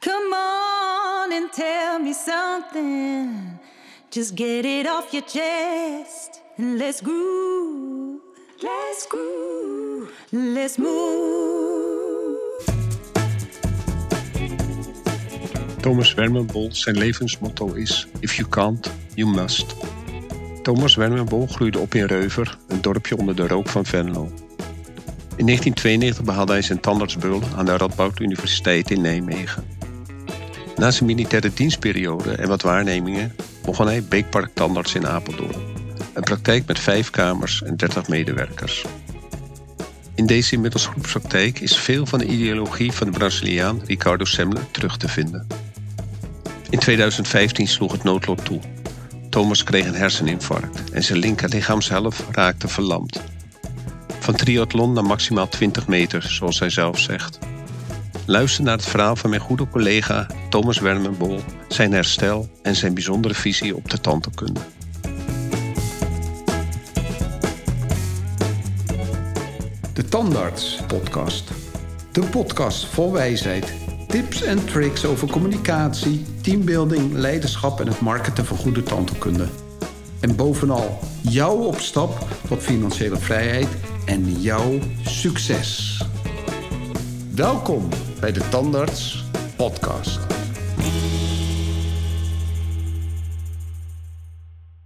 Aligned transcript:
Come 0.00 0.32
on 0.32 1.32
and 1.32 1.52
tell 1.52 1.98
me 1.98 2.12
something. 2.12 3.58
Just 4.10 4.34
get 4.34 4.64
it 4.64 4.86
off 4.86 5.12
your 5.12 5.24
chest 5.24 6.42
and 6.56 6.78
let's 6.78 7.00
groove. 7.00 8.20
Let's 8.62 9.06
groove. 9.08 10.10
Let's 10.32 10.78
move. 10.78 11.56
Thomas 15.80 16.14
Wermenbol 16.14 16.68
zijn 16.72 16.98
levensmotto 16.98 17.72
is: 17.72 18.06
If 18.20 18.34
you 18.36 18.48
can't, 18.48 18.90
you 19.14 19.30
must. 19.30 19.76
Thomas 20.62 20.94
Wermenbol 20.94 21.46
groeide 21.46 21.78
op 21.78 21.94
in 21.94 22.04
Reuver, 22.04 22.58
een 22.68 22.80
dorpje 22.82 23.16
onder 23.16 23.36
de 23.36 23.46
rook 23.46 23.68
van 23.68 23.84
Venlo. 23.84 24.24
In 25.36 25.44
1992 25.44 26.24
behaalde 26.24 26.52
hij 26.52 26.62
zijn 26.62 26.80
tandartsbeul 26.80 27.42
aan 27.56 27.64
de 27.64 27.76
Radboud 27.76 28.20
Universiteit 28.20 28.90
in 28.90 29.00
Nijmegen. 29.00 29.75
Na 30.76 30.90
zijn 30.90 31.06
militaire 31.06 31.52
dienstperiode 31.54 32.32
en 32.32 32.48
wat 32.48 32.62
waarnemingen 32.62 33.34
begon 33.64 33.86
hij 33.86 34.02
Beekpark 34.02 34.50
Tandarts 34.54 34.94
in 34.94 35.06
Apeldoorn. 35.06 35.74
Een 36.14 36.22
praktijk 36.22 36.66
met 36.66 36.78
vijf 36.78 37.10
kamers 37.10 37.62
en 37.62 37.76
30 37.76 38.08
medewerkers. 38.08 38.84
In 40.14 40.26
deze 40.26 40.54
inmiddels 40.54 40.86
groepspraktijk 40.86 41.60
is 41.60 41.76
veel 41.76 42.06
van 42.06 42.18
de 42.18 42.26
ideologie 42.26 42.92
van 42.92 43.10
de 43.10 43.18
Braziliaan 43.18 43.80
Ricardo 43.86 44.24
Semler 44.24 44.70
terug 44.70 44.96
te 44.96 45.08
vinden. 45.08 45.46
In 46.70 46.78
2015 46.78 47.68
sloeg 47.68 47.92
het 47.92 48.02
noodlot 48.02 48.44
toe. 48.44 48.60
Thomas 49.30 49.64
kreeg 49.64 49.86
een 49.86 49.94
herseninfarct 49.94 50.90
en 50.90 51.04
zijn 51.04 51.18
linker 51.18 51.48
lichaamshelft 51.48 52.22
raakte 52.30 52.68
verlamd. 52.68 53.20
Van 54.20 54.34
triathlon 54.34 54.92
naar 54.92 55.04
maximaal 55.04 55.48
20 55.48 55.86
meter, 55.86 56.22
zoals 56.22 56.58
hij 56.58 56.70
zelf 56.70 56.98
zegt. 56.98 57.38
Luister 58.28 58.64
naar 58.64 58.76
het 58.76 58.86
verhaal 58.86 59.16
van 59.16 59.30
mijn 59.30 59.42
goede 59.42 59.68
collega 59.68 60.26
Thomas 60.48 60.78
Wermenbol, 60.78 61.40
zijn 61.68 61.92
herstel 61.92 62.48
en 62.62 62.76
zijn 62.76 62.94
bijzondere 62.94 63.34
visie 63.34 63.76
op 63.76 63.90
de 63.90 64.00
tandheelkunde. 64.00 64.60
De 69.92 70.04
Tandarts 70.08 70.80
Podcast. 70.86 71.50
De 72.12 72.20
podcast 72.20 72.86
vol 72.86 73.12
wijsheid, 73.12 73.74
tips 74.08 74.42
en 74.42 74.64
tricks 74.64 75.04
over 75.04 75.30
communicatie, 75.30 76.24
teambuilding, 76.40 77.12
leiderschap 77.12 77.80
en 77.80 77.86
het 77.86 78.00
marketen 78.00 78.46
van 78.46 78.56
goede 78.56 78.82
tandheelkunde. 78.82 79.46
En 80.20 80.36
bovenal 80.36 80.98
jouw 81.20 81.56
opstap 81.56 82.26
tot 82.48 82.62
financiële 82.62 83.16
vrijheid 83.16 83.68
en 84.04 84.40
jouw 84.40 84.78
succes. 85.04 85.96
Welkom 87.36 87.88
bij 88.20 88.32
de 88.32 88.48
Tandarts 88.48 89.24
Podcast. 89.56 90.20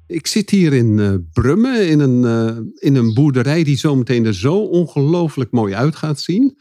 Ik 0.06 0.27
zit 0.27 0.51
hier 0.51 0.73
in 0.73 0.98
uh, 0.98 1.15
Brummen, 1.33 1.89
in 1.89 2.01
een, 2.01 2.23
uh, 2.23 2.59
in 2.75 2.97
een 2.97 3.15
boerderij 3.15 3.65
die 3.65 3.77
zometeen 3.77 4.27
er 4.27 4.34
zo 4.34 4.56
ongelooflijk 4.56 5.51
mooi 5.51 5.75
uit 5.75 5.97
gaat 5.97 6.21
zien. 6.21 6.59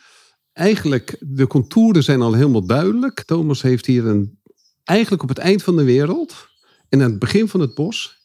Eigenlijk, 0.53 1.17
de 1.19 1.47
contouren 1.47 2.03
zijn 2.03 2.21
al 2.21 2.33
helemaal 2.33 2.65
duidelijk. 2.65 3.23
Thomas 3.23 3.61
heeft 3.61 3.85
hier 3.85 4.05
een, 4.05 4.39
eigenlijk 4.83 5.23
op 5.23 5.29
het 5.29 5.37
eind 5.37 5.63
van 5.63 5.75
de 5.75 5.83
wereld 5.83 6.47
en 6.89 7.01
aan 7.01 7.09
het 7.09 7.19
begin 7.19 7.47
van 7.47 7.59
het 7.59 7.73
bos, 7.73 8.18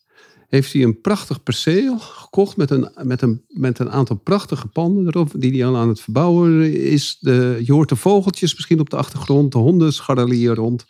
heeft 0.55 0.73
hij 0.73 0.83
een 0.83 1.01
prachtig 1.01 1.43
perceel 1.43 1.99
gekocht 1.99 2.57
met 2.57 2.71
een, 2.71 2.91
met 3.03 3.23
een, 3.23 3.45
met 3.49 3.79
een 3.79 3.91
aantal 3.91 4.17
prachtige 4.17 4.67
panden 4.67 5.07
erop, 5.07 5.31
die 5.37 5.53
hij 5.53 5.67
al 5.67 5.77
aan 5.77 5.89
het 5.89 6.01
verbouwen 6.01 6.73
is. 6.81 7.17
De, 7.21 7.61
je 7.65 7.73
hoort 7.73 7.89
de 7.89 7.97
vogeltjes 7.97 8.55
misschien 8.55 8.81
op 8.81 8.91
de 8.91 8.97
achtergrond, 8.97 9.53
de 9.53 9.59
honden 9.59 9.93
scharrelen 9.93 10.37
hier 10.37 10.55
rond. 10.55 10.85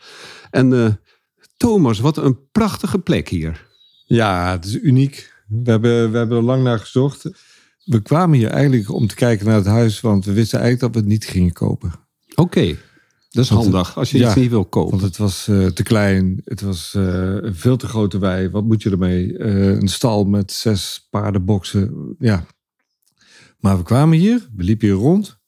En 0.50 0.70
uh, 0.70 0.88
Thomas, 1.56 2.00
wat 2.00 2.16
een 2.16 2.38
prachtige 2.52 2.98
plek 2.98 3.28
hier. 3.28 3.66
Ja, 4.06 4.50
het 4.50 4.64
is 4.64 4.80
uniek. 4.80 5.32
We 5.48 5.70
hebben, 5.70 6.10
we 6.10 6.16
hebben 6.18 6.36
er 6.36 6.44
lang 6.44 6.62
naar 6.62 6.78
gezocht. 6.78 7.30
We 7.84 8.02
kwamen 8.02 8.38
hier 8.38 8.50
eigenlijk 8.50 8.90
om 8.90 9.06
te 9.06 9.14
kijken 9.14 9.46
naar 9.46 9.54
het 9.56 9.66
huis, 9.66 10.00
want 10.00 10.24
we 10.24 10.32
wisten 10.32 10.58
eigenlijk 10.60 10.92
dat 10.92 11.02
we 11.02 11.08
het 11.08 11.18
niet 11.18 11.30
gingen 11.30 11.52
kopen. 11.52 11.92
Oké, 12.34 12.40
okay. 12.40 12.78
Dat 13.34 13.44
is 13.44 13.50
want 13.50 13.62
handig 13.62 13.86
het, 13.88 13.96
als 13.96 14.10
je 14.10 14.18
ja, 14.18 14.26
iets 14.26 14.34
niet 14.34 14.50
wil 14.50 14.64
kopen. 14.64 14.90
Want 14.90 15.02
het 15.02 15.16
was 15.16 15.48
uh, 15.48 15.66
te 15.66 15.82
klein, 15.82 16.40
het 16.44 16.60
was 16.60 16.94
uh, 16.96 17.04
een 17.40 17.54
veel 17.54 17.76
te 17.76 17.86
grote 17.86 18.18
wei. 18.18 18.50
Wat 18.50 18.64
moet 18.64 18.82
je 18.82 18.90
ermee? 18.90 19.32
Uh, 19.32 19.66
een 19.66 19.88
stal 19.88 20.24
met 20.24 20.52
zes 20.52 21.06
paardenboksen. 21.10 22.14
Ja. 22.18 22.46
Maar 23.58 23.76
we 23.76 23.82
kwamen 23.82 24.18
hier, 24.18 24.48
we 24.56 24.62
liepen 24.62 24.86
hier 24.86 24.96
rond 24.96 25.38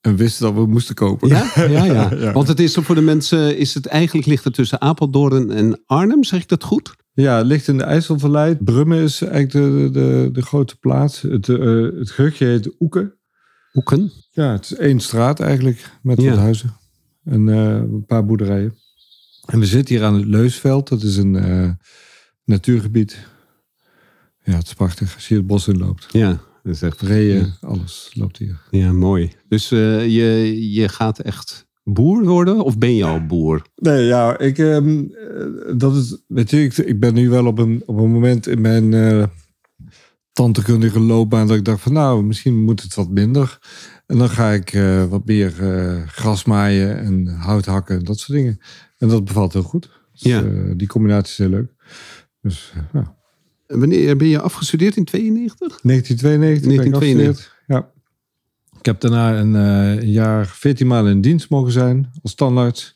en 0.00 0.16
wisten 0.16 0.46
dat 0.46 0.54
we 0.54 0.66
moesten 0.66 0.94
kopen. 0.94 1.28
Ja, 1.28 1.52
ja, 1.56 1.84
ja. 1.84 2.14
ja. 2.14 2.32
Want 2.32 2.48
het 2.48 2.60
is 2.60 2.74
voor 2.74 2.94
de 2.94 3.00
mensen, 3.00 3.58
is 3.58 3.74
het 3.74 3.86
eigenlijk 3.86 4.26
ligt 4.26 4.44
het 4.44 4.54
tussen 4.54 4.80
Apeldoorn 4.80 5.50
en 5.50 5.82
Arnhem, 5.86 6.24
zeg 6.24 6.42
ik 6.42 6.48
dat 6.48 6.64
goed? 6.64 6.94
Ja, 7.12 7.36
het 7.36 7.46
ligt 7.46 7.68
in 7.68 7.78
de 7.78 7.84
IJsselvallei. 7.84 8.56
Brummen 8.56 8.98
is 8.98 9.22
eigenlijk 9.22 9.52
de, 9.52 9.90
de, 10.00 10.28
de 10.32 10.42
grote 10.42 10.76
plaats. 10.76 11.20
Het, 11.20 11.46
het 11.46 12.10
gehuchtje 12.10 12.46
heet 12.46 12.74
Oeken. 12.80 13.14
Oeken? 13.74 14.12
Ja, 14.30 14.52
het 14.52 14.64
is 14.64 14.74
één 14.74 15.00
straat 15.00 15.40
eigenlijk 15.40 15.90
met 16.02 16.20
ja. 16.20 16.30
wat 16.30 16.38
huizen. 16.38 16.82
En 17.24 17.46
uh, 17.46 17.74
een 17.74 18.04
paar 18.06 18.24
boerderijen. 18.24 18.74
En 19.46 19.58
we 19.58 19.66
zitten 19.66 19.94
hier 19.94 20.04
aan 20.04 20.14
het 20.14 20.24
Leusveld. 20.24 20.88
Dat 20.88 21.02
is 21.02 21.16
een 21.16 21.34
uh, 21.34 21.70
natuurgebied. 22.44 23.26
Ja, 24.42 24.52
het 24.52 24.66
is 24.66 24.74
prachtig 24.74 25.14
als 25.14 25.28
je 25.28 25.34
het 25.34 25.46
bos 25.46 25.68
in 25.68 25.78
loopt. 25.78 26.06
Ja, 26.10 26.40
dat 26.62 26.74
is 26.74 26.82
echt... 26.82 27.00
Reeën, 27.00 27.44
ja. 27.44 27.56
alles 27.68 28.10
loopt 28.14 28.36
hier. 28.36 28.60
Ja, 28.70 28.92
mooi. 28.92 29.32
Dus 29.48 29.68
je, 29.68 30.56
je 30.72 30.88
gaat 30.88 31.18
echt 31.18 31.66
boer 31.84 32.24
worden 32.24 32.64
of 32.64 32.78
ben 32.78 32.94
je 32.94 33.04
al 33.04 33.26
boer? 33.26 33.62
Nee, 33.74 34.04
ja, 34.04 34.38
ik, 34.38 34.58
um, 34.58 35.14
dat 35.76 35.96
is, 35.96 36.22
weet 36.26 36.50
je, 36.50 36.62
ik, 36.62 36.76
ik, 36.76 37.00
ben 37.00 37.14
nu 37.14 37.28
wel 37.28 37.46
op 37.46 37.58
een, 37.58 37.82
op 37.86 37.98
een 37.98 38.10
moment 38.10 38.46
in 38.46 38.60
mijn 38.60 38.92
uh, 38.92 39.24
tantekundige 40.32 41.00
loopbaan 41.00 41.46
dat 41.46 41.56
ik 41.56 41.64
dacht 41.64 41.80
van 41.80 41.92
nou, 41.92 42.24
misschien 42.24 42.62
moet 42.62 42.82
het 42.82 42.94
wat 42.94 43.10
minder. 43.10 43.58
En 44.06 44.18
dan 44.18 44.28
ga 44.28 44.50
ik 44.50 44.72
uh, 44.72 45.04
wat 45.04 45.26
meer 45.26 45.52
uh, 45.60 46.02
gras 46.06 46.44
maaien 46.44 46.98
en 46.98 47.26
hout 47.26 47.64
hakken 47.64 47.98
en 47.98 48.04
dat 48.04 48.18
soort 48.18 48.38
dingen. 48.38 48.60
En 48.98 49.08
dat 49.08 49.24
bevalt 49.24 49.52
heel 49.52 49.62
goed. 49.62 49.90
Dus, 50.12 50.22
ja. 50.22 50.42
die 50.76 50.86
combinatie 50.86 51.32
is 51.32 51.38
heel 51.38 51.48
leuk. 51.48 51.72
Dus, 52.42 52.72
ja. 52.92 53.16
Wanneer 53.66 54.16
ben 54.16 54.28
je 54.28 54.40
afgestudeerd 54.40 54.96
in 54.96 55.04
92? 55.04 55.80
1992. 55.82 56.66
1992. 56.66 57.62
Ja. 57.66 57.90
Ik 58.78 58.86
heb 58.86 59.00
daarna 59.00 59.38
een, 59.38 60.08
jaar, 60.08 60.46
veertien 60.46 60.86
maanden 60.86 61.12
in 61.12 61.20
dienst 61.20 61.50
mogen 61.50 61.72
zijn 61.72 62.10
als 62.22 62.32
standaard. 62.32 62.94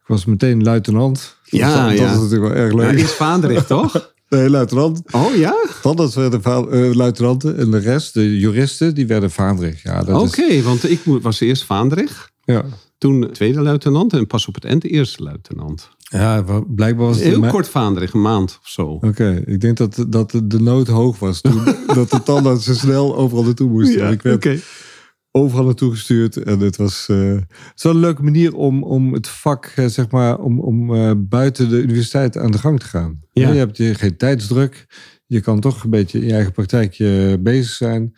Ik 0.00 0.06
was 0.06 0.24
meteen 0.24 0.62
luitenant. 0.62 1.36
Ja, 1.44 1.88
dat, 1.88 1.98
ja. 1.98 2.04
dat 2.04 2.14
is 2.14 2.22
natuurlijk 2.22 2.52
wel 2.52 2.62
erg 2.62 2.72
leuk. 2.72 2.98
Ja, 2.98 3.04
is 3.04 3.12
Vaandrig, 3.12 3.66
toch? 3.76 4.12
Nee, 4.32 4.50
luitenant. 4.50 5.02
Oh 5.10 5.34
ja? 5.34 5.54
Tandarts 5.82 6.14
werden 6.14 6.40
uh, 6.74 6.94
luitenanten 6.94 7.58
en 7.58 7.70
de 7.70 7.78
rest, 7.78 8.14
de 8.14 8.38
juristen, 8.38 8.94
die 8.94 9.06
werden 9.06 9.30
Vaandrig. 9.30 9.82
Ja, 9.82 10.00
Oké, 10.00 10.12
okay, 10.12 10.62
want 10.62 10.90
ik 10.90 11.00
was 11.04 11.40
eerst 11.40 11.64
Vaandrig. 11.64 12.30
Ja. 12.44 12.64
Toen 12.98 13.28
tweede 13.32 13.60
luitenant 13.60 14.12
en 14.12 14.26
pas 14.26 14.46
op 14.46 14.54
het 14.54 14.64
eind 14.64 14.82
de 14.82 14.88
eerste 14.88 15.22
luitenant. 15.22 15.88
Ja, 15.98 16.44
blijkbaar 16.66 17.06
was 17.06 17.16
het... 17.16 17.24
Heel 17.24 17.46
kort 17.46 17.68
Vaandrig, 17.68 18.12
een 18.12 18.20
maand 18.20 18.58
of 18.62 18.68
zo. 18.68 18.86
Oké, 18.86 19.06
okay, 19.06 19.36
ik 19.46 19.60
denk 19.60 19.76
dat, 19.76 20.04
dat 20.08 20.30
de 20.44 20.60
nood 20.60 20.88
hoog 20.88 21.18
was 21.18 21.40
toen 21.40 21.64
dat 21.94 22.10
de 22.10 22.22
tandartsen 22.22 22.76
snel 22.76 23.16
overal 23.16 23.44
naartoe 23.44 23.70
moesten. 23.70 23.98
Ja, 23.98 24.08
ik 24.08 24.22
werd, 24.22 24.36
okay 24.36 24.62
overal 25.32 25.64
naartoe 25.64 25.90
gestuurd. 25.90 26.36
En 26.36 26.60
het 26.60 26.76
was, 26.76 27.08
uh, 27.10 27.34
het 27.34 27.72
is 27.74 27.82
wel 27.82 27.92
een 27.92 28.00
leuke 28.00 28.22
manier 28.22 28.54
om, 28.54 28.82
om 28.82 29.12
het 29.12 29.28
vak, 29.28 29.72
uh, 29.76 29.86
zeg 29.86 30.10
maar, 30.10 30.38
om, 30.38 30.60
om 30.60 30.94
uh, 30.94 31.12
buiten 31.16 31.68
de 31.68 31.82
universiteit 31.82 32.36
aan 32.36 32.50
de 32.50 32.58
gang 32.58 32.80
te 32.80 32.86
gaan. 32.86 33.20
Ja. 33.32 33.48
Je 33.48 33.58
hebt 33.58 33.76
je 33.76 33.94
geen 33.94 34.16
tijdsdruk. 34.16 34.86
Je 35.26 35.40
kan 35.40 35.60
toch 35.60 35.84
een 35.84 35.90
beetje 35.90 36.20
in 36.20 36.26
je 36.26 36.32
eigen 36.32 36.52
praktijkje 36.52 37.38
bezig 37.40 37.72
zijn. 37.72 38.12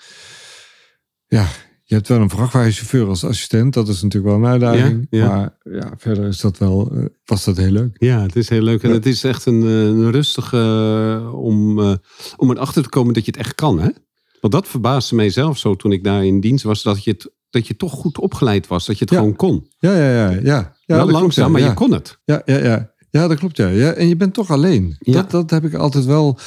Ja, 1.27 1.47
je 1.83 1.95
hebt 1.95 2.09
wel 2.09 2.21
een 2.21 2.31
vrachtwagenchauffeur 2.31 3.09
als 3.09 3.25
assistent. 3.25 3.75
Dat 3.75 3.89
is 3.89 4.03
natuurlijk 4.03 4.35
wel 4.35 4.45
een 4.45 4.51
uitdaging. 4.51 5.07
Ja, 5.11 5.19
ja. 5.19 5.29
Maar 5.29 5.57
ja, 5.75 5.93
verder 5.97 6.27
is 6.27 6.41
dat 6.41 6.59
wel, 6.59 7.09
was 7.25 7.45
dat 7.45 7.57
heel 7.57 7.71
leuk. 7.71 7.97
Ja, 7.99 8.23
het 8.23 8.37
is 8.37 8.49
heel 8.49 8.63
leuk. 8.63 8.83
En 8.83 8.91
het 8.91 9.07
is 9.07 9.25
echt 9.25 9.47
een, 9.47 9.63
een 9.63 10.11
rustige 10.11 11.31
om, 11.33 11.79
om 12.37 12.51
erachter 12.51 12.83
te 12.83 12.89
komen 12.89 13.15
dat 13.15 13.25
je 13.25 13.31
het 13.31 13.41
echt 13.41 13.55
kan, 13.55 13.81
hè? 13.81 13.89
Want 14.45 14.57
dat 14.57 14.69
verbaasde 14.69 15.15
mij 15.15 15.31
zelf 15.31 15.59
zo 15.59 15.75
toen 15.75 15.93
ik 15.93 16.05
daar 16.05 16.25
in 16.25 16.41
dienst 16.41 16.65
was, 16.65 16.83
dat 16.83 17.05
je, 17.05 17.11
het, 17.11 17.31
dat 17.51 17.67
je 17.67 17.77
toch 17.77 17.93
goed 17.93 18.19
opgeleid 18.19 18.67
was, 18.67 18.87
dat 18.87 18.99
je 18.99 19.05
het 19.05 19.13
ja. 19.13 19.19
gewoon 19.19 19.37
kon. 19.37 19.71
Ja, 19.79 19.97
ja, 19.97 20.11
ja. 20.11 20.31
ja. 20.31 20.77
ja 20.85 20.97
Wel 20.97 20.97
langzaam, 20.97 21.21
klopt, 21.21 21.35
ja. 21.35 21.49
maar 21.49 21.61
je 21.61 21.75
kon 21.75 21.93
het. 21.93 22.21
Ja, 22.25 22.43
ja, 22.45 22.57
ja. 22.57 22.95
ja 23.11 23.29
dat 23.29 23.39
klopt. 23.39 23.57
Ja. 23.57 23.69
Ja, 23.69 23.93
en 23.93 24.09
je 24.09 24.17
bent 24.17 24.35
toch 24.35 24.51
alleen. 24.51 24.97
Ja. 24.99 25.13
Dat, 25.13 25.31
dat 25.31 25.51
heb 25.51 25.65
ik 25.65 25.75
altijd 25.75 26.05
wel. 26.05 26.39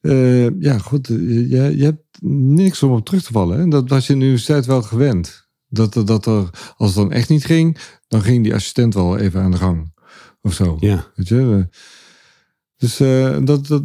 Uh, 0.00 0.60
ja, 0.60 0.78
goed. 0.78 1.06
Je, 1.06 1.72
je 1.76 1.84
hebt 1.84 2.22
niks 2.22 2.82
om 2.82 2.92
op 2.92 3.04
terug 3.04 3.22
te 3.22 3.32
vallen. 3.32 3.58
Hè? 3.58 3.68
Dat 3.68 3.88
was 3.88 4.06
je 4.06 4.12
in 4.12 4.18
de 4.18 4.24
universiteit 4.24 4.66
wel 4.66 4.82
gewend. 4.82 5.48
Dat, 5.68 5.92
dat 5.92 6.26
er, 6.26 6.50
als 6.76 6.94
het 6.94 6.98
dan 6.98 7.12
echt 7.12 7.28
niet 7.28 7.44
ging, 7.44 7.78
dan 8.08 8.22
ging 8.22 8.44
die 8.44 8.54
assistent 8.54 8.94
wel 8.94 9.18
even 9.18 9.40
aan 9.40 9.50
de 9.50 9.56
gang. 9.56 9.94
Of 10.42 10.52
zo. 10.52 10.76
Ja. 10.80 11.06
Weet 11.14 11.28
je? 11.28 11.68
Dus 12.76 13.00
uh, 13.00 13.38
dat, 13.44 13.66
dat, 13.66 13.82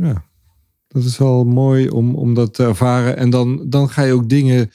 ja. 0.00 0.28
Dat 0.92 1.04
is 1.04 1.18
wel 1.18 1.44
mooi 1.44 1.88
om, 1.88 2.14
om 2.14 2.34
dat 2.34 2.54
te 2.54 2.64
ervaren. 2.64 3.16
En 3.16 3.30
dan, 3.30 3.64
dan 3.68 3.88
ga 3.88 4.02
je 4.02 4.12
ook 4.12 4.28
dingen 4.28 4.70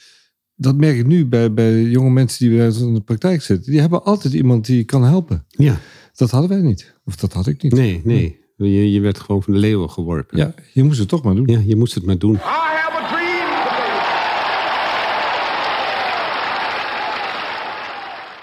dat 0.54 0.76
merk 0.76 0.96
ik 0.96 1.06
nu 1.06 1.26
bij, 1.26 1.52
bij 1.52 1.82
jonge 1.82 2.10
mensen 2.10 2.48
die 2.48 2.56
bij 2.56 2.66
ons 2.66 2.80
in 2.80 2.94
de 2.94 3.00
praktijk 3.00 3.42
zitten. 3.42 3.70
Die 3.70 3.80
hebben 3.80 4.04
altijd 4.04 4.34
iemand 4.34 4.66
die 4.66 4.84
kan 4.84 5.04
helpen. 5.04 5.44
Ja. 5.48 5.80
Dat 6.14 6.30
hadden 6.30 6.50
wij 6.50 6.60
niet. 6.60 6.94
Of 7.04 7.16
dat 7.16 7.32
had 7.32 7.46
ik 7.46 7.62
niet. 7.62 7.72
Nee, 7.72 8.00
nee. 8.04 8.38
Je, 8.56 8.92
je 8.92 9.00
werd 9.00 9.20
gewoon 9.20 9.42
van 9.42 9.52
de 9.52 9.58
leeuwen 9.58 9.90
geworpen. 9.90 10.38
Ja, 10.38 10.54
je 10.72 10.82
moest 10.82 10.98
het 10.98 11.08
toch 11.08 11.22
maar 11.22 11.34
doen. 11.34 11.46
Ja, 11.46 11.60
je 11.66 11.76
moest 11.76 11.94
het 11.94 12.04
maar 12.04 12.18
doen. 12.18 12.34
I 12.34 12.38
have 12.38 13.02
a 13.02 13.08
dream. 13.08 13.48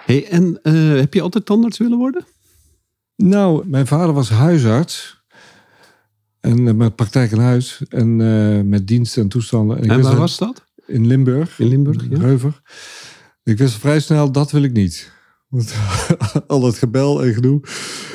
Hey, 0.06 0.28
en 0.28 0.60
eh, 0.62 1.00
heb 1.00 1.14
je 1.14 1.22
altijd 1.22 1.46
tandarts 1.46 1.78
willen 1.78 1.98
worden? 1.98 2.26
Nou, 3.16 3.68
mijn 3.68 3.88
vader 3.88 4.14
was 4.14 4.30
huisarts. 4.30 5.23
En 6.44 6.78
met 6.78 6.96
praktijk 6.96 7.32
in 7.32 7.40
huis. 7.40 7.82
En 7.90 8.22
eh, 8.22 8.62
met 8.64 8.88
diensten 8.88 9.22
en 9.22 9.28
toestanden. 9.30 9.82
En 9.82 10.02
waar 10.02 10.16
was 10.16 10.38
dat? 10.38 10.64
In 10.86 11.08
Limburg. 11.08 11.60
In 11.60 11.68
Limburg, 11.68 12.10
ja. 12.10 12.18
Reuver. 12.18 12.62
Ik 13.44 13.58
wist 13.58 13.74
vrij 13.74 14.00
snel, 14.00 14.32
dat 14.32 14.52
wil 14.52 14.64
ik 14.64 14.72
niet. 14.72 15.12
Want 15.48 15.74
al 16.48 16.60
dat 16.60 16.78
gebel 16.78 17.24
en 17.24 17.34
gedoe. 17.34 17.60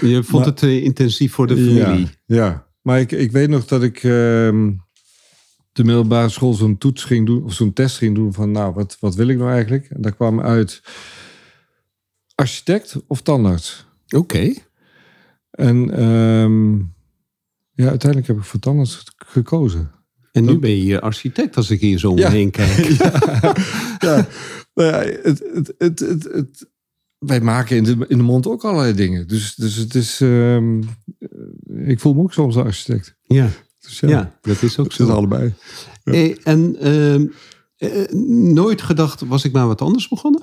Je 0.01 0.23
vond 0.23 0.45
Maar- 0.45 0.53
het 0.53 0.63
eh, 0.63 0.85
intensief 0.85 1.33
voor 1.33 1.47
de 1.47 1.57
familie. 1.57 2.09
Ja, 2.27 2.37
ja. 2.37 2.67
maar 2.83 3.01
ik, 3.01 3.13
ik 3.13 3.33
weet 3.33 3.49
nog 3.49 3.65
dat 3.65 3.83
ik 3.83 3.97
ehm, 3.97 4.73
de 5.73 5.85
middelbare 5.85 6.29
school 6.29 6.55
zo'n 6.55 6.79
toets 6.79 7.05
ging 7.05 7.27
doen, 7.27 7.45
of 7.45 7.53
zo'n 7.53 7.73
test 7.73 7.97
ging 7.97 8.15
doen 8.15 8.33
van, 8.33 8.51
nou, 8.51 8.75
wat, 8.75 8.97
wat 9.01 9.15
wil 9.15 9.29
ik 9.29 9.39
nou 9.39 9.51
eigenlijk? 9.51 9.85
En 9.91 10.03
daar 10.03 10.15
kwam 10.15 10.41
uit 10.41 10.83
architect 12.35 12.97
of 13.07 13.23
tandarts. 13.23 13.87
Oké. 14.09 14.53
En 15.51 15.91
ehm, 15.91 16.77
ja, 17.79 17.89
uiteindelijk 17.89 18.27
heb 18.31 18.37
ik 18.39 18.45
voor 18.45 18.61
tandarts 18.61 19.05
gekozen. 19.17 19.91
En 20.33 20.45
nu 20.45 20.59
ben 20.59 20.85
je 20.85 21.01
architect 21.01 21.57
als 21.57 21.71
ik 21.71 21.81
hier 21.81 21.99
zo 21.99 22.09
om 22.11 22.15
me 22.15 22.21
Ja. 22.39 22.51
kijk. 22.51 22.77
ja, 24.07 24.27
nou 24.75 24.89
ja 24.93 24.99
het, 25.23 25.43
het, 25.79 25.99
het, 26.01 26.69
wij 27.19 27.41
maken 27.41 27.77
in 27.77 27.85
de, 27.85 28.05
in 28.09 28.17
de 28.19 28.25
mond 28.25 28.47
ook 28.47 28.65
allerlei 28.65 28.95
dingen. 28.95 29.29
Dus, 29.29 29.55
dus 29.55 29.77
het 29.77 29.95
is, 29.95 30.21
ehm, 30.21 30.83
ik 31.75 32.01
voel 32.01 32.15
me 32.15 32.21
ook 32.23 32.33
soms 32.33 32.55
een 32.57 32.65
architect. 32.65 33.17
Ja, 33.23 33.49
Dus 33.81 34.01
ja, 34.01 34.39
dat 34.41 34.63
is 34.63 34.79
ook 34.79 34.93
zo. 34.93 35.09
allebei. 35.09 35.55
Hey, 36.05 36.39
en 36.43 36.77
ehm, 36.81 37.27
eh, 37.77 38.13
nooit 38.53 38.83
gedacht, 38.83 39.21
was 39.21 39.45
ik 39.45 39.53
maar 39.53 39.67
wat 39.67 39.81
anders 39.83 40.09
begonnen? 40.09 40.43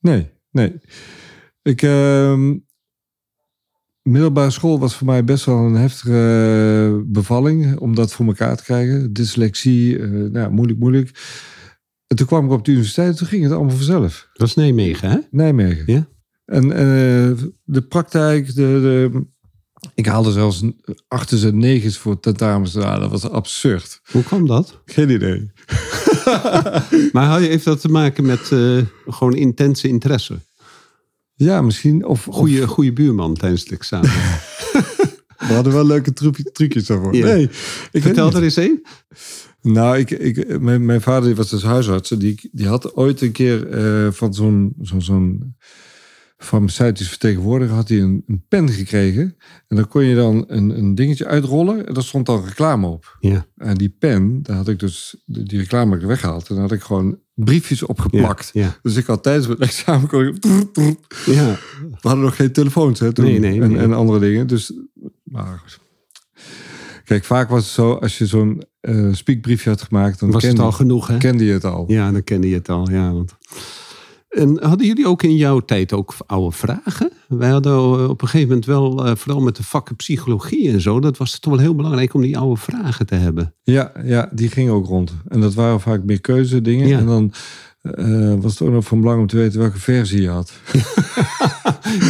Nee, 0.00 0.30
nee. 0.50 0.80
Ik, 1.62 1.82
ehm, 1.82 2.56
middelbare 4.04 4.50
school 4.50 4.78
was 4.78 4.94
voor 4.96 5.06
mij 5.06 5.24
best 5.24 5.44
wel 5.44 5.58
een 5.58 5.74
heftige 5.74 7.02
bevalling 7.06 7.78
om 7.78 7.94
dat 7.94 8.12
voor 8.12 8.26
elkaar 8.26 8.56
te 8.56 8.62
krijgen. 8.62 9.12
Dyslexie, 9.12 9.98
eh, 9.98 10.08
nou, 10.10 10.38
ja, 10.38 10.48
moeilijk, 10.48 10.78
moeilijk. 10.78 11.10
En 12.06 12.16
toen 12.16 12.26
kwam 12.26 12.44
ik 12.44 12.50
op 12.50 12.64
de 12.64 12.70
universiteit 12.70 13.08
en 13.10 13.16
toen 13.16 13.26
ging 13.26 13.42
het 13.42 13.52
allemaal 13.52 13.74
vanzelf. 13.76 14.28
Dat 14.32 14.40
was 14.40 14.54
Nijmegen, 14.54 15.10
hè? 15.10 15.18
Nijmegen. 15.30 15.84
Ja. 15.86 16.06
En 16.44 16.72
eh, 16.72 17.42
de 17.64 17.82
praktijk, 17.88 18.46
de, 18.46 18.52
de, 18.54 19.24
ik 19.94 20.06
haalde 20.06 20.32
zelfs 20.32 20.60
een 20.62 20.80
achters 21.08 21.42
en 21.44 21.58
negens 21.58 21.98
voor 21.98 22.20
tentamens. 22.20 22.74
Nou, 22.74 23.00
dat 23.00 23.10
was 23.10 23.30
absurd. 23.30 24.00
Hoe 24.10 24.22
kwam 24.22 24.46
dat? 24.46 24.80
Geen 24.84 25.10
idee. 25.10 25.50
Maar 27.12 27.26
had 27.26 27.40
je- 27.42 27.48
heeft 27.48 27.64
dat 27.64 27.80
te 27.80 27.88
maken 27.88 28.26
met 28.26 28.52
eh, 28.52 28.78
gewoon 29.06 29.34
intense 29.34 29.88
interesse? 29.88 30.34
Ja, 31.34 31.62
misschien. 31.62 32.04
Of, 32.04 32.28
of- 32.28 32.34
Goeie, 32.34 32.66
goede 32.66 32.92
buurman 32.92 33.34
tijdens 33.34 33.60
het 33.62 33.72
examen. 33.72 34.10
we 35.48 35.52
hadden 35.54 35.72
wel 35.72 35.86
leuke 35.86 36.12
trucje- 36.12 36.52
trucjes 36.52 36.86
daarvoor. 36.86 37.14
Ja. 37.16 37.24
Nee, 37.26 37.50
ik 37.92 38.02
Vertel 38.02 38.32
er 38.32 38.42
eens 38.42 38.56
één. 38.56 38.82
Nou, 39.62 39.98
ik, 39.98 40.10
ik, 40.10 40.60
mijn, 40.60 40.84
mijn 40.84 41.00
vader 41.00 41.24
die 41.24 41.34
was 41.34 41.50
dus 41.50 41.62
huisarts. 41.62 42.10
Die, 42.10 42.48
die 42.52 42.66
had 42.66 42.94
ooit 42.94 43.20
een 43.20 43.32
keer 43.32 43.68
eh, 43.68 44.12
van 44.12 44.34
zo'n 44.34 44.74
zo'n 44.80 45.02
zo'n 45.02 45.56
farmaceutisch 46.44 47.08
vertegenwoordiger 47.08 47.74
had 47.74 47.88
hij 47.88 48.00
een, 48.00 48.22
een 48.26 48.44
pen 48.48 48.68
gekregen. 48.68 49.36
En 49.68 49.76
dan 49.76 49.88
kon 49.88 50.04
je 50.04 50.14
dan 50.14 50.44
een, 50.46 50.78
een 50.78 50.94
dingetje 50.94 51.26
uitrollen 51.26 51.86
en 51.86 51.94
daar 51.94 52.02
stond 52.02 52.26
dan 52.26 52.44
reclame 52.44 52.86
op. 52.86 53.16
Ja. 53.20 53.46
En 53.56 53.74
die 53.74 53.88
pen, 53.88 54.42
daar 54.42 54.56
had 54.56 54.68
ik 54.68 54.78
dus 54.78 55.16
die 55.26 55.58
reclame 55.58 55.90
had 55.92 56.00
ik 56.00 56.06
weggehaald. 56.06 56.48
En 56.48 56.54
daar 56.54 56.64
had 56.64 56.72
ik 56.72 56.82
gewoon 56.82 57.18
briefjes 57.34 57.82
opgeplakt. 57.82 58.50
Ja. 58.52 58.76
Dus 58.82 58.96
ik 58.96 59.06
had 59.06 59.22
tijdens 59.22 59.46
het 59.46 59.58
examen... 59.58 60.08
Kon 60.08 60.26
ik, 60.26 60.44
ja. 61.26 61.58
we 61.78 61.98
hadden 62.00 62.24
nog 62.24 62.36
geen 62.36 62.52
telefoons 62.52 63.00
hè, 63.00 63.12
toen, 63.12 63.24
Nee, 63.24 63.38
nee, 63.38 63.60
en, 63.60 63.72
nee. 63.72 63.78
en 63.78 63.92
andere 63.92 64.18
dingen. 64.18 64.46
Dus, 64.46 64.72
maar. 65.22 65.62
Kijk, 67.04 67.24
vaak 67.24 67.48
was 67.48 67.62
het 67.62 67.72
zo, 67.72 67.92
als 67.92 68.18
je 68.18 68.26
zo'n 68.26 68.62
eh 68.80 69.08
speakbriefje 69.12 69.70
had 69.70 69.82
gemaakt... 69.82 70.20
dan 70.20 70.30
Was 70.30 70.42
het 70.42 70.50
kende, 70.50 70.66
al 70.66 70.72
genoeg, 70.72 71.06
hè? 71.06 71.16
kende 71.16 71.44
je 71.44 71.52
het 71.52 71.64
al. 71.64 71.84
Ja, 71.86 72.12
dan 72.12 72.24
kende 72.24 72.48
je 72.48 72.54
het 72.54 72.68
al. 72.68 72.90
Ja, 72.90 73.12
want... 73.12 73.34
En 74.34 74.62
hadden 74.64 74.86
jullie 74.86 75.06
ook 75.06 75.22
in 75.22 75.36
jouw 75.36 75.60
tijd 75.60 75.92
ook 75.92 76.14
oude 76.26 76.56
vragen? 76.56 77.10
Wij 77.28 77.50
hadden 77.50 77.72
eh, 77.72 78.08
op 78.08 78.22
een 78.22 78.28
gegeven 78.28 78.48
moment 78.48 78.66
wel, 78.66 79.06
eh, 79.06 79.16
vooral 79.16 79.40
met 79.40 79.56
de 79.56 79.62
vakken 79.62 79.96
psychologie 79.96 80.70
en 80.70 80.80
zo, 80.80 81.00
dat 81.00 81.16
was 81.16 81.38
toch 81.38 81.52
wel 81.52 81.62
heel 81.62 81.74
belangrijk 81.74 82.14
om 82.14 82.20
die 82.20 82.38
oude 82.38 82.60
vragen 82.60 83.06
te 83.06 83.14
hebben. 83.14 83.54
Ja, 83.62 83.92
ja, 84.04 84.30
die 84.32 84.48
gingen 84.48 84.72
ook 84.72 84.86
rond. 84.86 85.14
En 85.28 85.40
dat 85.40 85.54
waren 85.54 85.80
vaak 85.80 86.04
meer 86.04 86.20
keuze 86.20 86.60
dingen. 86.60 86.88
Ja. 86.88 86.98
En 86.98 87.06
dan 87.06 87.32
eh, 87.92 88.34
was 88.40 88.52
het 88.58 88.62
ook 88.68 88.74
nog 88.74 88.84
van 88.84 89.00
belang 89.00 89.20
om 89.20 89.26
te 89.26 89.36
weten 89.36 89.60
welke 89.60 89.78
versie 89.78 90.20
je 90.20 90.28
had. 90.28 90.52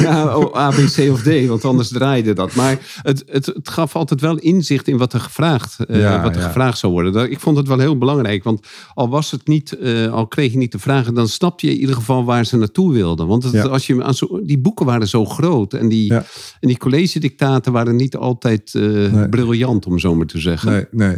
Ja, 0.00 0.36
oh, 0.36 0.56
A, 0.58 0.70
B, 0.70 0.74
C 0.74 1.10
of 1.10 1.22
D, 1.22 1.46
want 1.46 1.64
anders 1.64 1.88
draaide 1.88 2.32
dat. 2.32 2.54
Maar 2.54 2.78
het, 3.02 3.22
het, 3.26 3.46
het 3.46 3.68
gaf 3.68 3.96
altijd 3.96 4.20
wel 4.20 4.36
inzicht 4.38 4.88
in 4.88 4.96
wat 4.96 5.12
er 5.12 5.20
gevraagd, 5.20 5.80
eh, 5.86 6.00
Ja, 6.00 6.22
wat 6.22 6.34
er 6.34 6.40
ja. 6.40 6.46
gevraagd 6.46 6.78
zou 6.78 6.92
worden. 6.92 7.12
Dat- 7.12 7.28
Ik 7.28 7.40
vond 7.40 7.56
het 7.56 7.68
wel 7.68 7.78
heel 7.78 7.98
belangrijk, 7.98 8.44
want 8.44 8.66
al 8.94 9.08
was 9.08 9.30
het 9.30 9.46
niet, 9.48 9.76
al 10.10 10.26
kreeg 10.26 10.52
je 10.52 10.58
niet 10.58 10.72
de 10.72 10.78
vragen, 10.78 11.14
dan 11.14 11.28
snapte 11.28 11.66
je 11.66 11.72
in 11.72 11.78
ieder 11.80 11.94
geval 11.94 12.24
waar 12.24 12.44
ze 12.46 12.56
naartoe 12.56 12.92
wilden. 12.92 13.26
Want 13.26 13.42
het, 13.42 13.52
Ja. 13.52 13.62
als 13.62 13.86
je 13.86 14.02
aan 14.04 14.14
zo, 14.14 14.40
die 14.44 14.58
boeken 14.58 14.86
waren 14.86 15.08
zo 15.08 15.24
groot 15.24 15.72
en 15.72 15.88
die, 15.88 16.12
en 16.14 16.24
die 16.60 16.78
college-dictaten 16.78 17.72
waren 17.72 17.96
niet 17.96 18.16
altijd 18.16 18.70
Nee. 18.74 19.28
briljant, 19.28 19.86
om 19.86 19.98
zo 19.98 20.14
maar 20.14 20.26
te 20.26 20.38
zeggen. 20.40 20.72
Nee, 20.72 20.86
nee. 20.90 21.16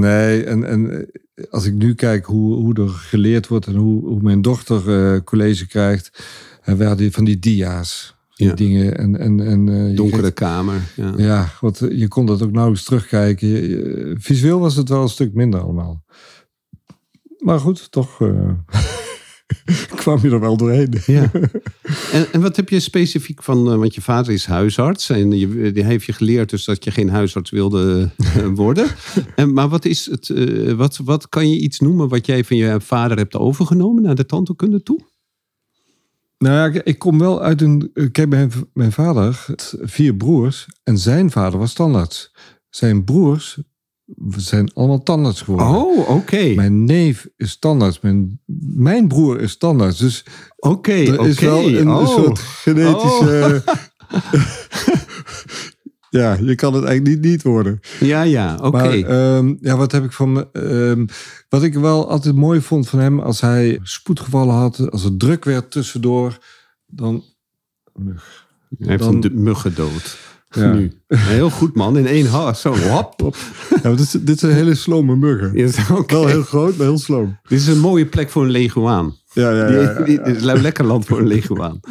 Nee, 0.00 0.44
en, 0.44 0.64
en 0.64 0.90
eh, 1.34 1.44
als 1.50 1.64
ik 1.64 1.74
nu 1.74 1.94
kijk 1.94 2.24
hoe, 2.24 2.54
hoe 2.54 2.74
er 2.74 2.88
geleerd 2.88 3.48
wordt 3.48 3.66
en 3.66 3.74
hoe, 3.74 4.06
hoe 4.08 4.20
mijn 4.22 4.42
dochter 4.42 5.12
eh, 5.14 5.20
college 5.24 5.66
krijgt. 5.66 6.24
En 6.62 6.76
we 6.76 6.84
hadden 6.84 7.12
van 7.12 7.24
die 7.24 7.38
dia's, 7.38 8.14
die 8.34 8.46
Ja. 8.48 8.54
dingen. 8.54 8.98
En, 8.98 9.18
en, 9.18 9.40
en, 9.40 9.68
eh, 9.90 9.96
Donkere 9.96 10.30
kamer. 10.30 10.80
Ja. 10.96 11.12
Ja, 11.16 11.48
want 11.60 11.80
eh, 11.80 11.98
je 11.98 12.08
kon 12.08 12.26
dat 12.26 12.42
ook 12.42 12.52
nauwelijks 12.52 12.84
terugkijken. 12.86 13.48
Je- 13.48 13.68
je- 13.68 14.14
visueel 14.18 14.60
was 14.60 14.76
het 14.76 14.88
wel 14.88 15.02
een 15.02 15.08
stuk 15.08 15.34
minder 15.34 15.60
allemaal. 15.60 16.04
Maar 17.38 17.58
goed, 17.60 17.90
toch 17.90 18.20
eh, 18.20 18.50
kwam 20.02 20.18
je 20.22 20.30
er 20.30 20.40
wel 20.40 20.56
doorheen. 20.56 20.94
Ja. 21.06 21.30
En, 22.12 22.26
en 22.32 22.40
wat 22.40 22.56
heb 22.56 22.68
je 22.68 22.80
specifiek 22.80 23.42
van, 23.42 23.70
eh, 23.72 23.76
want 23.78 23.94
je 23.94 24.00
vader 24.00 24.32
is 24.32 24.46
huisarts 24.46 25.10
en 25.10 25.30
je, 25.38 25.72
die 25.72 25.84
heeft 25.84 26.04
je 26.06 26.12
geleerd 26.12 26.50
dus 26.50 26.64
dat 26.64 26.84
je 26.84 26.90
geen 26.90 27.08
huisarts 27.08 27.50
wilde 27.50 28.10
eh, 28.16 28.46
worden. 28.54 28.86
En, 29.36 29.52
maar 29.52 29.68
wat, 29.68 29.84
is 29.84 30.06
het, 30.10 30.30
eh, 30.30 30.72
wat, 30.72 30.96
wat 31.04 31.28
kan 31.28 31.50
je 31.50 31.58
iets 31.60 31.80
noemen 31.80 32.08
wat 32.08 32.26
jij 32.26 32.44
van 32.44 32.56
je 32.56 32.80
vader 32.80 33.16
hebt 33.16 33.36
overgenomen 33.36 34.02
naar 34.02 34.14
de 34.14 34.26
tandheelkunde 34.26 34.82
toe? 34.82 35.00
Nou 36.38 36.54
ja, 36.54 36.78
ik- 36.78 36.84
ik 36.86 36.98
kom 36.98 37.18
wel 37.18 37.42
uit 37.42 37.60
een. 37.62 37.90
Kijk, 38.12 38.28
mijn, 38.28 38.50
mijn 38.72 38.92
vader 38.92 39.22
had 39.46 39.76
vier 39.80 40.14
broers 40.14 40.66
en 40.82 40.98
zijn 40.98 41.30
vader 41.30 41.58
was 41.58 41.72
tandarts. 41.72 42.34
Zijn 42.68 43.04
broers 43.04 43.58
zijn 44.36 44.72
allemaal 44.74 45.02
tandarts 45.02 45.40
geworden. 45.42 45.66
Oh, 45.68 46.08
oké. 46.08 46.52
Mijn 46.54 46.84
neef 46.84 47.28
is 47.36 47.58
tandarts. 47.58 48.00
Mijn, 48.00 48.40
mijn 48.76 49.08
broer 49.08 49.40
is 49.40 49.56
tandarts. 49.56 49.98
Dus 49.98 50.24
Oké, 50.56 50.92
er 50.92 51.18
oké. 51.18 51.28
is 51.28 51.38
wel 51.40 51.68
een, 51.68 51.90
Oh. 51.90 52.06
soort 52.08 52.38
genetische. 52.38 53.62
ja, 56.10 56.36
je 56.42 56.54
kan 56.54 56.74
het 56.74 56.84
eigenlijk 56.84 57.16
niet 57.22 57.30
niet 57.30 57.42
worden. 57.42 57.80
Ja, 58.00 58.22
ja, 58.22 58.54
oké. 58.62 58.70
Maar 58.70 58.92
ehm, 58.92 59.54
ja, 59.60 59.76
wat 59.76 59.92
heb 59.92 60.04
ik 60.04 60.12
van. 60.12 60.52
ehm, 60.52 61.06
wat 61.48 61.62
ik 61.62 61.74
wel 61.74 62.08
altijd 62.10 62.34
mooi 62.34 62.60
vond 62.60 62.88
van 62.88 62.98
hem, 62.98 63.20
als 63.20 63.40
hij 63.40 63.78
spoedgevallen 63.82 64.54
had, 64.54 64.90
als 64.90 65.02
het 65.02 65.18
druk 65.18 65.44
werd 65.44 65.70
tussendoor, 65.70 66.38
dan. 66.86 67.24
Mug. 67.94 68.48
Hij 68.78 68.88
heeft 68.88 69.02
dan- 69.02 69.24
een 69.24 69.42
muggen 69.42 69.74
dood. 69.74 70.18
Ja. 70.50 70.72
Nu. 70.72 70.92
Heel 71.08 71.50
goed 71.50 71.74
man, 71.74 71.96
in 71.98 72.06
één 72.06 72.26
hap. 72.26 72.54
Zo, 72.54 72.74
hop. 72.76 73.36
Ja, 73.82 73.90
dit, 73.90 74.00
is- 74.00 74.16
dit 74.20 74.38
zijn 74.38 74.52
hele 74.52 74.74
slome. 74.74 75.50
Ja, 75.54 75.68
oké. 75.92 76.14
Wel 76.14 76.26
heel 76.26 76.42
groot, 76.42 76.76
maar 76.76 76.86
heel 76.86 76.98
sloom. 76.98 77.38
Dit 77.48 77.60
is 77.60 77.66
een 77.66 77.78
mooie 77.80 78.06
plek 78.06 78.30
voor 78.30 78.42
een 78.44 78.50
leguaan. 78.50 79.16
Ja, 79.32 79.50
ja, 79.50 79.68
ja. 79.70 79.80
ja, 79.80 80.02
die- 80.02 80.22
Dit 80.22 80.36
is 80.36 80.42
een 80.44 80.60
lekker 80.60 80.84
land 80.84 81.04
voor 81.06 81.18
een 81.18 81.26
leguaan. 81.26 81.80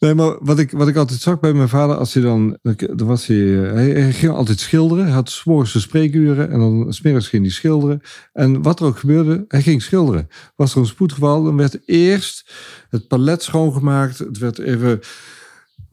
Nee, 0.00 0.14
maar 0.14 0.36
wat 0.40 0.58
ik, 0.58 0.70
wat 0.70 0.88
ik 0.88 0.96
altijd 0.96 1.20
zag 1.20 1.40
bij 1.40 1.52
mijn 1.52 1.68
vader, 1.68 1.96
als 1.96 2.14
hij 2.14 2.22
dan, 2.22 2.58
dan 2.94 3.06
was 3.06 3.26
hij, 3.26 3.64
eh, 3.64 3.72
hij, 3.72 3.88
hij 3.90 4.12
ging 4.12 4.32
altijd 4.32 4.60
schilderen. 4.60 5.04
Hij 5.04 5.12
had 5.14 5.30
's 5.30 5.44
morgens 5.44 5.70
zijn 5.70 5.82
spreekuren 5.82 6.50
en 6.50 6.58
dan 6.58 6.92
smiddags 6.92 7.28
ging 7.28 7.42
hij 7.42 7.52
schilderen. 7.52 8.00
En 8.32 8.62
wat 8.62 8.80
er 8.80 8.86
ook 8.86 8.98
gebeurde, 8.98 9.44
hij 9.48 9.62
ging 9.62 9.82
schilderen. 9.82 10.28
Was 10.56 10.72
er 10.72 10.78
een 10.80 10.86
spoedgeval, 10.86 11.42
dan 11.44 11.56
werd 11.56 11.78
eerst 11.86 12.50
het 12.90 13.08
palet 13.08 13.42
schoongemaakt. 13.42 14.18
Het 14.18 14.38
werd 14.38 14.58
even... 14.58 15.00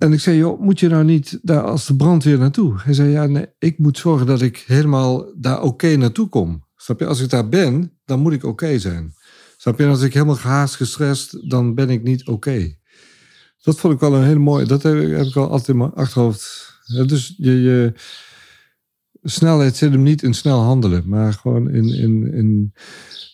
En 0.03 0.13
ik 0.13 0.19
zei, 0.19 0.37
joh, 0.37 0.59
moet 0.59 0.79
je 0.79 0.87
nou 0.87 1.03
niet 1.03 1.39
daar 1.41 1.61
als 1.61 1.85
de 1.85 1.95
brandweer 1.95 2.37
naartoe? 2.37 2.73
Hij 2.77 2.93
zei, 2.93 3.09
ja, 3.09 3.25
nee, 3.25 3.45
ik 3.59 3.79
moet 3.79 3.97
zorgen 3.97 4.27
dat 4.27 4.41
ik 4.41 4.63
helemaal 4.67 5.33
daar 5.35 5.61
oké 5.61 5.95
naartoe 5.95 6.29
kom. 6.29 6.65
Snap 6.75 6.99
je? 6.99 7.05
Als 7.05 7.19
ik 7.19 7.29
daar 7.29 7.49
ben, 7.49 7.99
dan 8.05 8.19
moet 8.19 8.33
ik 8.33 8.43
oké 8.43 8.79
zijn. 8.79 9.13
Snap 9.57 9.77
je? 9.77 9.83
En 9.83 9.89
als 9.89 10.01
ik 10.01 10.13
helemaal 10.13 10.35
gehaast, 10.35 10.75
gestrest, 10.75 11.49
dan 11.49 11.75
ben 11.75 11.89
ik 11.89 12.03
niet 12.03 12.27
oké. 12.27 12.75
Dat 13.61 13.79
vond 13.79 13.93
ik 13.93 13.99
wel 13.99 14.13
een 14.13 14.23
hele 14.23 14.39
mooie. 14.39 14.65
Dat 14.65 14.83
heb 14.83 14.95
ik, 14.95 15.17
heb 15.17 15.37
al 15.37 15.49
altijd 15.49 15.67
in 15.67 15.77
mijn 15.77 15.93
achterhoofd. 15.93 16.73
Dus 17.07 17.33
je, 17.37 17.61
je 17.61 17.93
snelheid 19.23 19.75
zit 19.75 19.91
hem 19.91 20.03
niet 20.03 20.23
in 20.23 20.33
snel 20.33 20.59
handelen, 20.59 21.03
maar 21.05 21.33
gewoon 21.33 21.69
in, 21.69 21.85
in, 21.85 22.33
in 22.33 22.73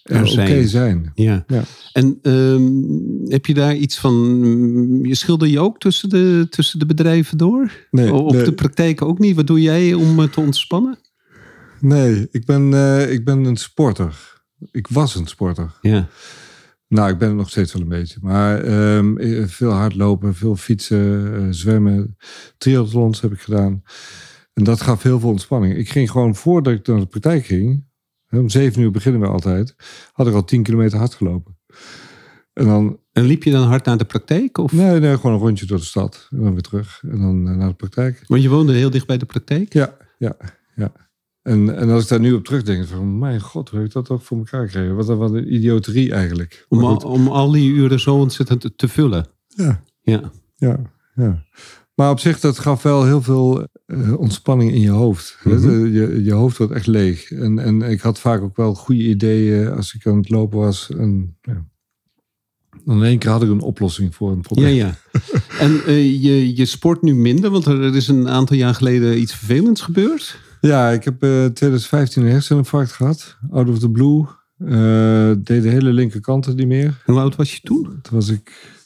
Er 0.04 0.16
er 0.16 0.22
oké 0.22 0.32
zijn. 0.36 0.68
zijn. 0.68 1.12
Ja. 1.16 1.44
Ja. 1.48 1.64
En 1.94 2.20
ehm, 2.22 3.32
heb 3.32 3.46
je 3.46 3.54
daar 3.54 3.76
iets 3.76 4.00
van... 4.00 4.14
mm, 4.40 5.06
Je 5.06 5.16
schilder 5.16 5.48
je 5.48 5.60
ook 5.60 5.80
tussen 5.80 6.10
de, 6.10 6.48
tussen 6.50 6.80
de 6.80 6.86
bedrijven 6.86 7.38
door? 7.38 7.72
Nee, 7.92 8.14
of 8.14 8.34
nee. 8.34 8.44
de 8.44 8.54
praktijk 8.54 9.02
ook 9.02 9.20
niet? 9.20 9.36
Wat 9.36 9.48
doe 9.48 9.62
jij 9.62 9.94
om 9.94 10.20
eh, 10.20 10.28
te 10.28 10.40
ontspannen? 10.40 10.98
Nee, 11.82 12.28
ik 12.32 12.46
ben, 12.46 12.74
eh, 12.74 13.12
ik 13.12 13.26
ben 13.26 13.44
een 13.46 13.58
sporter. 13.58 14.38
Ik 14.72 14.88
was 14.88 15.16
een 15.16 15.28
sporter. 15.28 15.72
Ja. 15.82 16.08
Nou, 16.88 17.10
ik 17.12 17.18
ben 17.18 17.28
het 17.28 17.38
nog 17.38 17.50
steeds 17.50 17.74
wel 17.74 17.82
een 17.82 17.88
beetje. 17.88 18.18
Maar 18.22 18.64
ehm, 18.64 19.18
eh, 19.18 19.44
veel 19.48 19.72
hardlopen, 19.72 20.36
veel 20.36 20.56
fietsen, 20.56 21.34
eh, 21.36 21.48
zwemmen. 21.50 22.18
Triathlons 22.58 23.22
heb 23.22 23.32
ik 23.32 23.40
gedaan. 23.40 23.84
En 24.60 24.66
dat 24.66 24.82
gaf 24.82 25.04
heel 25.04 25.20
veel 25.20 25.30
ontspanning. 25.30 25.76
Ik 25.76 25.90
ging 25.90 26.12
gewoon 26.12 26.36
voordat 26.36 26.74
ik 26.74 26.88
naar 26.88 27.00
de 27.00 27.06
praktijk 27.06 27.46
ging. 27.46 27.88
Om 28.30 28.50
zeven 28.50 28.82
uur 28.82 28.92
beginnen 28.92 29.22
we 29.22 29.28
altijd. 29.28 29.76
Had 30.12 30.28
ik 30.28 30.34
al 30.34 30.44
tien 30.44 30.64
kilometer 30.64 30.98
hard 30.98 31.14
gelopen. 31.14 31.58
En 32.54 32.66
dan, 32.66 33.00
En 33.12 33.24
liep 33.24 33.44
je 33.44 33.52
dan 33.52 33.68
hard 33.68 33.86
naar 33.86 33.98
de 33.98 34.06
praktijk? 34.06 34.58
Of? 34.58 34.72
nee, 34.72 35.00
nee, 35.00 35.16
gewoon 35.16 35.32
een 35.32 35.42
rondje 35.42 35.66
door 35.66 35.78
de 35.78 35.84
stad. 35.84 36.28
En 36.30 36.44
dan 36.44 36.54
weer 36.54 36.62
terug. 36.62 37.02
En 37.04 37.22
dan 37.22 37.48
eh, 37.48 37.56
naar 37.56 37.68
de 37.68 37.74
praktijk. 37.74 38.24
Want 38.28 38.42
je 38.42 38.50
woonde 38.50 38.74
heel 38.74 38.90
dicht 38.90 39.08
bij 39.08 39.18
de 39.18 39.26
praktijk? 39.26 39.74
Ja, 39.74 39.98
ja, 40.18 40.36
ja. 40.76 40.92
En, 41.42 41.76
en 41.76 41.90
als 41.90 42.04
ik 42.04 42.10
daar 42.10 42.20
nu 42.20 42.34
op 42.34 42.46
terugdenk, 42.46 42.88
van 42.88 43.20
mijn 43.20 43.42
god, 43.42 43.70
hoe 43.70 43.80
heb 43.80 43.88
ik 43.88 43.94
dat 43.94 44.06
toch 44.06 44.24
voor 44.24 44.38
elkaar 44.38 44.66
gekregen? 44.66 44.96
Wat 44.96 45.10
een, 45.10 45.18
wat 45.18 45.32
een 45.32 45.54
idioterie 45.54 46.14
eigenlijk. 46.14 46.66
Om, 46.70 46.84
al, 46.84 46.98
om 46.98 47.28
al 47.28 47.52
die 47.52 47.72
uren 47.72 48.00
zo 48.00 48.16
ontzettend 48.16 48.62
te, 48.62 48.76
te 48.76 48.88
vullen. 48.88 49.28
Ja, 49.48 49.84
Ja. 50.02 50.32
ja, 50.56 50.80
ja. 51.16 51.44
Maar 52.00 52.12
op 52.12 52.20
zich, 52.20 52.40
dat 52.40 52.60
gaf 52.60 52.84
wel 52.84 53.06
heel 53.06 53.22
veel 53.22 53.68
eh, 53.86 54.20
ontspanning 54.20 54.72
in 54.72 54.82
je 54.82 54.90
hoofd. 54.90 55.38
Mhm. 55.44 55.86
Je, 55.86 56.24
je 56.24 56.32
hoofd 56.32 56.58
wordt 56.58 56.74
echt 56.74 56.88
leeg. 56.88 57.32
En, 57.32 57.60
en 57.60 57.82
ik 57.82 58.02
had 58.02 58.20
vaak 58.20 58.42
ook 58.42 58.56
wel 58.56 58.74
goede 58.76 59.02
ideeën 59.04 59.72
als 59.72 59.94
ik 59.94 60.08
aan 60.08 60.18
het 60.18 60.30
lopen 60.30 60.60
was. 60.60 60.90
En, 60.98 61.38
ja. 61.42 61.66
Dan 62.86 62.98
in 62.98 63.04
één 63.04 63.18
keer 63.18 63.30
had 63.30 63.44
ik 63.44 63.50
een 63.50 63.62
oplossing 63.62 64.16
voor 64.16 64.30
een 64.30 64.36
Ja, 64.36 64.42
probleem. 64.42 64.76
ja. 64.76 64.96
En 65.60 65.82
eh, 65.86 66.24
je, 66.24 66.56
je 66.56 66.66
sport 66.66 67.02
nu 67.02 67.16
minder, 67.16 67.50
want 67.50 67.66
er, 67.66 67.82
er 67.84 67.96
is 67.96 68.08
een 68.08 68.30
aantal 68.30 68.58
jaar 68.58 68.74
geleden 68.76 69.20
iets 69.20 69.36
vervelends 69.36 69.82
gebeurd. 69.82 70.40
Ja, 70.62 70.90
ik 70.90 71.04
heb 71.04 71.24
eh 71.24 71.46
2015 71.46 72.24
een 72.24 72.32
herseninfarct 72.32 72.92
gehad. 72.92 73.38
Out 73.52 73.70
of 73.70 73.80
the 73.80 73.90
blue. 73.90 74.26
Eh, 74.58 75.32
deed 75.44 75.64
de 75.64 75.70
hele 75.70 75.94
linkerkant 75.94 76.56
niet 76.56 76.68
meer. 76.68 77.02
Hoe 77.06 77.20
oud 77.20 77.36
was 77.36 77.54
je 77.54 77.60
toen? 77.64 77.84
Toen 78.02 78.16
was 78.16 78.30
ik 78.30 78.78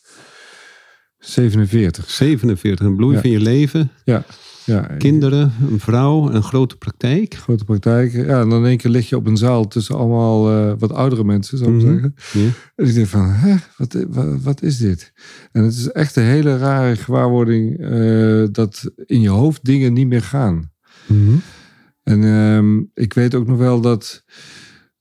47. 1.24 2.10
47, 2.10 2.86
een 2.86 2.96
bloei 2.96 3.15
Ja. 3.15 3.22
van 3.22 3.30
je 3.30 3.39
leven. 3.39 3.92
Ja, 4.03 4.25
ja. 4.65 4.80
Kinderen, 4.82 5.53
een 5.70 5.80
vrouw, 5.80 6.30
een 6.30 6.44
grote 6.44 6.75
praktijk. 6.77 7.34
Grote 7.36 7.63
praktijk. 7.65 8.12
Ja, 8.13 8.42
en 8.42 8.50
dan 8.50 8.60
in 8.60 8.65
één 8.65 8.77
keer 8.77 8.92
lig 8.92 9.10
je 9.10 9.15
op 9.15 9.27
een 9.27 9.38
zaal 9.38 9.68
tussen 9.68 9.96
allemaal 9.96 10.50
eh, 10.51 10.74
wat 10.77 10.92
oudere 10.92 11.24
mensen, 11.24 11.58
zou 11.58 11.70
ik 11.75 11.82
Mhm. 11.84 11.92
zeggen. 11.92 12.15
En 12.75 12.86
ik 12.88 12.94
denk 12.94 13.08
van, 13.08 13.30
hè, 13.30 13.56
wat, 13.77 14.06
wat, 14.10 14.42
wat 14.42 14.62
is 14.62 14.77
dit? 14.77 15.13
En 15.51 15.63
het 15.63 15.74
is 15.74 15.92
echt 15.92 16.15
een 16.15 16.24
hele 16.24 16.58
rare 16.58 16.96
gewaarwording 16.96 17.80
eh, 17.80 18.44
dat 18.51 18.92
in 19.06 19.22
je 19.22 19.30
hoofd 19.30 19.63
dingen 19.65 19.94
niet 19.94 20.08
meer 20.08 20.22
gaan. 20.24 20.72
En 22.03 22.24
ehm, 22.24 22.80
ik 22.94 23.13
weet 23.13 23.36
ook 23.36 23.48
nog 23.48 23.58
wel 23.58 23.82
dat, 23.82 24.24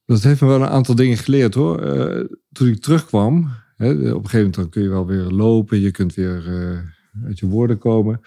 dat 0.04 0.22
heeft 0.22 0.40
me 0.40 0.46
wel 0.46 0.62
een 0.62 0.68
aantal 0.68 0.94
dingen 0.94 1.16
geleerd 1.16 1.54
hoor. 1.54 1.80
Eh, 1.82 2.24
toen 2.52 2.68
ik 2.68 2.80
terugkwam, 2.80 3.50
hè, 3.82 3.90
op 3.90 3.98
een 4.00 4.30
gegeven 4.30 4.36
moment 4.38 4.54
dan 4.54 4.68
kun 4.68 4.82
je 4.82 4.88
wel 4.88 5.06
weer 5.06 5.22
lopen, 5.24 5.80
je 5.80 5.90
kunt 5.90 6.14
weer 6.14 6.42
eh, 6.46 6.78
uit 7.26 7.38
je 7.38 7.46
woorden 7.46 7.78
komen. 7.78 8.20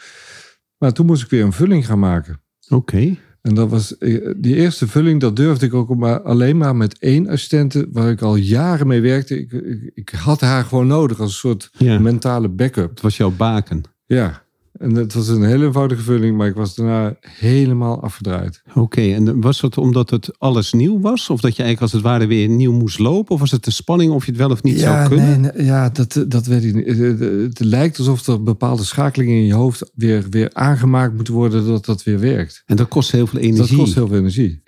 Maar 0.77 0.93
toen 0.93 1.05
moest 1.05 1.23
ik 1.23 1.29
weer 1.29 1.43
een 1.43 1.51
vulling 1.53 1.85
gaan 1.85 1.99
maken. 1.99 2.41
Oké. 2.69 3.15
En 3.41 3.55
dat 3.55 3.69
was, 3.69 3.97
eh, 3.97 4.31
die 4.37 4.55
eerste 4.55 4.87
vulling, 4.87 5.21
dat 5.21 5.35
durfde 5.35 5.65
ik 5.65 5.73
ook 5.73 5.95
maar, 5.95 6.21
alleen 6.21 6.57
maar 6.57 6.75
met 6.75 6.99
één 6.99 7.27
assistente 7.27 7.87
waar 7.91 8.09
ik 8.09 8.21
al 8.21 8.35
jaren 8.35 8.87
mee 8.87 9.01
werkte. 9.01 9.39
Ik, 9.39 9.51
ik, 9.51 9.91
ik 9.93 10.09
had 10.09 10.41
haar 10.41 10.63
gewoon 10.63 10.87
nodig 10.87 11.19
als 11.19 11.29
een 11.29 11.37
soort 11.37 11.69
Ja. 11.77 11.99
mentale 11.99 12.49
backup. 12.49 12.89
Het 12.89 13.01
was 13.01 13.17
jouw 13.17 13.31
baken. 13.31 13.81
Ja, 14.05 14.44
en 14.77 14.95
het 14.95 15.13
was 15.13 15.27
een 15.27 15.43
hele 15.43 15.65
eenvoudige 15.65 16.01
vulling, 16.01 16.37
maar 16.37 16.47
ik 16.47 16.55
was 16.55 16.75
daarna 16.75 17.15
helemaal 17.21 18.01
afgedraaid. 18.01 18.61
Oké, 18.73 19.01
en 19.01 19.41
was 19.41 19.61
het 19.61 19.77
omdat 19.77 20.09
het 20.09 20.39
alles 20.39 20.73
nieuw 20.73 20.99
was? 20.99 21.29
Of 21.29 21.41
dat 21.41 21.55
je 21.55 21.63
eigenlijk 21.63 21.81
als 21.81 21.91
het 21.91 22.01
ware 22.01 22.27
weer 22.27 22.47
nieuw 22.47 22.71
moest 22.71 22.99
lopen? 22.99 23.33
Of 23.33 23.39
was 23.39 23.51
het 23.51 23.63
de 23.63 23.71
spanning 23.71 24.11
of 24.11 24.25
je 24.25 24.31
het 24.31 24.39
wel 24.39 24.49
of 24.49 24.63
niet 24.63 24.79
zou 24.79 25.07
kunnen? 25.07 25.41
nee, 25.41 25.51
nee, 25.51 25.65
ja, 25.65 25.89
dat, 25.89 26.25
dat 26.27 26.45
weet 26.45 26.63
ik 26.63 26.75
niet. 26.75 26.87
Het, 26.97 27.19
het 27.19 27.59
lijkt 27.59 27.97
alsof 27.97 28.27
er 28.27 28.43
bepaalde 28.43 28.83
schakelingen 28.83 29.35
in 29.35 29.45
je 29.45 29.53
hoofd 29.53 29.91
weer, 29.93 30.25
weer 30.29 30.49
aangemaakt 30.53 31.13
moeten 31.13 31.33
worden 31.33 31.65
dat 31.65 31.85
dat 31.85 32.03
weer 32.03 32.19
werkt. 32.19 32.63
En 32.65 32.75
dat 32.75 32.87
kost 32.87 33.11
heel 33.11 33.27
veel 33.27 33.39
energie. 33.39 33.67
Dat 33.67 33.77
kost 33.77 33.95
heel 33.95 34.07
veel 34.07 34.17
energie. 34.17 34.63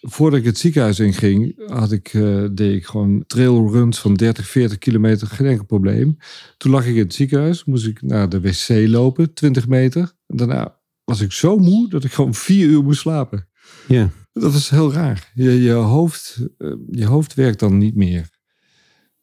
Voordat 0.00 0.38
ik 0.38 0.44
het 0.44 0.58
ziekenhuis 0.58 0.98
inging, 0.98 1.68
had 1.70 1.92
ik, 1.92 2.08
eh, 2.14 2.44
deed 2.52 2.76
ik 2.76 2.86
gewoon 2.86 3.24
trailruns 3.26 3.98
van 3.98 4.14
30, 4.14 4.46
40 4.46 4.78
kilometer, 4.78 5.26
geen 5.26 5.46
enkel 5.46 5.64
probleem. 5.64 6.16
Toen 6.56 6.70
lag 6.72 6.86
ik 6.86 6.94
in 6.94 7.02
het 7.02 7.14
ziekenhuis, 7.14 7.64
moest 7.64 7.86
ik 7.86 8.02
naar 8.02 8.28
de 8.28 8.40
wc 8.40 8.68
lopen, 8.88 9.34
20 9.34 9.68
meter. 9.68 10.12
En 10.26 10.36
daarna 10.36 10.78
was 11.04 11.20
ik 11.20 11.32
zo 11.32 11.56
moe 11.56 11.88
dat 11.88 12.04
ik 12.04 12.12
gewoon 12.12 12.34
vier 12.34 12.66
uur 12.68 12.82
moest 12.82 13.00
slapen. 13.00 13.48
Ja. 13.88 14.10
Dat 14.32 14.52
was 14.52 14.70
heel 14.70 14.92
raar. 14.92 15.30
Je, 15.34 15.62
je, 15.62 15.72
hoofd, 15.72 16.46
eh, 16.58 16.72
je 16.90 17.06
hoofd 17.06 17.34
werkt 17.34 17.58
dan 17.58 17.78
niet 17.78 17.94
meer. 17.96 18.28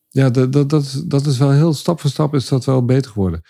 Ja, 0.09 0.29
dat, 0.29 0.53
dat, 0.53 0.69
dat, 0.69 0.83
is- 0.83 1.03
dat 1.05 1.25
is 1.25 1.37
wel 1.37 1.51
heel 1.51 1.73
stap 1.73 1.99
voor 2.01 2.09
stap 2.09 2.35
is 2.35 2.47
dat 2.47 2.65
wel 2.65 2.85
beter 2.85 3.11
geworden. 3.11 3.41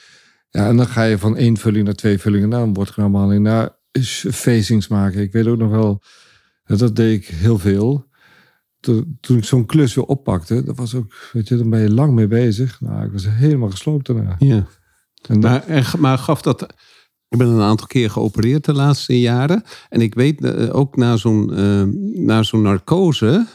Ja, 0.50 0.68
en 0.68 0.78
dan 0.78 0.88
ga 0.88 1.04
je 1.04 1.18
van 1.18 1.38
één 1.38 1.58
vulling 1.58 1.86
naar 1.86 1.94
twee 1.94 2.18
vullingen, 2.20 2.50
naar 2.50 2.62
een 2.62 2.74
bordgrammaling, 2.74 3.44
naar 3.44 3.76
facings 4.32 4.88
maken. 4.88 5.22
Ik 5.22 5.32
weet 5.32 5.48
ook 5.48 5.58
nog 5.58 5.70
wel, 5.70 6.02
dat 6.68 6.96
deed 6.96 7.18
ik 7.22 7.28
heel 7.28 7.58
veel. 7.58 8.06
Toen, 8.80 9.18
toen 9.22 9.38
ik 9.38 9.44
zo'n 9.44 9.66
klus 9.66 9.94
weer 9.96 10.06
oppakte, 10.06 10.64
dat 10.64 10.78
was 10.78 10.96
ook, 10.96 11.14
weet 11.34 11.48
je, 11.48 11.58
dan 11.58 11.70
ben 11.70 11.82
je 11.82 11.94
lang 11.94 12.14
mee 12.14 12.28
bezig. 12.28 12.82
Nou, 12.82 13.06
ik 13.06 13.12
was 13.12 13.26
helemaal 13.30 13.70
gesloopt 13.70 14.06
daarna. 14.06 14.36
ja. 14.40 14.68
En 15.28 15.40
dat- 15.40 15.68
Maar, 15.68 15.94
maar 16.00 16.18
gaf 16.18 16.42
dat. 16.42 16.62
Ik 17.30 17.38
ben 17.38 17.48
een 17.48 17.62
aantal 17.62 17.88
keer 17.88 18.10
geopereerd 18.10 18.66
de 18.66 18.74
laatste 18.74 19.20
jaren. 19.20 19.64
En 19.90 20.02
ik 20.02 20.14
weet 20.14 20.44
eh, 20.44 20.76
ook 20.76 20.96
na 20.96 21.16
zo'n 21.18 21.54
eh, 21.54 21.84
na 22.26 22.44
zo'n 22.44 22.62
narcose. 22.62 23.46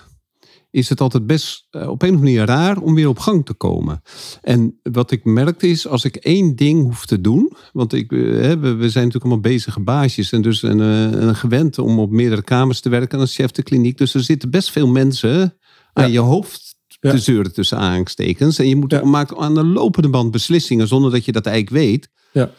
Is 0.73 0.88
het 0.88 1.00
altijd 1.00 1.26
best 1.26 1.67
eh, 1.71 1.81
op 1.81 2.02
een 2.02 2.09
of 2.09 2.14
andere 2.14 2.23
manier 2.23 2.45
raar 2.47 2.79
om 2.79 2.95
weer 2.95 3.09
op 3.09 3.19
gang 3.19 3.45
te 3.47 3.55
komen. 3.55 4.02
En 4.41 4.79
wat 4.83 5.11
ik 5.11 5.25
merkte 5.25 5.69
is, 5.69 5.87
als 5.87 6.05
ik 6.05 6.17
één 6.17 6.57
ding 6.57 6.83
hoef 6.83 7.07
te 7.07 7.21
doen. 7.21 7.52
Want 7.73 7.93
ik, 7.93 8.12
eh, 8.12 8.19
hè, 8.19 8.59
we, 8.59 8.69
zijn 8.69 8.79
natuurlijk 8.81 9.14
allemaal 9.25 9.41
bezige 9.41 9.81
baasjes. 9.81 10.33
En 10.33 10.43
dus 10.43 10.62
een, 10.62 10.81
eh, 10.81 11.21
een 11.21 11.35
gewend 11.35 11.79
om 11.79 11.99
op 11.99 12.11
meerdere 12.11 12.43
kamers 12.43 12.81
te 12.81 12.88
werken 12.88 13.19
als 13.19 13.35
chef 13.35 13.50
de 13.50 13.62
kliniek. 13.62 13.99
Dus 13.99 14.14
er 14.14 14.23
zitten 14.23 14.50
best 14.50 14.71
veel 14.71 14.87
mensen 14.88 15.57
aan 15.93 16.11
je 16.12 16.19
hoofd 16.19 16.71
Ja. 17.00 17.11
te 17.11 17.19
zeuren 17.19 17.52
tussen 17.52 17.79
aanstekens. 17.79 18.59
En 18.59 18.69
je 18.69 18.76
moet 18.76 18.91
Ja. 18.91 19.26
aan 19.37 19.55
de 19.55 19.64
lopende 19.64 20.09
band 20.09 20.31
beslissingen 20.31 20.88
zonder 20.88 21.11
dat 21.11 21.25
je 21.25 21.33
dat 21.33 21.47
eigenlijk 21.47 21.76
weet. 21.76 22.09
ja. 22.33 22.50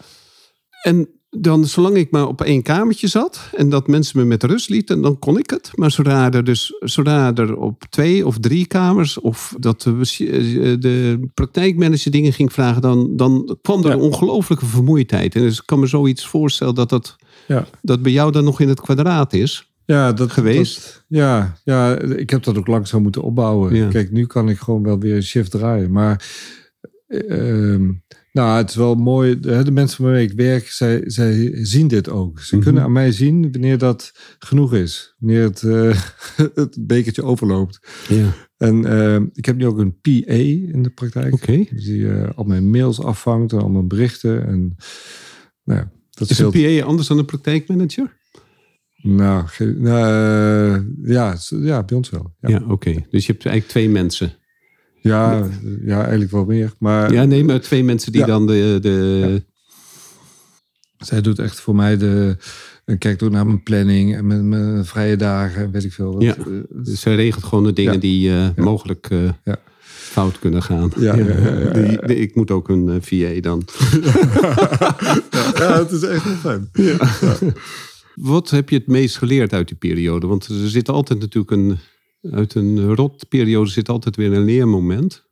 En 0.82 1.10
dan, 1.38 1.66
zolang 1.66 1.96
ik 1.96 2.12
maar 2.12 2.28
op 2.28 2.42
één 2.42 2.62
kamertje 2.62 3.08
zat 3.08 3.50
en 3.56 3.70
dat 3.70 3.88
mensen 3.88 4.20
me 4.20 4.26
met 4.26 4.44
rust 4.44 4.70
lieten, 4.70 5.02
dan 5.02 5.20
kon 5.20 5.38
ik 5.38 5.50
het. 5.50 5.72
Maar 5.76 5.92
zodra 5.92 6.32
er 6.32 6.44
dus 6.44 6.74
zodra 6.80 7.34
er 7.36 7.56
op 7.58 7.84
twee 7.90 8.26
of 8.28 8.38
drie 8.40 8.66
kamers 8.68 9.20
of 9.20 9.56
dat 9.60 9.82
de, 9.82 10.76
de 10.80 11.20
praktijkmanager 11.34 12.12
dingen 12.12 12.34
ging 12.34 12.54
vragen, 12.54 12.82
dan, 12.82 13.16
dan 13.16 13.58
kwam 13.62 13.82
er 13.84 13.88
Ja. 13.88 13.94
een 13.94 14.00
ongelofelijke 14.00 14.66
vermoeidheid. 14.66 15.36
En 15.36 15.42
dus 15.42 15.58
ik 15.58 15.66
kan 15.66 15.80
me 15.80 15.86
zoiets 15.88 16.26
voorstellen 16.28 16.76
dat 16.76 16.90
dat, 16.90 17.16
Ja. 17.48 17.66
dat 17.82 18.02
bij 18.02 18.12
jou 18.12 18.32
dan 18.32 18.44
nog 18.44 18.60
in 18.60 18.68
het 18.70 18.82
kwadraat 18.82 19.34
is. 19.34 19.72
Ja, 19.86 20.14
dat 20.14 20.32
Geweest? 20.32 20.82
dat- 20.84 21.04
ja, 21.08 21.58
ja, 21.64 21.98
ik 22.00 22.30
heb 22.30 22.44
dat 22.44 22.58
ook 22.58 22.68
langzaam 22.68 23.02
moeten 23.02 23.22
opbouwen. 23.22 23.76
Ja. 23.76 23.88
Kijk, 23.88 24.12
nu 24.12 24.26
kan 24.26 24.50
ik 24.50 24.58
gewoon 24.58 24.84
wel 24.84 25.00
weer 25.00 25.16
een 25.16 25.24
shift 25.24 25.52
draaien. 25.52 25.92
Maar 25.92 26.26
ehm, 27.08 27.90
nou, 28.34 28.58
het 28.58 28.70
is 28.70 28.76
wel 28.76 28.96
mooi. 28.96 29.40
De, 29.40 29.72
mensen 29.72 30.04
waarmee 30.04 30.28
ik 30.28 30.32
werk, 30.34 30.68
zij, 30.68 31.02
zij 31.06 31.50
zien 31.66 31.88
dit 31.88 32.10
ook. 32.10 32.40
Ze 32.40 32.56
Mhm. 32.56 32.64
kunnen 32.64 32.84
aan 32.84 32.92
mij 32.92 33.12
zien 33.12 33.52
wanneer 33.52 33.78
dat 33.78 34.12
genoeg 34.40 34.74
is. 34.74 35.16
Wanneer 35.20 35.42
het, 35.44 35.64
eh, 35.64 36.02
het 36.64 36.78
bekertje 36.88 37.24
overloopt. 37.24 37.80
Ja. 38.10 38.34
En 38.58 38.86
ehm, 38.86 39.26
ik 39.34 39.46
heb 39.46 39.56
nu 39.56 39.66
ook 39.66 39.78
een 39.78 40.00
PA 40.02 40.34
in 40.74 40.84
de 40.84 40.90
praktijk. 40.90 41.34
Oké. 41.34 41.64
Dus 41.72 41.84
die 41.86 42.10
eh, 42.10 42.30
al 42.36 42.44
mijn 42.44 42.70
mails 42.70 43.02
afvangt 43.02 43.52
en 43.52 43.60
al 43.60 43.70
mijn 43.70 43.88
berichten. 43.88 44.46
En 44.48 44.76
nou 45.64 45.80
ja, 45.80 45.92
dat 46.10 46.30
Is 46.30 46.40
een. 46.40 46.52
PA 46.52 46.86
anders 46.86 47.08
dan 47.08 47.18
een 47.18 47.26
praktijkmanager? 47.26 48.18
Nou, 49.02 49.46
eh, 49.60 50.82
ja, 51.04 51.38
ja, 51.50 51.84
bij 51.84 51.98
ons 51.98 52.10
wel. 52.10 52.36
Ja. 52.40 52.50
Ja, 52.50 52.64
oké. 52.68 52.92
Dus 53.10 53.26
je 53.26 53.32
hebt 53.32 53.46
eigenlijk 53.46 53.68
twee 53.68 53.90
mensen. 53.90 54.34
Ja, 55.04 55.48
ja, 55.86 56.02
eigenlijk 56.02 56.32
wel 56.32 56.46
meer. 56.46 56.72
Maar 56.80 57.14
Ja, 57.14 57.24
nee, 57.24 57.44
maar 57.44 57.62
twee 57.62 57.84
mensen 57.84 58.12
die 58.12 58.22
Ja. 58.22 58.28
dan 58.28 58.48
de, 58.48 58.78
de, 58.82 59.44
zij 60.98 61.22
doet 61.22 61.40
echt 61.40 61.60
voor 61.60 61.76
mij 61.76 61.98
de. 61.98 62.38
En 62.86 62.98
kijkt 62.98 63.24
ook 63.24 63.32
naar 63.32 63.46
mijn 63.46 63.64
planning 63.64 64.16
en 64.16 64.28
mijn, 64.28 64.50
mijn 64.50 64.86
vrije 64.86 65.16
dagen 65.16 65.64
en 65.64 65.72
weet 65.72 65.84
ik 65.84 65.94
veel. 65.94 66.14
wat. 66.14 66.22
Ja. 66.24 66.36
Eh, 66.38 66.44
Dus 66.70 67.02
zij 67.02 67.16
regelt 67.16 67.44
gewoon 67.44 67.64
de 67.64 67.74
dingen 67.74 67.94
Ja. 67.94 68.00
die 68.00 68.32
eh, 68.32 68.48
mogelijk. 68.56 69.08
eh, 69.10 69.54
fout 69.86 70.40
kunnen 70.40 70.64
gaan. 70.64 70.92
Ja. 71.00 71.14
Die- 71.16 72.06
die- 72.06 72.16
ik 72.16 72.36
moet 72.36 72.52
ook 72.52 72.70
een 72.70 73.00
VA 73.04 73.40
dan. 73.42 73.64
ja, 75.60 75.80
het 75.80 75.92
is 75.92 76.02
echt 76.04 76.24
heel 76.24 76.34
fijn. 76.36 76.70
Wat 78.16 78.50
heb 78.50 78.70
je 78.70 78.76
het 78.78 78.88
meest 78.88 79.18
geleerd 79.18 79.54
uit 79.54 79.68
die 79.68 79.78
periode? 79.78 80.28
Want 80.28 80.46
er 80.48 80.70
zit 80.70 80.90
altijd 80.90 81.20
natuurlijk 81.20 81.52
een... 81.52 81.78
Uit 82.32 82.56
een 82.56 82.96
rotperiode 82.96 83.70
zit 83.70 83.90
altijd 83.90 84.16
weer 84.16 84.34
een 84.34 84.46
leermoment. 84.46 85.26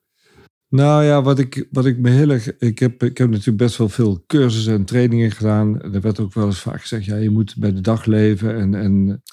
Nou 0.69 1.03
ja, 1.03 1.21
wat 1.21 1.39
ik, 1.39 1.67
wat 1.71 1.85
ik 1.85 1.97
me 1.97 2.09
heel 2.09 2.29
erg. 2.29 2.57
Ik 2.57 2.79
heb, 2.79 3.03
ik 3.03 3.17
heb 3.17 3.29
natuurlijk 3.29 3.57
best 3.57 3.77
wel 3.77 3.89
veel 3.89 4.23
cursussen 4.27 4.73
en 4.73 4.85
trainingen 4.85 5.31
gedaan. 5.31 5.81
Er 5.81 6.01
werd 6.01 6.19
ook 6.19 6.33
wel 6.33 6.45
eens 6.45 6.59
vaak 6.59 6.81
gezegd: 6.81 7.05
ja, 7.05 7.15
je 7.15 7.29
moet 7.29 7.55
bij 7.57 7.73
de 7.73 7.81
dag 7.81 8.05
leven 8.05 8.55
en, 8.55 8.75
en 8.75 9.23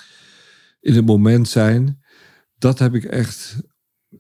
in 0.80 0.94
het 0.94 1.06
moment 1.06 1.48
zijn. 1.48 2.02
Dat 2.54 2.78
heb 2.78 2.94
ik 2.94 3.04
echt. 3.04 3.56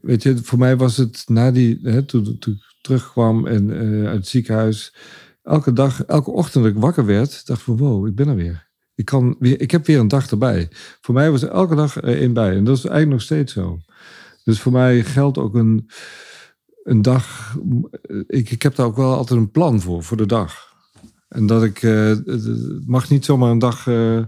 Weet 0.00 0.22
je, 0.22 0.36
voor 0.36 0.58
mij 0.58 0.76
was 0.76 0.96
het 0.96 1.24
na 1.26 1.50
die. 1.50 1.78
Hè, 1.82 2.02
toen, 2.02 2.38
toen 2.38 2.54
ik 2.54 2.74
terugkwam 2.80 3.46
en, 3.46 3.70
eh, 3.70 4.06
uit 4.06 4.16
het 4.16 4.28
ziekenhuis. 4.28 4.94
Elke 5.42 5.72
dag, 5.72 6.04
elke 6.04 6.30
ochtend 6.30 6.64
dat 6.64 6.72
ik 6.72 6.80
wakker 6.80 7.06
werd, 7.06 7.46
dacht 7.46 7.60
ik 7.60 7.64
van 7.64 7.76
wow, 7.76 8.06
ik 8.06 8.14
ben 8.14 8.28
er 8.28 8.36
weer. 8.36 8.67
Ik, 8.98 9.04
kan 9.04 9.36
weer, 9.38 9.60
ik 9.60 9.70
heb 9.70 9.86
weer 9.86 9.98
een 9.98 10.08
dag 10.08 10.30
erbij. 10.30 10.68
Voor 11.00 11.14
mij 11.14 11.30
was 11.30 11.42
er 11.42 11.50
elke 11.50 11.74
dag 11.74 11.96
er 11.96 12.04
één 12.04 12.32
bij. 12.32 12.56
En 12.56 12.64
dat 12.64 12.76
is 12.76 12.84
eigenlijk 12.84 13.12
nog 13.12 13.22
steeds 13.22 13.52
zo. 13.52 13.78
Dus 14.44 14.60
voor 14.60 14.72
mij 14.72 15.04
geldt 15.04 15.38
ook 15.38 15.54
een, 15.54 15.90
een 16.84 17.02
dag. 17.02 17.56
Ik, 18.26 18.50
ik 18.50 18.62
heb 18.62 18.74
daar 18.74 18.86
ook 18.86 18.96
wel 18.96 19.14
altijd 19.16 19.40
een 19.40 19.50
plan 19.50 19.80
voor, 19.80 20.02
voor 20.02 20.16
de 20.16 20.26
dag. 20.26 20.74
En 21.28 21.46
dat 21.46 21.62
ik. 21.64 21.82
eh, 21.82 22.06
het 22.08 22.24
het 22.26 22.86
mag 22.86 23.10
niet 23.10 23.24
zomaar 23.24 23.50
een 23.50 23.58
dag. 23.58 23.86
eh, 23.86 24.20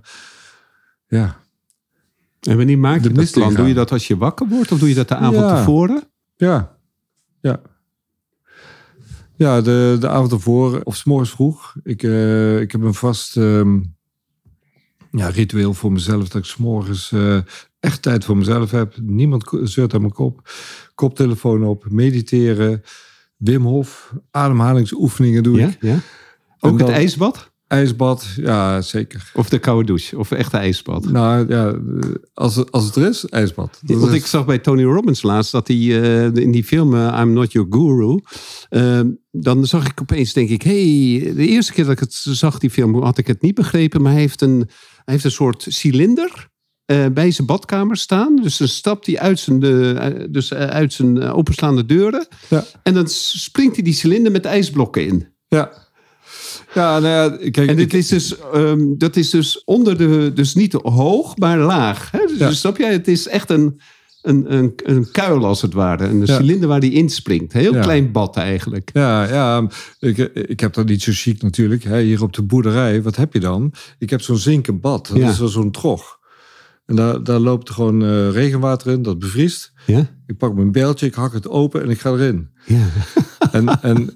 ja. 1.07 1.37
En 2.41 2.57
wanneer 2.57 2.79
maak 2.79 3.03
je 3.03 3.11
dat 3.11 3.31
plan? 3.33 3.55
Doe 3.55 3.67
je 3.69 3.75
dat 3.75 3.93
als 3.93 4.07
je 4.07 4.17
wakker 4.17 4.49
wordt 4.49 4.73
of 4.73 4.79
doe 4.79 4.89
je 4.89 4.95
dat 4.95 5.09
de 5.09 5.15
avond 5.17 5.35
Ja. 5.37 5.57
tevoren? 5.57 6.03
Ja. 6.37 6.77
Ja. 7.41 7.61
Ja, 9.37 9.61
de, 9.61 9.97
de 10.01 10.09
avond 10.09 10.33
ervoor, 10.33 10.81
of 10.83 10.97
's 10.97 11.05
morgens 11.05 11.31
vroeg. 11.31 11.75
Ik, 11.83 12.03
eh, 12.03 12.61
ik 12.61 12.73
heb 12.73 12.81
een 12.83 12.95
vast 12.95 13.37
ehm, 13.37 13.81
ja, 15.11 15.29
ritueel 15.29 15.75
voor 15.75 15.93
mezelf. 15.93 16.29
Dat 16.29 16.43
ik 16.43 16.45
's 16.49 16.57
morgens 16.57 17.13
eh, 17.13 17.39
echt 17.81 18.03
tijd 18.03 18.25
voor 18.25 18.37
mezelf 18.37 18.71
heb. 18.71 18.95
Niemand 19.03 19.45
zeurt 19.63 19.95
aan 19.95 20.01
mijn 20.01 20.13
kop. 20.13 20.51
Koptelefoon 20.95 21.65
op, 21.65 21.87
mediteren. 21.91 22.83
Wim 23.37 23.63
Hof, 23.65 24.13
ademhalingsoefeningen 24.31 25.43
doe 25.43 25.59
Ja? 25.59 25.67
ik. 25.67 25.77
ja? 25.81 25.99
Ook 26.61 26.79
dan- 26.79 26.89
het 26.89 26.97
ijsbad? 26.97 27.49
IJsbad, 27.67 28.27
ja 28.37 28.81
zeker. 28.81 29.31
Of 29.35 29.49
de 29.49 29.59
koude 29.59 29.87
douche? 29.87 30.19
Of 30.19 30.31
echt 30.31 30.55
ijsbad? 30.55 31.05
Nou 31.11 31.49
ja, 31.49 31.79
als, 32.35 32.57
het- 32.57 32.73
als 32.73 32.85
het 32.85 32.97
er 32.97 33.09
is, 33.09 33.25
ijsbad. 33.29 33.79
Want 33.83 34.07
is- 34.13 34.15
ik 34.19 34.27
zag 34.27 34.45
bij 34.47 34.59
Tony 34.59 34.83
Robbins 34.85 35.23
laatst 35.23 35.53
dat 35.53 35.69
hij 35.69 35.77
eh, 35.77 36.25
in 36.43 36.51
die 36.51 36.65
film 36.65 36.95
eh, 36.95 37.19
I'm 37.21 37.33
Not 37.33 37.53
Your 37.53 37.69
Guru. 37.71 38.21
eh, 38.69 39.01
dan 39.31 39.67
zag 39.67 39.87
ik 39.91 40.01
opeens, 40.01 40.33
denk 40.33 40.49
ik, 40.49 40.63
hey, 40.63 41.33
de 41.37 41.47
eerste 41.47 41.73
keer 41.73 41.85
dat 41.85 41.93
ik 41.93 41.99
het 42.01 42.13
zag, 42.15 42.59
die 42.59 42.71
film, 42.71 43.03
had 43.03 43.19
ik 43.19 43.27
het 43.27 43.43
niet 43.43 43.55
begrepen. 43.55 44.03
Maar 44.03 44.13
hij 44.13 44.21
heeft 44.21 44.41
een, 44.43 44.69
heeft 45.05 45.25
een 45.25 45.31
soort 45.31 45.67
cilinder 45.69 46.49
eh, 46.85 47.07
bij 47.13 47.31
zijn 47.31 47.47
badkamer 47.47 47.97
staan. 47.97 48.37
Dus 48.37 48.57
dan 48.57 48.69
stapt 48.69 49.07
hij 49.07 49.19
uit 49.19 49.39
zijn, 49.41 49.63
eh, 49.63 50.25
dus, 50.31 50.51
eh, 50.51 50.67
uit 50.67 50.93
zijn 50.93 51.23
openslaande 51.23 51.87
deuren. 51.87 52.27
Ja. 52.49 52.65
En 52.83 52.95
dan 52.95 53.09
springt 53.09 53.75
hij 53.75 53.85
die 53.85 53.95
cilinder 53.95 54.33
met 54.33 54.45
ijsblokken 54.45 55.07
in. 55.07 55.29
Ja. 55.49 55.89
Ja, 56.75 56.99
nou 56.99 57.15
ja, 57.43 57.51
kijk, 57.51 57.69
En 57.69 57.77
dit 57.77 57.93
ik- 57.93 57.99
is 57.99 58.09
dus, 58.09 58.39
ehm, 58.39 58.81
dat 58.99 59.17
is 59.17 59.31
dus 59.31 59.65
onder 59.65 59.99
de, 59.99 60.31
dus 60.35 60.55
niet 60.55 60.73
hoog, 60.73 61.37
maar 61.37 61.59
laag. 61.59 62.11
Hè? 62.11 62.19
Dus, 62.27 62.39
Ja. 62.39 62.51
snap 62.53 62.77
jij? 62.77 62.93
Het 62.93 63.09
is 63.09 63.27
echt 63.29 63.51
een, 63.51 63.81
een, 64.23 64.55
een, 64.55 64.73
een 64.85 65.11
kuil 65.11 65.45
als 65.45 65.63
het 65.63 65.73
ware. 65.73 66.05
Een 66.05 66.27
Ja. 66.27 66.37
cilinder 66.37 66.69
waar 66.69 66.81
die 66.81 66.93
inspringt. 66.93 67.53
Heel 67.53 67.75
Ja. 67.75 67.81
klein 67.81 68.13
bad 68.13 68.37
eigenlijk. 68.37 68.91
Ja, 68.93 69.29
ja 69.29 69.67
ik, 69.99 70.19
ik 70.35 70.61
heb 70.61 70.73
dat 70.75 70.87
niet 70.87 71.03
zo 71.03 71.11
chic 71.15 71.43
natuurlijk. 71.43 71.85
Hè. 71.85 72.01
Hier 72.01 72.23
op 72.23 72.33
de 72.33 72.43
boerderij, 72.43 73.03
wat 73.03 73.17
heb 73.17 73.33
je 73.33 73.41
dan? 73.41 73.73
Ik 73.99 74.11
heb 74.11 74.21
zo'n 74.21 74.37
zinken 74.39 74.81
bad. 74.81 75.07
Dat 75.07 75.17
Ja. 75.17 75.31
is 75.31 75.39
wel 75.39 75.49
zo'n 75.49 75.71
trog. 75.71 76.19
En 76.87 76.97
daar, 76.97 77.25
daar 77.25 77.39
loopt 77.39 77.71
gewoon 77.71 78.03
eh, 78.05 78.31
regenwater 78.31 78.93
in, 78.93 79.03
dat 79.03 79.19
bevriest. 79.19 79.73
Ja? 79.87 80.07
Ik 80.27 80.37
pak 80.39 80.55
mijn 80.55 80.73
beltje, 80.73 81.07
ik 81.07 81.15
hak 81.15 81.33
het 81.33 81.49
open 81.49 81.83
en 81.83 81.91
ik 81.91 82.01
ga 82.01 82.11
erin. 82.11 82.49
Ja. 82.67 82.87
En, 83.53 83.81
en 83.83 84.13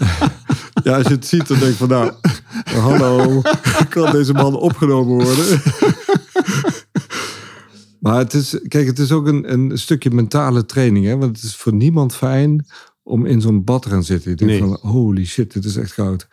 ja, 0.84 0.96
als 0.96 1.06
je 1.06 1.12
het 1.14 1.26
ziet, 1.26 1.48
dan 1.48 1.58
denk 1.58 1.70
ik 1.70 1.76
van 1.76 1.88
nou, 1.88 2.12
hallo, 2.64 3.42
kan 3.88 4.12
deze 4.12 4.32
man 4.32 4.56
opgenomen 4.56 5.24
worden? 5.24 5.60
Maar 8.02 8.18
het 8.18 8.34
is, 8.34 8.58
kijk, 8.68 8.86
het 8.86 8.98
is 8.98 9.12
ook 9.12 9.26
een, 9.26 9.52
een 9.52 9.78
stukje 9.78 10.10
mentale 10.10 10.64
training, 10.64 11.04
hè? 11.06 11.16
want 11.16 11.36
het 11.36 11.44
is 11.44 11.56
voor 11.56 11.74
niemand 11.74 12.14
fijn 12.14 12.66
om 13.02 13.26
in 13.26 13.40
zo'n 13.40 13.64
bad 13.64 13.82
te 13.82 13.88
gaan 13.88 14.04
zitten. 14.04 14.30
Je 14.30 14.36
denkt 14.36 14.52
Nee. 14.52 14.62
van, 14.62 14.90
holy 14.90 15.24
shit, 15.24 15.52
dit 15.52 15.64
is 15.64 15.76
echt 15.76 15.94
koud. 15.94 16.28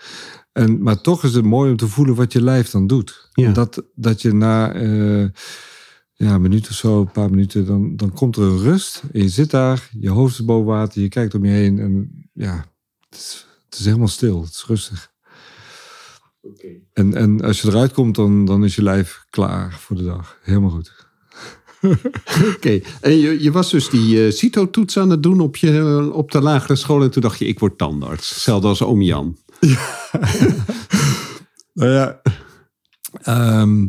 En, 0.51 0.81
maar 0.83 1.01
toch 1.01 1.23
is 1.23 1.33
het 1.33 1.45
mooi 1.45 1.71
om 1.71 1.77
te 1.77 1.87
voelen 1.87 2.15
wat 2.15 2.33
je 2.33 2.41
lijf 2.43 2.69
dan 2.69 2.87
doet. 2.87 3.29
Ja. 3.31 3.51
Dat, 3.51 3.83
dat 3.95 4.21
je 4.21 4.33
na 4.33 4.73
eh, 4.73 5.27
ja, 6.13 6.33
een 6.33 6.41
minuut 6.41 6.67
of 6.69 6.75
zo, 6.75 6.99
een 6.99 7.11
paar 7.11 7.29
minuten, 7.29 7.65
dan, 7.65 7.95
dan 7.95 8.13
komt 8.13 8.35
er 8.35 8.43
een 8.43 8.59
rust. 8.59 9.03
En 9.11 9.21
je 9.21 9.29
zit 9.29 9.51
daar, 9.51 9.89
je 9.99 10.09
hoofd 10.09 10.39
is 10.39 10.45
boven 10.45 10.67
water, 10.67 11.01
je 11.01 11.09
kijkt 11.09 11.33
om 11.33 11.45
je 11.45 11.51
heen. 11.51 11.79
En 11.79 12.11
ja, 12.33 12.65
het 13.09 13.19
is, 13.19 13.47
het 13.65 13.79
is 13.79 13.85
helemaal 13.85 14.07
stil, 14.07 14.41
het 14.41 14.51
is 14.51 14.63
rustig. 14.67 15.11
En, 16.93 17.13
en 17.13 17.41
als 17.41 17.61
je 17.61 17.67
eruit 17.67 17.93
komt, 17.93 18.15
dan, 18.15 18.45
dan 18.45 18.63
is 18.63 18.75
je 18.75 18.83
lijf 18.83 19.25
klaar 19.29 19.73
voor 19.73 19.95
de 19.95 20.03
dag. 20.03 20.37
Helemaal 20.41 20.69
goed. 20.69 21.08
Oké. 22.55 22.79
En 23.01 23.17
je, 23.17 23.43
je 23.43 23.51
was 23.51 23.71
dus 23.71 23.89
die 23.89 24.25
eh 24.25 24.31
CITO-toets 24.31 24.97
aan 24.97 25.09
het 25.09 25.23
doen 25.23 25.39
op, 25.39 25.55
je, 25.55 26.09
op 26.13 26.31
de 26.31 26.41
lagere 26.41 26.75
school. 26.75 27.01
En 27.03 27.11
toen 27.11 27.21
dacht 27.21 27.39
je, 27.39 27.45
ik 27.45 27.59
word 27.59 27.77
tandarts. 27.77 28.29
Hetzelfde 28.29 28.67
als 28.67 28.81
oom 28.81 29.01
Jan. 29.01 29.37
Nou 31.73 31.91
ja, 31.91 32.21
ehm, 33.21 33.87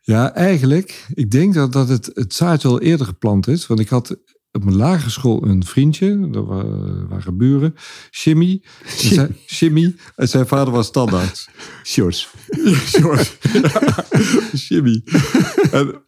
ja, 0.00 0.34
eigenlijk, 0.34 1.06
ik 1.14 1.30
denk 1.30 1.54
dat, 1.54 1.72
dat 1.72 1.88
het, 1.88 2.10
het 2.14 2.34
zaadje 2.34 2.68
al 2.68 2.80
eerder 2.80 3.06
geplant 3.06 3.48
is. 3.48 3.66
Want 3.66 3.80
ik 3.80 3.88
had 3.88 4.16
op 4.52 4.64
mijn 4.64 4.76
lagere 4.76 5.10
school 5.10 5.46
een 5.46 5.64
vriendje, 5.64 6.30
dat 6.30 6.46
wa- 6.46 7.06
waren 7.08 7.36
buren, 7.36 7.74
Jimmy. 8.10 8.62
Zijn- 8.86 9.36
Jimmy, 9.46 9.94
en 10.16 10.28
zijn 10.28 10.46
vader 10.46 10.72
was 10.72 10.86
standaard. 10.86 11.48
Sjors. 11.84 12.28
George. 12.84 13.30
Jimmy. 14.68 15.02
En, 15.72 16.02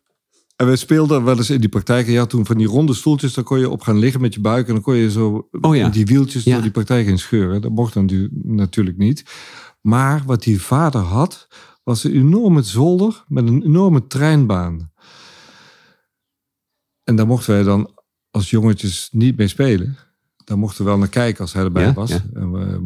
en 0.63 0.69
wij 0.69 0.77
speelden 0.77 1.25
wel 1.25 1.37
eens 1.37 1.51
in 1.51 1.61
die 1.61 1.69
praktijk. 1.69 2.07
En 2.07 2.13
je 2.13 2.19
had 2.19 2.31
toen 2.31 2.47
van 2.47 2.59
die 2.59 2.67
ronde 2.67 2.95
stoeltjes, 2.95 3.35
daar 3.35 3.45
kon 3.45 3.59
je 3.59 3.71
op 3.71 3.81
gaan 3.83 3.99
liggen 3.99 4.21
met 4.21 4.35
je 4.35 4.41
buik. 4.41 4.67
En 4.67 4.73
dan 4.73 4.83
kon 4.83 4.95
je 4.95 5.11
zo 5.11 5.49
Oh 5.61 5.77
ja. 5.77 5.89
die 5.89 6.07
wieltjes 6.07 6.45
Ja. 6.45 6.53
door 6.53 6.63
die 6.63 6.71
praktijk 6.71 7.07
in 7.07 7.19
scheuren. 7.19 7.61
Dat 7.61 7.71
mocht 7.71 7.95
dan 7.95 8.31
natuurlijk 8.43 8.97
niet. 8.99 9.25
Maar 9.81 10.23
wat 10.27 10.43
die 10.43 10.63
vader 10.63 11.01
had, 11.01 11.49
was 11.85 12.05
een 12.05 12.13
enorme 12.13 12.63
zolder 12.63 13.25
met 13.29 13.49
een 13.49 13.63
enorme 13.63 14.07
treinbaan. 14.07 14.93
En 17.05 17.17
daar 17.17 17.27
mochten 17.27 17.55
wij 17.55 17.63
dan 17.63 17.91
als 18.31 18.51
jongetjes 18.51 19.09
niet 19.13 19.37
mee 19.37 19.49
spelen. 19.49 19.97
Daar 20.45 20.59
mochten 20.59 20.85
we 20.85 20.91
wel 20.91 20.99
naar 20.99 21.09
kijken 21.09 21.41
als 21.41 21.53
hij 21.53 21.65
erbij 21.65 21.85
Ja, 21.85 21.93
was. 21.93 22.11
ja. 22.11 22.25
En 22.35 22.53
we, 22.53 22.81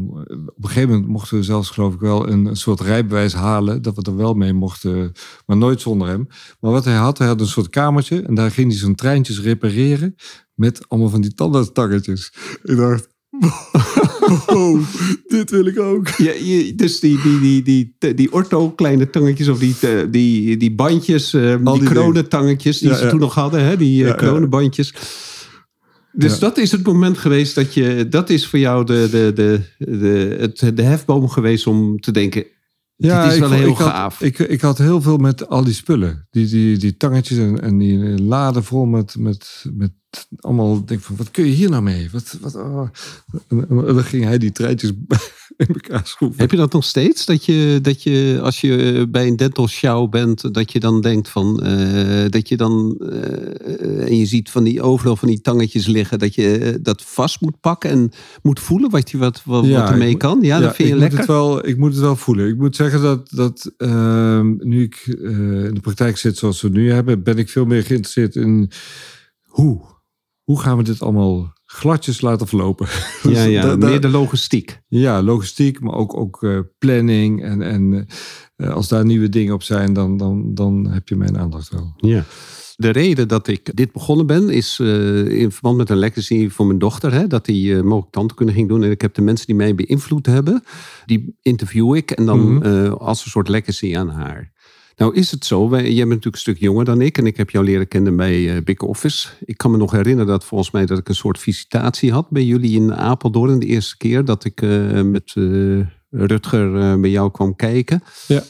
op 0.57 0.63
een 0.63 0.69
gegeven 0.69 0.89
moment 0.91 1.09
mochten 1.09 1.37
we 1.37 1.43
zelfs, 1.43 1.71
geloof 1.71 1.95
ik, 1.95 2.01
wel 2.01 2.29
een, 2.29 2.45
een 2.47 2.57
soort 2.57 2.81
rijbewijs 2.81 3.33
halen. 3.35 3.83
Dat 3.83 3.95
we 3.97 4.03
er 4.03 4.17
wel 4.17 4.35
mee 4.35 4.53
mochten, 4.53 5.13
maar 5.47 5.57
nooit 5.57 5.81
zonder 5.81 6.09
hem. 6.09 6.27
Maar 6.61 6.71
wat 6.71 6.85
hij 6.85 6.95
had, 6.95 7.19
hij 7.19 7.27
had 7.27 7.41
een 7.41 7.47
soort 7.47 7.69
kamertje. 7.71 8.23
En 8.23 8.35
daar 8.35 8.51
ging 8.51 8.71
hij 8.71 8.79
zijn 8.79 8.95
treintjes 8.95 9.41
repareren. 9.41 10.15
Met 10.55 10.89
allemaal 10.89 11.11
van 11.11 11.21
die 11.21 11.35
tandartstangetjes. 11.35 12.33
Ik 12.63 12.77
dacht, 12.77 13.09
wow, 14.47 14.81
dit 15.27 15.51
wil 15.51 15.67
ik 15.67 15.79
ook. 15.79 16.09
Ja, 16.09 16.33
je, 16.33 16.73
dus 16.75 17.01
die, 17.01 17.21
die, 17.23 17.41
die, 17.41 17.63
die, 17.99 18.15
die 18.15 18.33
ortho 18.33 18.71
kleine 18.71 19.11
tangetjes 19.11 19.49
of 19.49 19.59
die, 19.59 19.75
eh, 19.81 19.91
die, 20.11 20.57
die 20.57 20.75
bandjes, 20.75 21.35
eh, 21.35 21.57
die, 21.65 21.79
die 21.79 21.89
kronentangetjes 21.89 22.79
die 22.79 22.89
Ja, 22.89 22.97
ze 22.97 23.09
toen 23.09 23.21
nog 23.21 23.35
hadden, 23.35 23.65
hè, 23.65 23.77
die 23.77 24.05
ja. 24.05 24.15
kronenbandjes. 24.15 24.95
Dus 26.17 26.33
Ja. 26.33 26.39
dat 26.39 26.59
is 26.59 26.73
het 26.73 26.83
moment 26.87 27.19
geweest 27.19 27.55
dat 27.55 27.75
je, 27.75 28.07
dat 28.09 28.31
is 28.31 28.47
voor 28.47 28.59
jou 28.59 28.85
de, 28.85 29.09
de, 29.11 29.33
de, 29.35 29.61
de, 29.99 30.37
het, 30.41 30.77
de 30.77 30.83
hefboom 30.83 31.29
geweest 31.29 31.67
om 31.67 32.01
te 32.01 32.13
denken, 32.13 32.45
dit 32.97 33.11
is 33.13 33.35
ik 33.35 33.41
wel 33.41 33.51
heel 33.51 33.69
ik 33.71 33.77
had- 33.77 33.89
gaaf. 33.89 34.21
ik, 34.21 34.39
ik 34.39 34.61
had 34.61 34.79
heel 34.79 35.03
veel 35.03 35.17
met 35.17 35.49
al 35.49 35.65
die 35.65 35.75
spullen. 35.75 36.27
Die, 36.31 36.47
die, 36.47 36.77
die 36.77 36.97
tangetjes 36.97 37.39
en, 37.39 37.61
en 37.63 37.79
die 37.79 37.99
laden 38.23 38.65
vol 38.65 38.85
met, 38.85 39.17
met, 39.19 39.65
met 39.75 39.91
allemaal. 40.41 40.85
Denk 40.85 41.01
van, 41.01 41.17
wat 41.17 41.31
kun 41.31 41.45
je 41.45 41.53
hier 41.53 41.71
nou 41.71 41.83
mee? 41.83 42.09
Wat, 42.13 42.39
wat, 42.41 42.55
oh. 42.55 42.89
en, 43.49 43.69
en 43.69 43.95
dan 43.95 44.05
ging 44.05 44.25
hij 44.25 44.39
die 44.39 44.53
treintjes 44.53 44.93
in 45.57 45.67
elkaar 45.67 46.07
schroeven. 46.07 46.41
Heb 46.41 46.51
je 46.51 46.57
dat 46.57 46.73
nog 46.73 46.85
steeds? 46.85 47.25
Dat 47.25 47.45
je, 47.45 47.79
dat 47.83 48.03
je 48.03 48.39
als 48.43 48.61
je 48.61 49.07
bij 49.11 49.27
een 49.27 49.37
dental 49.37 49.69
show 49.69 50.11
bent, 50.11 50.55
dat 50.55 50.73
je 50.73 50.81
dan 50.81 51.01
denkt 51.01 51.29
van 51.29 51.63
eh, 51.63 52.31
dat 52.31 52.49
je 52.49 52.57
dan 52.57 52.97
eh, 52.99 54.07
en 54.07 54.17
je 54.17 54.27
ziet 54.27 54.51
van 54.51 54.65
die 54.65 54.83
overal 54.83 55.17
van 55.17 55.29
die 55.29 55.41
tangetjes 55.41 55.87
liggen, 55.87 56.19
dat 56.19 56.35
je 56.35 56.59
eh, 56.59 56.75
dat 56.81 57.03
vast 57.03 57.41
moet 57.41 57.61
pakken 57.61 57.91
en 57.91 58.11
moet 58.43 58.61
voelen 58.61 58.91
wat 58.91 59.11
je 59.11 59.19
wat, 59.19 59.43
wat, 59.45 59.65
Ja, 59.65 59.81
wat 59.81 59.91
ermee 59.91 60.17
kan. 60.17 60.39
Ja, 60.43 60.61
dat 60.61 60.75
vind 60.75 60.89
je 60.89 60.95
ik 60.95 61.01
lekker. 61.01 61.19
Moet 61.19 61.27
het 61.27 61.37
wel, 61.37 61.67
ik 61.67 61.77
moet 61.77 61.93
het 61.93 62.01
wel 62.01 62.17
voelen. 62.17 62.49
Ik 62.49 62.57
moet 62.57 62.77
zeggen 62.77 63.03
dat, 63.03 63.31
dat 63.31 63.73
ehm, 63.77 64.55
nu 64.59 64.83
ik 64.83 65.03
in 65.07 65.75
de 65.75 65.81
praktijk 65.81 66.17
zit 66.17 66.39
zoals 66.39 66.61
we 66.61 66.69
nu 66.69 66.93
hebben, 66.93 67.23
ben 67.23 67.39
ik 67.39 67.49
veel 67.49 67.65
meer 67.65 67.83
geïnteresseerd 67.83 68.37
in 68.37 68.71
hoe. 69.43 69.95
Hoe 70.47 70.61
gaan 70.61 70.77
we 70.77 70.83
dit 70.83 71.01
allemaal 71.03 71.53
gladjes 71.65 72.21
laten 72.21 72.47
verlopen? 72.47 72.87
Ja, 73.23 73.29
Dus 73.31 73.45
ja 73.45 73.63
da- 73.67 73.77
da- 73.77 73.87
meer 73.89 74.01
de 74.01 74.09
logistiek. 74.09 74.81
ja, 74.89 75.23
logistiek, 75.23 75.81
maar 75.81 75.95
ook, 75.95 76.17
ook 76.17 76.43
eh, 76.43 76.59
planning. 76.79 77.43
En, 77.45 77.63
en 77.63 78.07
eh, 78.57 78.71
als 78.71 78.89
daar 78.89 79.05
nieuwe 79.05 79.29
dingen 79.29 79.55
op 79.55 79.63
zijn, 79.63 79.93
dan, 79.93 80.17
dan, 80.17 80.55
dan 80.55 80.87
heb 80.87 81.09
je 81.09 81.17
mijn 81.17 81.39
aandacht 81.39 81.69
wel. 81.71 81.93
Ja. 81.97 82.25
De 82.77 82.89
reden 82.91 83.29
dat 83.29 83.49
ik 83.49 83.77
dit 83.77 83.93
begonnen 83.93 84.27
ben, 84.27 84.49
is 84.51 84.79
eh, 84.81 85.27
in 85.41 85.53
verband 85.53 85.77
met 85.77 85.91
een 85.91 85.97
legacy 85.99 86.49
voor 86.49 86.67
mijn 86.67 86.79
dochter. 86.79 87.13
Hè, 87.13 87.27
dat 87.27 87.45
die 87.45 87.77
eh, 87.77 87.83
mogelijk 87.83 88.13
tante 88.13 88.35
kunnen 88.35 88.55
ging 88.55 88.69
doen. 88.69 88.83
En 88.83 88.91
ik 88.91 89.01
heb 89.01 89.15
de 89.15 89.23
mensen 89.23 89.47
die 89.47 89.55
mij 89.55 89.75
beïnvloed 89.75 90.27
hebben, 90.27 90.63
die 91.07 91.37
interview 91.43 91.95
ik. 91.97 92.11
En 92.11 92.27
dan 92.27 92.55
Mhm. 92.55 92.93
als 92.93 93.25
een 93.25 93.31
soort 93.31 93.49
legacy 93.49 93.97
aan 93.97 94.09
haar. 94.09 94.53
Nou 94.97 95.15
is 95.15 95.31
het 95.31 95.45
zo, 95.45 95.69
wij, 95.69 95.83
jij 95.83 95.95
bent 95.95 96.09
natuurlijk 96.09 96.35
een 96.35 96.41
stuk 96.41 96.59
jonger 96.59 96.85
dan 96.85 97.01
ik. 97.01 97.19
En 97.19 97.27
ik 97.27 97.37
heb 97.37 97.51
jou 97.51 97.65
leren 97.65 97.89
kennen 97.89 98.17
bij 98.17 98.57
eh, 98.57 98.63
Big 98.63 98.79
Office. 98.79 99.29
Ik 99.45 99.57
kan 99.57 99.71
me 99.71 99.77
nog 99.77 99.91
herinneren 99.91 100.27
dat 100.27 100.45
volgens 100.45 100.71
mij 100.71 100.87
dat 100.87 100.99
ik 100.99 101.09
een 101.09 101.15
soort 101.15 101.39
visitatie 101.39 102.13
had 102.13 102.31
bij 102.31 102.45
jullie 102.45 102.77
in 102.77 102.95
Apeldoorn. 102.95 103.59
De 103.59 103.67
eerste 103.67 103.97
keer 103.97 104.25
dat 104.25 104.45
ik 104.45 104.63
eh, 104.63 105.03
met 105.03 105.33
eh, 105.35 105.81
Rutger 106.11 107.01
bij 107.01 107.11
jou 107.11 107.31
kwam 107.31 107.57
kijken. 107.57 108.03
Ja. 108.27 108.43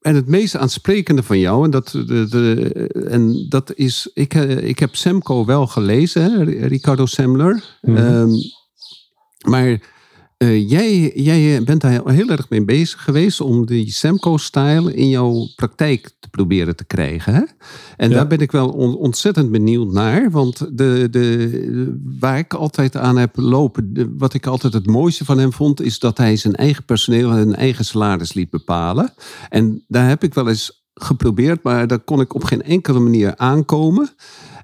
En 0.00 0.14
het 0.14 0.26
meest 0.26 0.56
aansprekende 0.56 1.22
van 1.22 1.38
jou, 1.38 1.64
en 1.64 1.70
dat, 1.70 1.88
de, 1.90 2.26
de, 2.28 2.70
en 3.08 3.46
dat 3.48 3.74
is, 3.74 4.10
ik, 4.14 4.34
ik 4.34 4.78
heb 4.78 4.96
Semco 4.96 5.44
wel 5.44 5.66
gelezen, 5.66 6.22
hè, 6.22 6.42
Ricardo 6.66 7.06
Semler. 7.06 7.64
Mhm. 7.80 7.96
Ehm, 7.96 8.30
maar 9.48 9.80
eh, 10.36 10.70
jij, 10.70 11.12
jij 11.14 11.62
bent 11.64 11.80
daar 11.80 12.10
heel 12.10 12.28
erg 12.28 12.48
mee 12.48 12.64
bezig 12.64 13.02
geweest 13.04 13.40
om 13.40 13.66
die 13.66 13.90
Semco-style 13.92 14.94
in 14.94 15.08
jouw 15.08 15.46
praktijk 15.56 16.10
te 16.20 16.28
proberen 16.30 16.76
te 16.76 16.84
krijgen. 16.84 17.34
Hè? 17.34 17.42
En 17.96 18.08
Ja. 18.10 18.14
daar 18.16 18.26
ben 18.26 18.38
ik 18.38 18.52
wel 18.52 18.68
on- 18.68 18.96
ontzettend 18.96 19.50
benieuwd 19.50 19.92
naar. 19.92 20.30
Want 20.30 20.58
de, 20.78 21.08
de, 21.10 21.98
waar 22.20 22.38
ik 22.38 22.54
altijd 22.54 22.96
aan 22.96 23.16
heb 23.18 23.36
lopen, 23.36 23.94
de- 23.94 24.14
wat 24.18 24.34
ik 24.34 24.46
altijd 24.46 24.72
het 24.72 24.86
mooiste 24.86 25.24
van 25.24 25.38
hem 25.38 25.52
vond, 25.52 25.80
is 25.82 25.98
dat 25.98 26.18
hij 26.18 26.36
zijn 26.36 26.54
eigen 26.54 26.84
personeel 26.84 27.30
en 27.30 27.36
zijn 27.36 27.54
eigen 27.54 27.84
salaris 27.84 28.32
liet 28.32 28.50
bepalen. 28.50 29.12
En 29.48 29.84
daar 29.88 30.08
heb 30.08 30.22
ik 30.24 30.34
wel 30.34 30.48
eens 30.48 30.82
geprobeerd, 30.94 31.62
maar 31.62 31.86
daar 31.86 31.98
kon 32.00 32.20
ik 32.20 32.34
op 32.34 32.44
geen 32.44 32.62
enkele 32.62 32.98
manier 32.98 33.36
aankomen. 33.36 34.08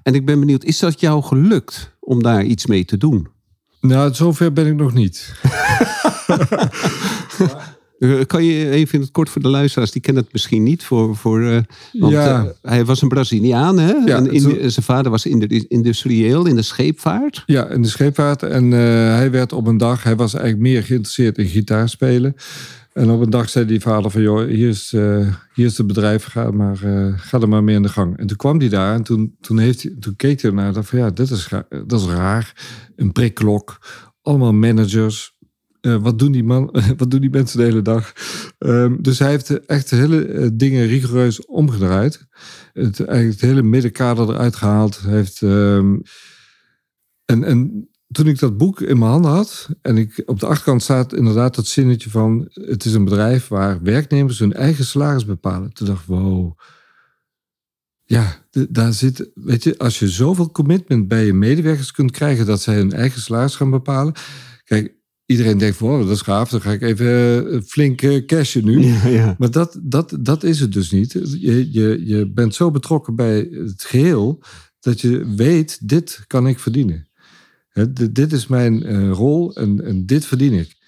En 0.03 0.13
ik 0.13 0.25
ben 0.25 0.39
benieuwd, 0.39 0.63
is 0.63 0.79
dat 0.79 0.99
jou 0.99 1.23
gelukt 1.23 1.95
om 1.99 2.23
daar 2.23 2.43
iets 2.43 2.65
mee 2.65 2.85
te 2.85 2.97
doen? 2.97 3.27
Nou, 3.81 4.13
zover 4.13 4.53
ben 4.53 4.67
ik 4.67 4.75
nog 4.75 4.93
niet. 4.93 5.33
Eh, 7.99 8.19
Kan 8.27 8.43
je 8.43 8.69
even 8.69 8.93
in 8.93 9.01
het 9.01 9.11
kort 9.11 9.29
voor 9.29 9.41
de 9.41 9.47
luisteraars, 9.47 9.91
die 9.91 10.01
kennen 10.01 10.23
het 10.23 10.33
misschien 10.33 10.63
niet, 10.63 10.83
voor, 10.83 11.15
voor, 11.15 11.41
eh, 11.41 11.57
want 11.93 12.13
Ja. 12.13 12.39
eh, 12.43 12.49
hij 12.71 12.85
was 12.85 13.01
een 13.01 13.07
Braziliaan, 13.07 13.79
hè? 13.79 13.91
Ja, 13.91 14.15
en 14.15 14.31
in- 14.31 14.39
zo- 14.41 14.49
zijn 14.69 14.85
vader 14.85 15.11
was 15.11 15.25
indu- 15.25 15.65
industrieel 15.67 16.45
in 16.45 16.55
de 16.55 16.61
scheepvaart. 16.61 17.43
Ja, 17.45 17.67
in 17.69 17.81
de 17.81 17.87
scheepvaart. 17.87 18.43
En 18.43 18.71
hij 18.71 19.31
werd 19.31 19.53
op 19.53 19.67
een 19.67 19.77
dag, 19.77 20.03
hij 20.03 20.15
was 20.15 20.33
eigenlijk 20.33 20.63
meer 20.63 20.83
geïnteresseerd 20.83 21.37
in 21.37 21.47
gitaarspelen. 21.47 22.35
En 22.93 23.09
op 23.09 23.21
een 23.21 23.29
dag 23.29 23.49
zei 23.49 23.65
die 23.65 23.81
vader 23.81 24.11
van, 24.11 24.21
joh, 24.21 24.47
hier 24.47 24.69
is, 24.69 24.93
eh, 24.93 25.35
hier 25.53 25.65
is 25.65 25.77
het 25.77 25.87
bedrijf, 25.87 26.23
ga, 26.23 26.51
maar, 26.51 26.83
eh, 26.83 27.13
ga 27.15 27.39
er 27.39 27.49
maar 27.49 27.63
mee 27.63 27.75
aan 27.75 27.81
de 27.81 27.89
gang. 27.89 28.17
En 28.17 28.27
toen 28.27 28.37
kwam 28.37 28.59
hij 28.59 28.69
daar 28.69 28.93
en 28.93 29.03
toen, 29.03 29.35
toen, 29.41 29.57
heeft 29.57 30.01
toen 30.01 30.15
keek 30.15 30.41
hij 30.41 30.71
dacht 30.71 30.89
van, 30.89 30.99
ja, 30.99 31.09
dit 31.09 31.31
is, 31.31 31.49
dat 31.85 32.01
is 32.01 32.07
raar. 32.07 32.53
Een 32.95 33.11
prikklok, 33.11 33.77
allemaal 34.21 34.53
managers. 34.53 35.39
Eh, 35.81 35.95
wat, 35.95 36.19
doen 36.19 36.31
die 36.31 36.43
man, 36.43 36.75
wat 36.97 37.11
doen 37.11 37.21
die 37.21 37.29
mensen 37.29 37.57
de 37.57 37.63
hele 37.63 37.81
dag? 37.81 38.13
Ehm, 38.57 39.01
dus 39.01 39.19
hij 39.19 39.29
heeft 39.29 39.65
echt 39.65 39.89
hele 39.89 40.51
dingen 40.55 40.87
rigoureus 40.87 41.45
omgedraaid. 41.45 42.27
Het, 42.73 42.99
eigenlijk 43.05 43.41
het 43.41 43.49
hele 43.49 43.63
middenkader 43.63 44.29
eruit 44.29 44.55
gehaald. 44.55 44.99
Heeft... 44.99 45.41
ehm, 45.41 45.95
en, 47.25 47.43
en 47.43 47.89
toen 48.11 48.27
ik 48.27 48.39
dat 48.39 48.57
boek 48.57 48.81
in 48.81 48.99
mijn 48.99 49.11
handen 49.11 49.31
had, 49.31 49.69
en 49.81 49.97
ik, 49.97 50.23
op 50.25 50.39
de 50.39 50.45
achterkant 50.45 50.81
staat 50.81 51.13
inderdaad 51.13 51.55
dat 51.55 51.67
zinnetje 51.67 52.09
van: 52.09 52.49
het 52.53 52.85
is 52.85 52.93
een 52.93 53.03
bedrijf 53.03 53.47
waar 53.47 53.81
werknemers 53.81 54.39
hun 54.39 54.53
eigen 54.53 54.85
salaris 54.85 55.25
bepalen. 55.25 55.73
Toen 55.73 55.87
dacht 55.87 56.01
ik: 56.01 56.07
wow. 56.07 56.59
Ja, 58.03 58.45
daar 58.69 58.93
zit, 58.93 59.29
weet 59.33 59.63
je, 59.63 59.77
als 59.77 59.99
je 59.99 60.09
zoveel 60.09 60.51
commitment 60.51 61.07
bij 61.07 61.25
je 61.25 61.33
medewerkers 61.33 61.91
kunt 61.91 62.11
krijgen 62.11 62.45
dat 62.45 62.61
zij 62.61 62.75
hun 62.75 62.93
eigen 62.93 63.21
salaris 63.21 63.55
gaan 63.55 63.69
bepalen. 63.69 64.13
Kijk, 64.63 64.95
iedereen 65.25 65.57
denkt: 65.57 65.77
van, 65.77 65.89
oh, 65.89 65.99
dat 65.99 66.15
is 66.15 66.21
gaaf, 66.21 66.49
dan 66.49 66.61
ga 66.61 66.71
ik 66.71 66.81
even 66.81 67.51
eh, 67.51 67.61
flink 67.61 68.01
eh, 68.01 68.25
cashen 68.25 68.65
nu. 68.65 68.83
Ja, 68.85 69.07
ja. 69.07 69.35
Maar 69.37 69.51
dat, 69.51 69.79
dat, 69.83 70.17
dat 70.19 70.43
is 70.43 70.59
het 70.59 70.73
dus 70.73 70.91
niet. 70.91 71.11
Je, 71.11 71.71
je, 71.71 72.05
je 72.05 72.31
bent 72.31 72.55
zo 72.55 72.71
betrokken 72.71 73.15
bij 73.15 73.37
het 73.51 73.83
geheel 73.83 74.43
dat 74.79 75.01
je 75.01 75.33
weet, 75.35 75.87
dit 75.87 76.23
kan 76.27 76.47
ik 76.47 76.59
verdienen. 76.59 77.09
Dit, 77.73 78.15
dit 78.15 78.31
is 78.33 78.47
mijn 78.47 78.83
eh, 78.83 79.11
rol 79.11 79.55
en, 79.55 79.85
en 79.85 80.05
dit 80.05 80.25
verdien 80.25 80.53
ik. 80.53 80.79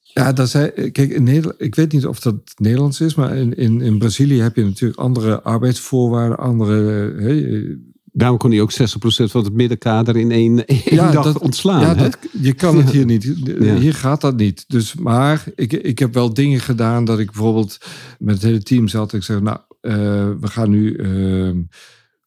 Ja, 0.00 0.32
dat 0.32 0.48
zei, 0.48 0.90
kijk, 0.90 1.10
in 1.10 1.22
Nederland, 1.22 1.54
ik 1.58 1.74
weet 1.74 1.92
niet 1.92 2.06
of 2.06 2.20
dat 2.20 2.36
Nederlands 2.56 3.00
is, 3.00 3.14
maar 3.14 3.36
in, 3.36 3.54
in, 3.54 3.80
in 3.80 3.98
Brazilië 3.98 4.40
heb 4.40 4.56
je 4.56 4.64
natuurlijk 4.64 5.00
andere 5.00 5.42
arbeidsvoorwaarden, 5.42 6.38
andere. 6.38 7.10
eh, 7.12 7.76
Daarom 8.14 8.38
kon 8.38 8.50
hij 8.50 8.60
ook 8.60 8.72
60% 8.72 8.76
van 9.04 9.44
het 9.44 9.52
middenkader 9.52 10.16
in 10.16 10.30
één, 10.30 10.66
één 10.66 10.96
dag 11.12 11.24
dat- 11.24 11.38
ontslaan. 11.38 11.80
Ja, 11.80 11.94
dat, 11.94 12.18
je 12.42 12.52
kan 12.52 12.76
het 12.76 12.86
Ja. 12.86 12.92
hier 12.92 13.04
niet. 13.14 13.34
Ja. 13.60 13.74
Hier 13.76 13.94
gaat 13.94 14.20
dat 14.20 14.36
niet. 14.36 14.64
Dus, 14.68 14.94
maar 14.94 15.44
ik, 15.54 15.72
ik 15.72 15.98
heb 15.98 16.14
wel 16.14 16.34
dingen 16.34 16.60
gedaan 16.60 17.04
dat 17.04 17.18
ik 17.18 17.26
bijvoorbeeld 17.26 17.78
met 18.18 18.34
het 18.34 18.42
hele 18.44 18.62
team 18.62 18.88
zat. 18.88 19.12
Ik 19.12 19.22
zeg, 19.22 19.40
nou, 19.40 19.58
eh, 19.80 19.92
we 20.40 20.46
gaan 20.48 20.70
nu. 20.70 20.96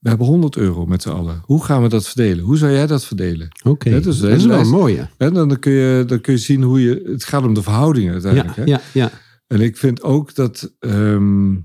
We 0.06 0.12
hebben 0.12 0.28
100 0.28 0.56
euro 0.58 0.86
met 0.86 1.02
z'n 1.02 1.10
allen. 1.10 1.42
Hoe 1.46 1.64
gaan 1.64 1.82
we 1.82 1.90
dat 1.90 2.08
verdelen? 2.08 2.44
Hoe 2.44 2.58
zou 2.58 2.72
jij 2.72 2.88
dat 2.88 3.06
verdelen? 3.06 3.48
Oké, 3.64 3.90
dat 3.90 4.06
is 4.06 4.20
dat 4.20 4.32
is 4.32 4.46
wel 4.46 4.64
mooi. 4.64 5.08
En 5.18 5.34
dan 5.34 5.60
kun 5.60 5.72
je, 5.72 6.04
dan 6.08 6.22
kun 6.22 6.34
je 6.34 6.40
zien 6.40 6.62
hoe 6.62 6.82
je. 6.82 7.02
Het 7.06 7.24
gaat 7.24 7.44
om 7.44 7.54
de 7.54 7.62
verhoudingen 7.62 8.12
uiteindelijk. 8.14 8.56
Ja, 8.56 8.64
hè? 8.64 8.70
ja, 8.70 8.82
ja. 8.94 9.12
En 9.48 9.62
ik 9.62 9.78
vind 9.78 10.04
ook 10.04 10.36
dat 10.36 10.74
ehm, 10.80 11.56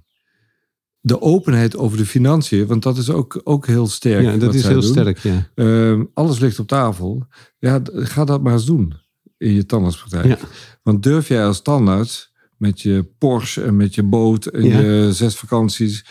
de 1.00 1.20
openheid 1.20 1.76
over 1.76 1.96
de 1.98 2.07
financiën, 2.07 2.66
want 2.66 2.83
dat 2.83 2.96
is 2.96 3.11
ook, 3.11 3.40
ook 3.44 3.66
heel 3.66 3.87
sterk. 3.87 4.22
ja, 4.22 4.37
dat 4.37 4.55
is 4.55 4.62
heel 4.66 4.81
doen. 4.81 4.90
sterk. 4.90 5.18
Ja. 5.18 5.48
Ehm, 5.55 6.05
alles 6.14 6.38
ligt 6.38 6.59
op 6.59 6.66
tafel. 6.66 7.26
Ja, 7.59 7.81
ga 7.92 8.24
dat 8.24 8.42
maar 8.42 8.53
eens 8.53 8.66
doen 8.66 8.94
in 9.38 9.53
je 9.53 9.66
tandartspraktijk. 9.66 10.26
Ja. 10.26 10.48
Want 10.83 11.03
durf 11.03 11.29
jij 11.29 11.46
als 11.46 11.62
tandarts 11.62 12.33
met 12.57 12.81
je 12.81 13.11
Porsche 13.18 13.62
en 13.62 13.76
met 13.76 13.94
je 13.94 14.03
boot 14.03 14.46
en 14.46 14.64
Ja. 14.64 14.81
je 14.81 15.12
zes 15.12 15.37
vakanties, 15.37 16.05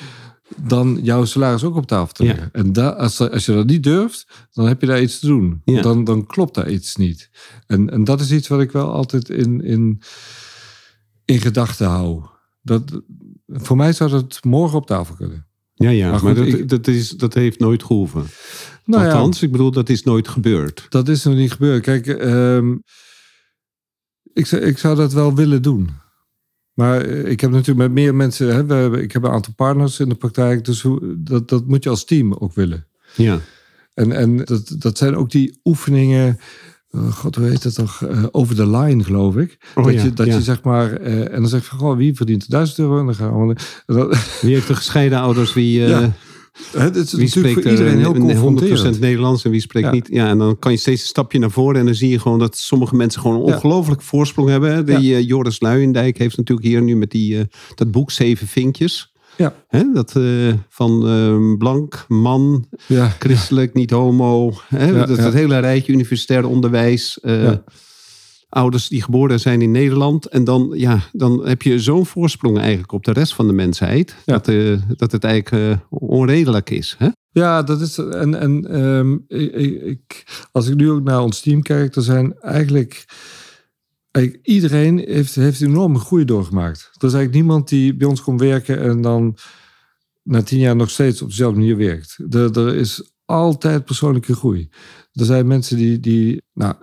dan 0.58 1.00
jouw 1.04 1.26
salaris 1.26 1.64
ook 1.64 1.76
op 1.76 1.88
tafel 1.88 2.14
te 2.14 2.24
Ja. 2.24 2.30
leggen. 2.32 2.50
En 2.52 2.74
da, 2.74 2.90
als, 2.90 3.20
als 3.20 3.46
je 3.46 3.54
dat 3.54 3.66
niet 3.66 3.84
durft, 3.84 4.48
dan 4.52 4.68
heb 4.68 4.82
je 4.82 4.88
daar 4.88 5.02
iets 5.02 5.20
te 5.20 5.28
doen. 5.28 5.62
Ja. 5.66 5.82
Dan, 5.82 6.04
dan 6.04 6.26
klopt 6.26 6.56
daar 6.56 6.70
iets 6.70 6.96
niet. 6.96 7.30
En, 7.68 7.90
en 7.90 8.04
dat 8.04 8.22
is 8.22 8.32
iets 8.32 8.48
wat 8.48 8.62
ik 8.62 8.72
wel 8.72 8.92
altijd 8.92 9.30
in, 9.30 9.62
in, 9.64 10.02
in 11.26 11.40
gedachten 11.42 11.88
hou. 11.88 12.24
Dat, 12.62 13.02
voor 13.48 13.78
mij 13.78 13.94
zou 13.94 14.10
dat 14.10 14.40
morgen 14.44 14.78
op 14.78 14.86
tafel 14.86 15.16
kunnen. 15.16 15.48
Ja, 15.74 15.90
ja. 15.90 16.22
Maar 16.22 16.36
dat, 16.36 16.46
ik- 16.46 16.70
dat, 16.70 16.88
is, 16.88 17.10
dat 17.10 17.34
heeft 17.34 17.60
nooit 17.60 17.84
gehoeven. 17.84 18.26
Nou 18.86 19.04
ja. 19.06 19.12
Althans, 19.12 19.42
ik 19.42 19.52
bedoel, 19.52 19.72
dat 19.72 19.90
is 19.90 20.04
nooit 20.04 20.28
gebeurd. 20.28 20.86
Dat 20.90 21.08
is 21.08 21.24
nog 21.24 21.36
niet 21.36 21.52
gebeurd. 21.52 21.82
Kijk, 21.84 22.08
ehm, 22.08 22.76
ik, 24.34 24.46
zou- 24.46 24.62
ik 24.62 24.78
zou 24.78 24.96
dat 24.96 25.14
wel 25.14 25.36
willen 25.36 25.62
doen. 25.62 25.90
Maar 26.80 27.02
eh, 27.02 27.32
ik 27.32 27.39
heb 27.39 27.52
natuurlijk 27.52 27.78
met 27.78 27.92
meer 27.92 28.15
mensen... 28.15 28.54
Hè, 28.56 28.65
we 28.65 28.74
hebben, 28.74 29.02
ik 29.02 29.12
heb 29.12 29.24
een 29.24 29.32
aantal 29.32 29.54
partners 29.56 30.00
in 30.00 30.10
de 30.10 30.15
praktijk. 30.15 30.65
Dus 30.65 30.86
dat, 31.18 31.50
dat 31.50 31.68
moet 31.68 31.84
je 31.84 31.89
als 31.89 32.06
team 32.06 32.34
ook 32.34 32.54
willen. 32.54 32.88
Ja, 33.15 33.39
En, 33.94 34.12
en 34.12 34.38
dat, 34.38 34.76
dat 34.78 34.98
zijn 34.98 35.15
ook 35.15 35.32
die 35.32 35.60
oefeningen... 35.63 36.39
eh, 36.89 37.12
God, 37.12 37.36
hoe 37.36 37.48
heet 37.48 37.63
dat 37.63 37.76
toch? 37.76 38.04
Eh, 38.04 38.24
over 38.32 38.56
de 38.56 38.70
line, 38.70 39.04
geloof 39.04 39.36
ik. 39.36 39.58
Oh 39.76 39.84
dat 39.84 39.94
ja, 39.94 40.04
je, 40.04 40.13
dat 40.13 40.28
ja. 40.28 40.36
je 40.36 40.42
zeg 40.42 40.63
maar... 40.63 40.94
en 41.02 41.42
dan 41.42 41.50
zeg 41.50 41.62
je 41.62 41.68
van, 41.68 41.80
goh, 41.80 41.98
wie 41.98 42.15
verdient 42.15 42.50
1000 42.50 42.80
euro? 42.80 43.00
En 43.00 43.06
dan 43.06 43.15
gaan 43.15 43.48
we... 43.48 43.56
en 43.86 44.10
wie 44.42 44.54
heeft 44.54 44.68
de 44.68 44.76
gescheiden 44.76 45.20
ouders? 45.20 45.54
Wie, 45.54 45.80
Ja, 45.80 46.13
het 46.78 46.96
is 46.96 47.12
wie 47.12 47.26
natuurlijk 47.26 47.30
spreekt 47.30 47.62
voor 47.62 47.72
iedereen 47.72 47.98
heel 47.98 48.14
er 48.14 48.20
confronterend. 48.20 48.96
100% 48.98 49.00
Nederlands 49.00 49.46
en 49.46 49.52
wie 49.52 49.62
spreekt 49.62 49.86
Ja. 49.86 49.92
niet? 49.94 50.08
Ja, 50.12 50.28
en 50.28 50.38
dan 50.38 50.60
kan 50.60 50.72
je 50.72 50.78
steeds 50.78 51.02
een 51.02 51.08
stapje 51.08 51.40
naar 51.40 51.52
voren 51.52 51.80
en 51.80 51.86
dan 51.86 51.96
zie 51.96 52.10
je 52.10 52.20
gewoon 52.20 52.40
dat 52.40 52.58
sommige 52.58 52.96
mensen 52.96 53.22
gewoon 53.22 53.40
een 53.42 53.46
Ja. 53.48 53.54
ongelooflijke 53.56 54.04
voorsprong 54.04 54.50
hebben. 54.50 54.86
Die 54.86 55.16
eh, 55.16 55.28
Joris 55.28 55.60
Luijendijk 55.60 56.18
heeft 56.18 56.38
natuurlijk 56.38 56.68
hier 56.68 56.82
nu 56.82 56.96
met 56.96 57.12
die, 57.12 57.38
eh, 57.40 57.44
dat 57.76 57.92
boek 57.92 58.12
Zeven 58.12 58.48
Vinkjes. 58.48 59.14
Ja. 59.38 59.56
Hè, 59.68 59.84
dat 59.94 60.16
eh, 60.16 60.24
van 60.70 61.08
eh, 61.08 61.58
blank, 61.58 62.06
man, 62.08 62.66
Ja, 62.88 63.16
christelijk, 63.20 63.74
niet 63.74 63.90
homo. 63.92 64.54
Hè, 64.68 64.94
dat, 65.06 65.18
dat 65.18 65.34
hele 65.34 65.60
rijtje 65.60 65.94
universitair 65.94 66.48
onderwijs. 66.48 67.20
Ouders 68.50 68.88
die 68.88 69.02
geboren 69.02 69.40
zijn 69.40 69.62
in 69.62 69.72
Nederland. 69.72 70.26
En 70.26 70.44
dan, 70.44 70.72
ja, 70.76 71.00
dan 71.12 71.48
heb 71.48 71.62
je 71.62 71.80
zo'n 71.80 72.06
voorsprong 72.06 72.58
eigenlijk 72.60 72.92
op 72.92 73.04
de 73.04 73.12
rest 73.12 73.34
van 73.36 73.48
de 73.48 73.54
mensheid. 73.54 74.16
Ja. 74.26 74.34
Dat, 74.34 74.48
eh, 74.48 74.78
dat 74.98 75.12
het 75.12 75.24
eigenlijk 75.24 75.64
eh, 75.72 75.80
onredelijk 75.90 76.70
is. 76.70 76.96
Hè? 76.98 77.08
Ja, 77.32 77.64
dat 77.64 77.82
is. 77.82 77.98
En, 77.98 78.36
en 78.40 78.66
ehm, 78.66 79.14
ik, 79.28 79.52
ik- 79.54 79.82
ik, 79.82 80.24
als 80.52 80.68
ik 80.68 80.76
nu 80.76 80.90
ook 80.92 81.04
naar 81.04 81.22
ons 81.22 81.40
team 81.42 81.62
kijk, 81.62 81.96
er 81.96 82.02
zijn 82.02 82.40
eigenlijk. 82.40 83.06
eigenlijk 84.12 84.46
iedereen 84.48 84.98
heeft, 84.98 85.36
heeft 85.36 85.62
een 85.62 85.70
enorme 85.70 86.00
groei 86.00 86.26
doorgemaakt. 86.26 86.80
Er 86.80 87.08
is 87.08 87.14
eigenlijk 87.14 87.34
niemand 87.34 87.70
die 87.70 87.96
bij 87.96 88.08
ons 88.08 88.22
komt 88.22 88.40
werken 88.40 88.80
en 88.80 89.02
dan 89.02 89.38
na 90.24 90.42
tien 90.44 90.60
jaar 90.60 90.76
nog 90.76 90.90
steeds 90.90 91.22
op 91.22 91.30
dezelfde 91.30 91.60
manier 91.60 91.78
werkt. 91.78 92.18
Er, 92.30 92.58
er 92.60 92.76
is 92.76 93.12
altijd 93.26 93.86
persoonlijke 93.86 94.36
groei. 94.36 94.70
Er 95.12 95.26
zijn 95.26 95.48
mensen 95.48 95.78
die, 95.78 96.00
die 96.00 96.42
nou, 96.54 96.76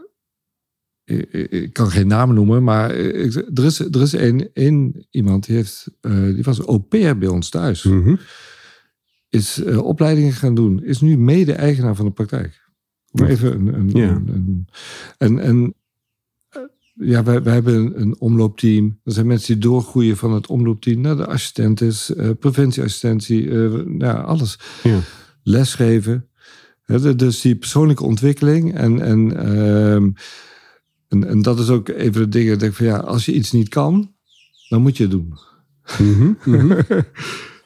ik, 1.06 1.32
ik- 1.50 1.72
kan 1.72 1.90
geen 1.90 2.06
namen 2.06 2.34
noemen, 2.34 2.64
maar 2.64 2.94
ik- 2.94 3.34
er 3.54 3.64
is, 3.64 3.78
er 3.78 4.00
is 4.02 4.14
één, 4.14 4.50
één 4.52 5.06
iemand 5.10 5.46
die, 5.46 5.56
heeft, 5.56 5.86
eh, 6.00 6.24
die 6.24 6.42
was 6.42 6.60
au 6.60 6.78
pair 6.78 7.18
bij 7.18 7.28
ons 7.28 7.48
thuis. 7.48 7.82
Mhm. 7.82 8.14
Is 9.28 9.62
eh, 9.62 9.84
opleidingen 9.84 10.32
gaan 10.32 10.54
doen, 10.54 10.82
is 10.84 11.00
nu 11.00 11.18
mede-eigenaar 11.18 11.94
van 11.94 12.04
de 12.06 12.10
praktijk. 12.12 12.64
Maar 13.12 13.28
even 13.28 13.52
een. 13.52 13.74
een, 13.74 13.90
Ja. 13.92 14.08
een- 14.08 14.28
een- 14.28 14.66
en 15.18 15.38
en 15.38 15.74
eh, 16.48 16.60
ja, 16.94 17.22
wij, 17.24 17.42
wij 17.42 17.54
hebben 17.54 17.74
een, 17.74 18.00
een 18.00 18.20
omloopteam. 18.20 18.98
Er 19.04 19.12
zijn 19.12 19.26
mensen 19.26 19.52
die 19.54 19.62
doorgroeien 19.62 20.16
van 20.16 20.32
het 20.32 20.46
omloopteam 20.46 21.00
naar 21.00 21.16
de 21.16 21.26
assistentes, 21.26 22.14
eh, 22.14 22.30
preventieassistentie, 22.40 23.50
eh, 23.50 23.70
nou, 23.70 23.98
ja, 23.98 24.12
alles. 24.12 24.58
Ja. 24.82 24.98
Lesgeven. 25.42 26.28
Dus 27.16 27.40
die 27.40 27.56
persoonlijke 27.56 28.04
ontwikkeling. 28.04 28.74
En, 28.74 29.00
en, 29.00 29.36
ehm, 29.36 30.10
en, 31.08 31.24
en 31.28 31.42
dat 31.42 31.58
is 31.58 31.68
ook 31.68 31.88
even 31.88 32.20
de 32.20 32.28
dingen. 32.28 32.52
dat 32.52 32.54
Ik 32.54 32.60
denk 32.60 32.74
van 32.74 32.86
ja, 32.86 32.96
als 32.96 33.24
je 33.24 33.32
iets 33.32 33.52
niet 33.52 33.68
kan, 33.68 34.12
dan 34.68 34.82
moet 34.82 34.96
je 34.96 35.02
het 35.02 35.12
doen. 35.12 35.34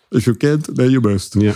Als 0.08 0.24
je 0.24 0.36
kent, 0.36 0.74
then 0.74 0.90
you 0.90 1.00
must. 1.00 1.34
Ja. 1.38 1.54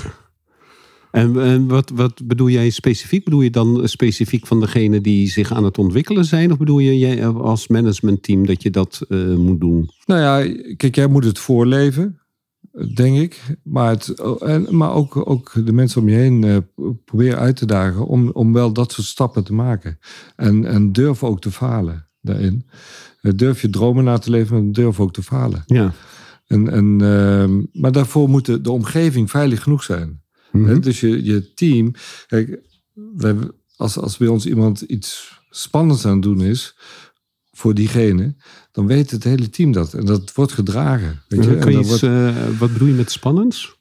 En, 1.11 1.41
en 1.41 1.67
wat, 1.67 1.91
wat 1.95 2.27
bedoel 2.27 2.49
jij 2.49 2.71
specifiek? 2.71 3.25
Bedoel 3.25 3.41
je 3.41 3.51
dan 3.51 3.89
specifiek 3.89 4.47
van 4.47 4.61
degene 4.61 5.01
die 5.01 5.29
zich 5.29 5.53
aan 5.53 5.65
het 5.65 5.79
ontwikkelen 5.79 6.25
zijn? 6.25 6.53
Of 6.53 6.59
bedoel 6.59 6.79
je 6.79 6.99
jij 6.99 7.27
als 7.27 7.69
managementteam 7.69 8.47
dat 8.47 8.63
je 8.63 8.71
dat 8.71 9.05
eh, 9.09 9.35
moet 9.35 9.61
doen? 9.61 9.91
Nou 10.05 10.21
ja, 10.21 10.55
kijk, 10.77 10.95
jij 10.95 11.07
moet 11.07 11.25
het 11.25 11.39
voorleven, 11.39 12.21
denk 12.95 13.19
ik. 13.19 13.41
Maar, 13.63 13.91
het, 13.91 14.09
en, 14.41 14.77
maar 14.77 14.93
ook, 14.93 15.29
ook 15.29 15.53
de 15.65 15.73
mensen 15.73 16.01
om 16.01 16.09
je 16.09 16.15
heen 16.15 16.45
eh, 16.45 16.57
proberen 17.05 17.39
uit 17.39 17.57
te 17.57 17.67
dagen 17.67 18.07
om, 18.07 18.31
om 18.31 18.53
wel 18.53 18.73
dat 18.73 18.93
soort 18.93 19.07
stappen 19.07 19.45
te 19.45 19.55
maken. 19.55 19.99
En, 20.37 20.65
en 20.65 20.93
durf 20.93 21.25
ook 21.25 21.41
te 21.41 21.51
falen 21.51 22.09
daarin. 22.21 22.67
Eh, 23.21 23.33
Durf 23.37 23.63
je 23.63 23.71
dromen 23.71 24.05
na 24.05 24.19
te 24.19 24.31
leven 24.31 24.57
en 24.57 24.73
durf 24.73 25.01
ook 25.01 25.13
te 25.13 25.23
falen. 25.23 25.63
Ja. 25.67 25.93
En, 26.47 26.71
en, 26.71 27.01
ehm, 27.01 27.63
maar 27.73 27.93
daarvoor 27.93 28.29
moet 28.29 28.47
de, 28.47 28.61
de 28.61 28.71
omgeving 28.71 29.31
veilig 29.31 29.63
genoeg 29.63 29.83
zijn. 29.83 30.23
Mhm. 30.53 30.81
Dus 30.81 31.01
je, 31.01 31.25
je 31.25 31.55
team. 31.55 31.93
Kijk, 32.27 32.61
wij, 33.17 33.37
als, 33.77 33.99
als 33.99 34.17
bij 34.17 34.29
ons 34.29 34.47
iemand 34.47 34.81
iets 34.81 35.41
spannends 35.51 36.07
aan 36.07 36.13
het 36.13 36.23
doen 36.23 36.41
is. 36.41 36.77
Voor 37.55 37.75
diegene. 37.75 38.35
dan 38.73 38.87
weet 38.87 39.11
het 39.11 39.25
hele 39.25 39.51
team 39.51 39.73
dat. 39.73 39.95
En 39.95 40.05
dat 40.05 40.33
wordt 40.35 40.53
gedragen. 40.53 41.23
Weet 41.29 41.45
je? 41.45 41.59
Kan 41.59 41.69
En 41.69 41.73
je 41.73 41.79
iets, 41.79 41.89
wordt, 41.89 42.03
eh, 42.03 42.59
wat 42.59 42.73
bedoel 42.73 42.89
je 42.89 42.95
met 42.95 43.11
spannends? 43.11 43.77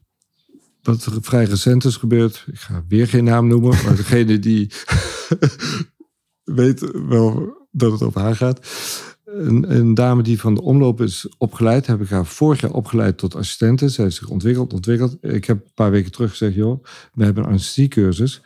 wat 0.83 1.05
er 1.05 1.13
vrij 1.21 1.43
recent 1.43 1.86
is 1.86 1.95
gebeurd. 1.95 2.45
Ik 2.51 2.59
ga 2.59 2.83
weer 2.88 3.07
geen 3.07 3.23
naam 3.23 3.47
noemen. 3.47 3.83
maar 3.83 3.95
degene 3.95 4.39
die. 4.39 4.71
weet 6.43 6.91
wel 7.07 7.57
dat 7.71 7.91
het 7.91 8.01
over 8.01 8.21
haar 8.21 8.36
gaat. 8.36 8.67
Een, 9.25 9.75
een 9.75 9.93
dame 9.93 10.23
die 10.23 10.39
van 10.39 10.53
de 10.53 10.62
omloop 10.62 11.01
is 11.01 11.27
opgeleid. 11.38 11.88
Heb 11.88 12.01
ik 12.01 12.09
haar 12.09 12.25
vorig 12.25 12.62
jaar 12.62 12.71
opgeleid 12.71 13.17
tot 13.17 13.36
assistente. 13.36 13.89
Zij 13.89 14.03
heeft 14.03 14.15
zich 14.15 14.29
ontwikkeld, 14.29 14.73
ontwikkeld. 14.73 15.17
Ik 15.21 15.45
heb 15.45 15.65
een 15.65 15.73
paar 15.73 15.91
weken 15.91 16.12
terug 16.12 16.29
gezegd, 16.29 16.55
joh, 16.55 16.83
we 17.13 17.23
hebben 17.23 17.43
een 17.43 17.49
anesthesiecursus. 17.49 18.41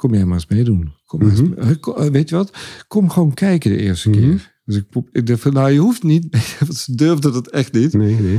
Kom 0.00 0.14
jij 0.14 0.24
maar 0.24 0.34
eens 0.34 0.46
meedoen. 0.46 0.92
Kom 1.06 1.20
maar 1.20 1.30
eens 1.30 1.40
Mhm. 1.42 1.74
Kom- 1.80 1.96
eh, 1.96 2.10
weet 2.10 2.28
je 2.28 2.34
wat? 2.36 2.52
Kom 2.88 3.10
gewoon 3.10 3.34
kijken 3.34 3.70
de 3.70 3.76
eerste 3.78 4.08
Mhm. 4.10 4.18
keer. 4.20 4.58
Dus 4.64 4.76
ik, 4.76 4.84
ik 5.12 5.26
dacht 5.26 5.40
van, 5.40 5.52
nou 5.52 5.70
je 5.70 5.78
hoeft 5.78 6.02
niet. 6.02 6.26
Want 6.60 6.74
ze 6.74 6.94
durfde 6.94 7.30
dat 7.30 7.48
echt 7.50 7.72
niet. 7.72 7.92
Nee, 7.92 8.14
nee. 8.14 8.38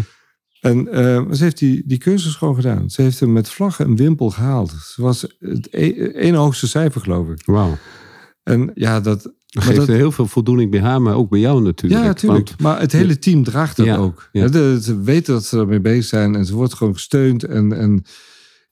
En 0.61 0.83
maar 1.27 1.35
ze 1.35 1.43
heeft 1.43 1.57
die, 1.57 1.83
die 1.85 1.97
cursus 1.97 2.35
gewoon 2.35 2.55
gedaan. 2.55 2.89
Ze 2.89 3.01
heeft 3.01 3.19
hem 3.19 3.31
met 3.33 3.49
vlaggen 3.49 3.85
en 3.85 3.95
wimpel 3.95 4.29
gehaald. 4.29 4.71
Ze 4.71 5.01
was 5.01 5.21
het 5.39 5.67
e- 5.71 6.11
ene 6.11 6.37
hoogste 6.37 6.67
cijfer, 6.67 7.01
geloof 7.01 7.29
ik. 7.29 7.41
Wauw. 7.45 7.77
En 8.43 8.71
ja, 8.73 8.99
dat... 8.99 9.33
Geeft 9.45 9.75
dat- 9.75 9.87
heel 9.87 10.11
veel 10.11 10.27
voldoening 10.27 10.71
bij 10.71 10.79
haar, 10.79 11.01
maar 11.01 11.15
ook 11.15 11.29
bij 11.29 11.39
jou 11.39 11.61
natuurlijk. 11.63 12.01
ja, 12.01 12.07
natuurlijk. 12.07 12.47
Want- 12.47 12.61
Maar 12.61 12.79
het 12.79 12.91
hele 12.91 13.19
team 13.19 13.43
draagt 13.43 13.77
dat 13.77 13.85
Ja, 13.85 13.95
ook. 13.97 14.29
ja. 14.31 14.51
Ze 14.81 15.01
weten 15.01 15.33
dat 15.33 15.45
ze 15.45 15.57
ermee 15.57 15.81
bezig 15.81 16.05
zijn 16.05 16.35
en 16.35 16.45
ze 16.45 16.55
wordt 16.55 16.73
gewoon 16.73 16.93
gesteund. 16.93 17.43
En, 17.43 17.73
en 17.73 18.03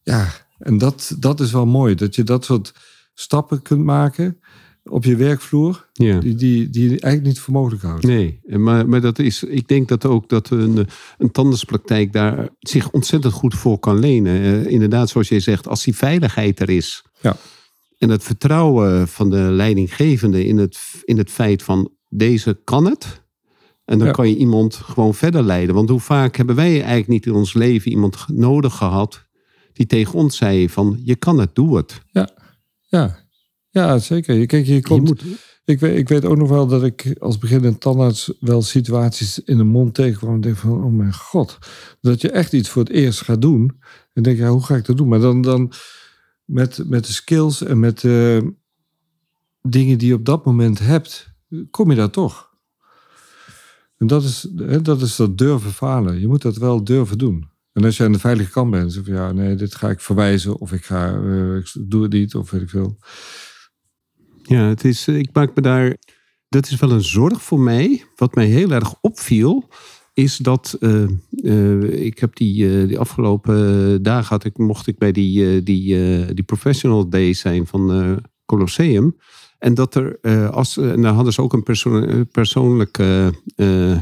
ja, 0.02 0.28
en 0.60 0.78
dat, 0.78 1.16
dat 1.20 1.40
is 1.40 1.52
wel 1.52 1.66
mooi. 1.66 1.96
Dat 1.96 2.16
je 2.16 2.24
dat 2.24 2.46
soort 2.46 2.74
stappen 3.14 3.62
kunt 3.62 3.84
maken 3.84 4.40
op 4.84 5.04
je 5.06 5.16
werkvloer. 5.16 5.90
ja. 5.94 6.20
Die, 6.20 6.36
die, 6.36 6.70
die 6.70 6.84
je 6.84 6.90
eigenlijk 6.90 7.24
niet 7.24 7.40
voor 7.40 7.54
mogelijk 7.54 7.82
houdt. 7.84 8.04
Nee, 8.04 8.40
maar, 8.46 8.90
maar 8.90 9.02
dat 9.02 9.20
is, 9.20 9.44
ik 9.44 9.68
denk 9.68 9.88
dat 9.88 10.06
ook 10.06 10.30
dat 10.30 10.50
een, 10.50 10.88
een 11.18 11.32
tandartspraktijk 11.32 12.14
daar 12.14 12.50
zich 12.60 12.92
ontzettend 12.92 13.34
goed 13.34 13.54
voor 13.56 13.80
kan 13.80 14.00
lenen. 14.00 14.42
Eh, 14.42 14.72
inderdaad, 14.72 15.10
zoals 15.10 15.30
jij 15.30 15.40
zegt, 15.40 15.68
als 15.68 15.84
die 15.84 15.96
veiligheid 15.96 16.60
er 16.60 16.70
is. 16.70 17.04
Ja. 17.22 17.36
En 17.98 18.10
het 18.10 18.24
vertrouwen 18.24 19.08
van 19.08 19.30
de 19.30 19.38
leidinggevende 19.38 20.46
in 20.46 20.58
het, 20.58 20.78
in 21.04 21.18
het 21.18 21.32
feit 21.32 21.64
van 21.64 21.92
deze 22.10 22.60
kan 22.64 22.86
het. 22.86 23.22
En 23.86 23.98
dan 23.98 24.08
Ja. 24.08 24.14
kan 24.14 24.30
je 24.30 24.36
iemand 24.38 24.76
gewoon 24.76 25.14
verder 25.14 25.44
leiden. 25.44 25.76
Want 25.76 25.90
hoe 25.90 26.00
vaak 26.00 26.36
hebben 26.36 26.56
wij 26.56 26.72
eigenlijk 26.74 27.08
niet 27.08 27.26
in 27.26 27.34
ons 27.34 27.54
leven 27.54 27.92
iemand 27.92 28.26
nodig 28.28 28.76
gehad 28.76 29.28
die 29.74 29.86
tegen 29.86 30.14
ons 30.14 30.38
zei 30.38 30.70
van 30.70 31.02
je 31.04 31.16
kan 31.16 31.40
het, 31.40 31.56
doe 31.56 31.78
het. 31.78 32.02
Ja, 32.88 33.18
ja 33.70 33.98
zeker. 33.98 34.36
Je, 34.36 34.46
kijk, 34.46 34.66
je 34.66 34.82
komt, 34.82 35.08
Je 35.08 35.26
moet, 35.26 35.40
Ik 35.66 35.80
weet, 35.80 35.98
ik 35.98 36.10
weet 36.10 36.26
ook 36.26 36.38
nog 36.38 36.50
wel 36.50 36.68
dat 36.68 36.84
ik 36.84 37.16
als 37.20 37.38
beginnend 37.38 37.80
tandarts 37.80 38.34
wel 38.40 38.62
situaties 38.62 39.40
in 39.40 39.58
de 39.58 39.64
mond 39.64 39.94
tegenkwam. 39.94 40.34
En 40.34 40.42
denk 40.42 40.58
van, 40.58 40.84
oh 40.84 40.94
mijn 40.94 41.14
god. 41.14 41.58
Dat 42.02 42.22
je 42.22 42.32
echt 42.32 42.54
iets 42.54 42.70
voor 42.70 42.84
het 42.84 42.92
eerst 42.92 43.22
gaat 43.22 43.42
doen. 43.42 43.80
En 44.14 44.24
denk, 44.24 44.38
ja, 44.38 44.50
hoe 44.50 44.64
ga 44.64 44.76
ik 44.76 44.86
dat 44.86 44.98
doen? 44.98 45.08
Maar 45.08 45.20
dan, 45.20 45.42
dan 45.42 45.72
met, 46.46 46.84
met 46.86 47.06
de 47.06 47.14
skills 47.14 47.64
en 47.64 47.80
met 47.80 48.00
de 48.00 48.54
dingen 49.62 49.98
die 49.98 50.08
je 50.08 50.14
op 50.14 50.26
dat 50.26 50.46
moment 50.46 50.80
hebt, 50.80 51.34
kom 51.72 51.90
je 51.90 51.96
daar 51.96 52.10
toch. 52.10 52.50
En 53.98 54.08
dat 54.08 54.24
is, 54.24 54.48
dat 54.82 55.02
is 55.02 55.16
dat 55.16 55.38
durven 55.38 55.72
falen. 55.72 56.20
Je 56.20 56.28
moet 56.28 56.42
dat 56.42 56.58
wel 56.58 56.84
durven 56.84 57.18
doen. 57.18 57.50
En 57.74 57.84
als 57.84 57.98
je 57.98 58.04
aan 58.04 58.12
de 58.12 58.20
veilige 58.20 58.52
kant 58.52 58.72
bent, 58.72 58.94
zeg 58.94 59.04
van 59.06 59.14
ja, 59.14 59.32
nee, 59.32 59.56
dit 59.56 59.76
ga 59.76 59.90
ik 59.90 60.00
verwijzen. 60.00 60.60
Of 60.60 60.72
ik, 60.72 60.86
ga, 60.86 61.08
eh, 61.08 61.64
doe 61.74 62.04
het 62.04 62.12
niet, 62.12 62.36
of 62.36 62.52
weet 62.52 62.62
ik 62.62 62.70
veel. 62.70 62.98
Ja, 64.44 64.68
het 64.68 64.84
is, 64.84 65.08
eh, 65.08 65.18
ik 65.18 65.30
maak 65.34 65.56
me 65.56 65.62
daar. 65.62 65.98
Dat 66.50 66.70
is 66.70 66.80
wel 66.80 66.92
een 66.92 67.04
zorg 67.04 67.42
voor 67.42 67.60
mij. 67.60 68.04
Wat 68.16 68.36
mij 68.36 68.46
heel 68.46 68.72
erg 68.72 68.94
opviel, 69.02 69.70
is 70.14 70.38
dat. 70.38 70.78
eh, 70.80 72.04
ik 72.06 72.20
heb 72.20 72.36
die, 72.36 72.88
die 72.88 73.00
afgelopen 73.00 74.04
dagen 74.04 74.30
had 74.30 74.46
ik, 74.46 74.58
mocht 74.58 74.88
ik 74.88 74.98
bij 74.98 75.12
die, 75.12 75.64
die, 75.64 76.34
die 76.34 76.44
professional 76.44 77.10
days 77.10 77.40
zijn 77.40 77.68
van 77.68 78.22
Colosseum. 78.46 79.16
En 79.60 79.74
dat 79.74 79.96
er, 79.96 80.18
eh, 80.22 80.50
als, 80.50 80.78
en 80.78 81.02
daar 81.02 81.14
hadden 81.14 81.34
ze 81.34 81.42
ook 81.42 81.54
een 81.54 81.64
perso 81.64 82.02
eh, 82.02 82.22
persoonlijk, 82.32 82.98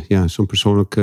ja, 0.07 0.27
zo'n 0.27 0.45
persoonlijk 0.45 0.97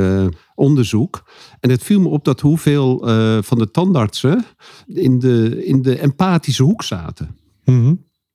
onderzoek. 0.54 1.22
En 1.60 1.70
het 1.70 1.82
viel 1.82 2.00
me 2.00 2.08
op 2.08 2.24
dat 2.24 2.40
hoeveel 2.40 2.98
van 3.42 3.58
de 3.58 3.70
tandartsen 3.70 4.44
in 4.86 5.18
de, 5.18 5.64
in 5.64 5.82
de 5.82 5.98
empathische 5.98 6.62
hoek 6.62 6.82
zaten. 6.82 7.36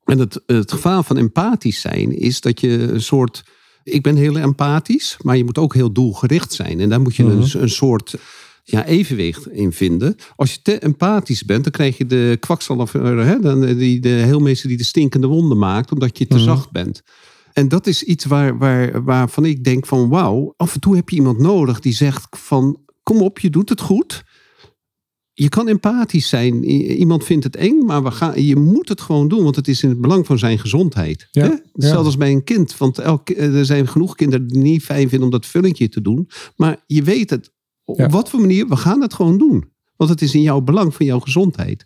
En 0.04 0.20
het, 0.20 0.42
het 0.46 0.72
gevaar 0.72 1.04
van 1.04 1.18
empathisch 1.18 1.82
zijn 1.82 2.18
is 2.20 2.42
dat 2.42 2.60
je 2.60 2.70
een 2.70 3.02
soort. 3.02 3.44
Ik 3.84 4.04
ben 4.04 4.16
heel 4.16 4.38
empathisch, 4.38 5.18
maar 5.22 5.38
je 5.38 5.44
moet 5.46 5.58
ook 5.58 5.74
heel 5.74 5.92
doelgericht 5.92 6.54
zijn. 6.54 6.80
En 6.80 6.90
daar 6.90 7.02
moet 7.02 7.16
je 7.16 7.24
Mhm. 7.24 7.42
een, 7.42 7.62
een 7.62 7.70
soort 7.70 8.16
ja, 8.72 8.86
evenwicht 8.86 9.48
in 9.48 9.72
vinden. 9.72 10.16
Als 10.36 10.54
je 10.54 10.60
te 10.62 10.80
empathisch 10.80 11.44
bent, 11.46 11.64
dan 11.64 11.72
krijg 11.72 11.98
je 11.98 12.06
de 12.06 12.38
kwakzalver, 12.40 13.26
hè, 13.26 13.40
dan, 13.40 13.64
eh, 13.64 13.78
die, 13.78 14.00
de 14.00 14.10
heelmeester 14.10 14.68
die 14.70 14.78
de 14.78 14.84
stinkende 14.84 15.28
wonden 15.28 15.58
maakt, 15.58 15.92
omdat 15.92 16.18
je 16.18 16.28
te 16.28 16.36
Mhm. 16.36 16.44
zacht 16.44 16.72
bent. 16.72 17.02
En 17.54 17.68
dat 17.68 17.88
is 17.88 18.04
iets 18.04 18.26
waar, 18.26 18.58
waar, 18.58 19.04
waarvan 19.04 19.46
ik 19.46 19.64
denk 19.64 19.86
van 19.86 20.10
wauw, 20.10 20.54
af 20.58 20.74
en 20.74 20.80
toe 20.80 20.96
heb 20.96 21.10
je 21.10 21.16
iemand 21.16 21.40
nodig 21.40 21.80
die 21.80 21.94
zegt 21.94 22.28
van 22.30 22.80
kom 23.04 23.22
op, 23.22 23.40
je 23.40 23.50
doet 23.50 23.70
het 23.70 23.82
goed. 23.82 24.24
Je 25.34 25.50
kan 25.50 25.68
empathisch 25.68 26.30
zijn. 26.30 26.64
Iemand 27.00 27.24
vindt 27.24 27.44
het 27.44 27.56
eng, 27.56 27.86
maar 27.86 28.04
we 28.04 28.12
gaan, 28.12 28.44
je 28.46 28.56
moet 28.56 28.90
het 28.90 29.02
gewoon 29.02 29.28
doen, 29.28 29.44
want 29.44 29.56
het 29.56 29.68
is 29.68 29.84
in 29.84 29.90
het 29.90 30.02
belang 30.02 30.26
van 30.26 30.40
zijn 30.40 30.60
gezondheid. 30.60 31.28
Ja, 31.32 31.42
Hè? 31.42 31.48
ja. 31.48 31.60
Hetzelfde 31.74 32.06
als 32.06 32.18
bij 32.18 32.32
een 32.32 32.44
kind. 32.44 32.78
Want 32.78 32.98
elk, 32.98 33.30
er 33.30 33.66
zijn 33.66 33.88
genoeg 33.88 34.16
kinderen 34.16 34.48
die 34.48 34.58
niet 34.62 34.84
fijn 34.84 35.10
vinden 35.10 35.24
om 35.28 35.30
dat 35.30 35.46
vullingje 35.46 35.90
te 35.90 36.02
doen. 36.02 36.30
Maar 36.56 36.84
je 36.88 37.04
weet 37.04 37.30
het. 37.30 37.52
Op 37.90 37.98
Ja. 37.98 38.08
wat 38.10 38.30
voor 38.30 38.40
manier, 38.40 38.68
we 38.68 38.76
gaan 38.76 39.02
het 39.02 39.14
gewoon 39.14 39.38
doen. 39.38 39.72
Want 39.96 40.10
het 40.10 40.22
is 40.22 40.36
in 40.36 40.42
jouw 40.42 40.62
belang 40.62 40.96
van 40.96 41.06
jouw 41.06 41.20
gezondheid. 41.20 41.86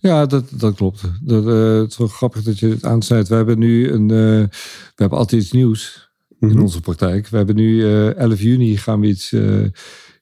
Ja, 0.00 0.26
dat, 0.26 0.44
dat 0.50 0.74
klopt. 0.74 1.00
Dat, 1.22 1.46
eh, 1.46 1.78
het 1.80 1.90
is 1.90 1.96
wel 1.96 2.06
grappig 2.08 2.42
dat 2.42 2.58
je 2.58 2.68
het 2.68 2.84
aansnijdt. 2.84 3.28
We 3.28 3.34
hebben 3.34 3.58
nu 3.58 3.90
een. 3.90 4.10
eh, 4.10 4.16
we 4.48 4.94
hebben 4.94 5.18
altijd 5.18 5.42
iets 5.42 5.52
nieuws 5.52 6.10
in 6.40 6.48
Mhm. 6.48 6.60
onze 6.60 6.80
praktijk. 6.80 7.28
We 7.28 7.36
hebben 7.36 7.54
nu 7.56 7.84
eh 7.84 8.14
11 8.16 8.40
juni 8.40 8.76
gaan 8.76 9.00
we 9.00 9.06
iets, 9.06 9.32
eh, 9.32 9.64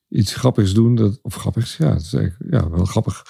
iets 0.08 0.34
grappigs 0.34 0.74
doen. 0.74 0.94
Dat, 0.94 1.18
of 1.22 1.34
grappigs, 1.34 1.76
ja, 1.76 1.92
dat 1.92 2.00
is 2.02 2.12
eigenlijk, 2.12 2.52
ja, 2.54 2.70
wel 2.70 2.84
grappig. 2.84 3.24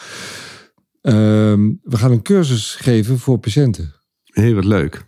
Ehm, 1.03 1.73
we 1.83 1.97
gaan 1.97 2.11
een 2.11 2.23
cursus 2.23 2.75
geven 2.75 3.19
voor 3.19 3.39
patiënten. 3.39 3.95
Heel 4.25 4.55
wat 4.55 4.65
leuk. 4.65 5.05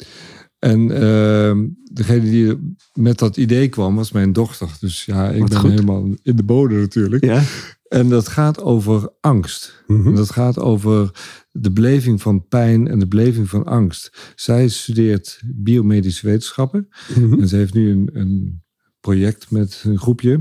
En 0.58 0.90
ehm, 0.90 1.66
degene 1.92 2.30
die 2.30 2.76
met 2.92 3.18
dat 3.18 3.36
idee 3.36 3.68
kwam, 3.68 3.94
was 3.94 4.12
mijn 4.12 4.32
dochter. 4.32 4.68
Dus 4.80 5.04
ja, 5.04 5.30
ik 5.30 5.40
Wat 5.40 5.48
ben 5.48 5.58
goed. 5.58 5.70
helemaal 5.70 6.14
in 6.22 6.36
de 6.36 6.42
bodem 6.42 6.78
natuurlijk. 6.78 7.24
Ja. 7.24 7.42
En 7.88 8.08
dat 8.08 8.28
gaat 8.28 8.62
over 8.62 9.12
angst. 9.20 9.82
Mhm. 9.86 10.06
En 10.06 10.14
dat 10.14 10.30
gaat 10.30 10.58
over 10.58 11.10
de 11.50 11.70
beleving 11.70 12.22
van 12.22 12.48
pijn 12.48 12.88
en 12.88 12.98
de 12.98 13.06
beleving 13.06 13.48
van 13.48 13.64
angst. 13.64 14.32
Zij 14.34 14.68
studeert 14.68 15.40
biomedische 15.44 16.26
wetenschappen. 16.26 16.88
Mhm. 17.16 17.40
En 17.40 17.48
ze 17.48 17.56
heeft 17.56 17.74
nu 17.74 17.90
een, 17.90 18.10
een 18.12 18.62
project 19.00 19.50
met 19.50 19.82
een 19.84 19.98
groepje. 19.98 20.40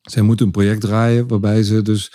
Zij 0.00 0.22
moet 0.22 0.40
een 0.40 0.50
project 0.50 0.80
draaien 0.80 1.28
waarbij 1.28 1.62
ze 1.62 1.82
dus 1.82 2.12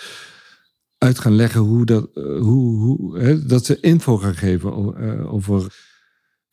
uit 0.98 1.18
gaan 1.18 1.36
leggen 1.36 1.60
hoe 1.60 1.84
dat, 1.84 2.10
eh, 2.14 2.22
hoe, 2.22 2.76
hoe, 2.78 3.18
hè, 3.18 3.46
dat 3.46 3.64
ze 3.64 3.80
info 3.80 4.16
gaan 4.16 4.34
geven 4.34 4.70
eh, 4.96 5.32
over 5.32 5.74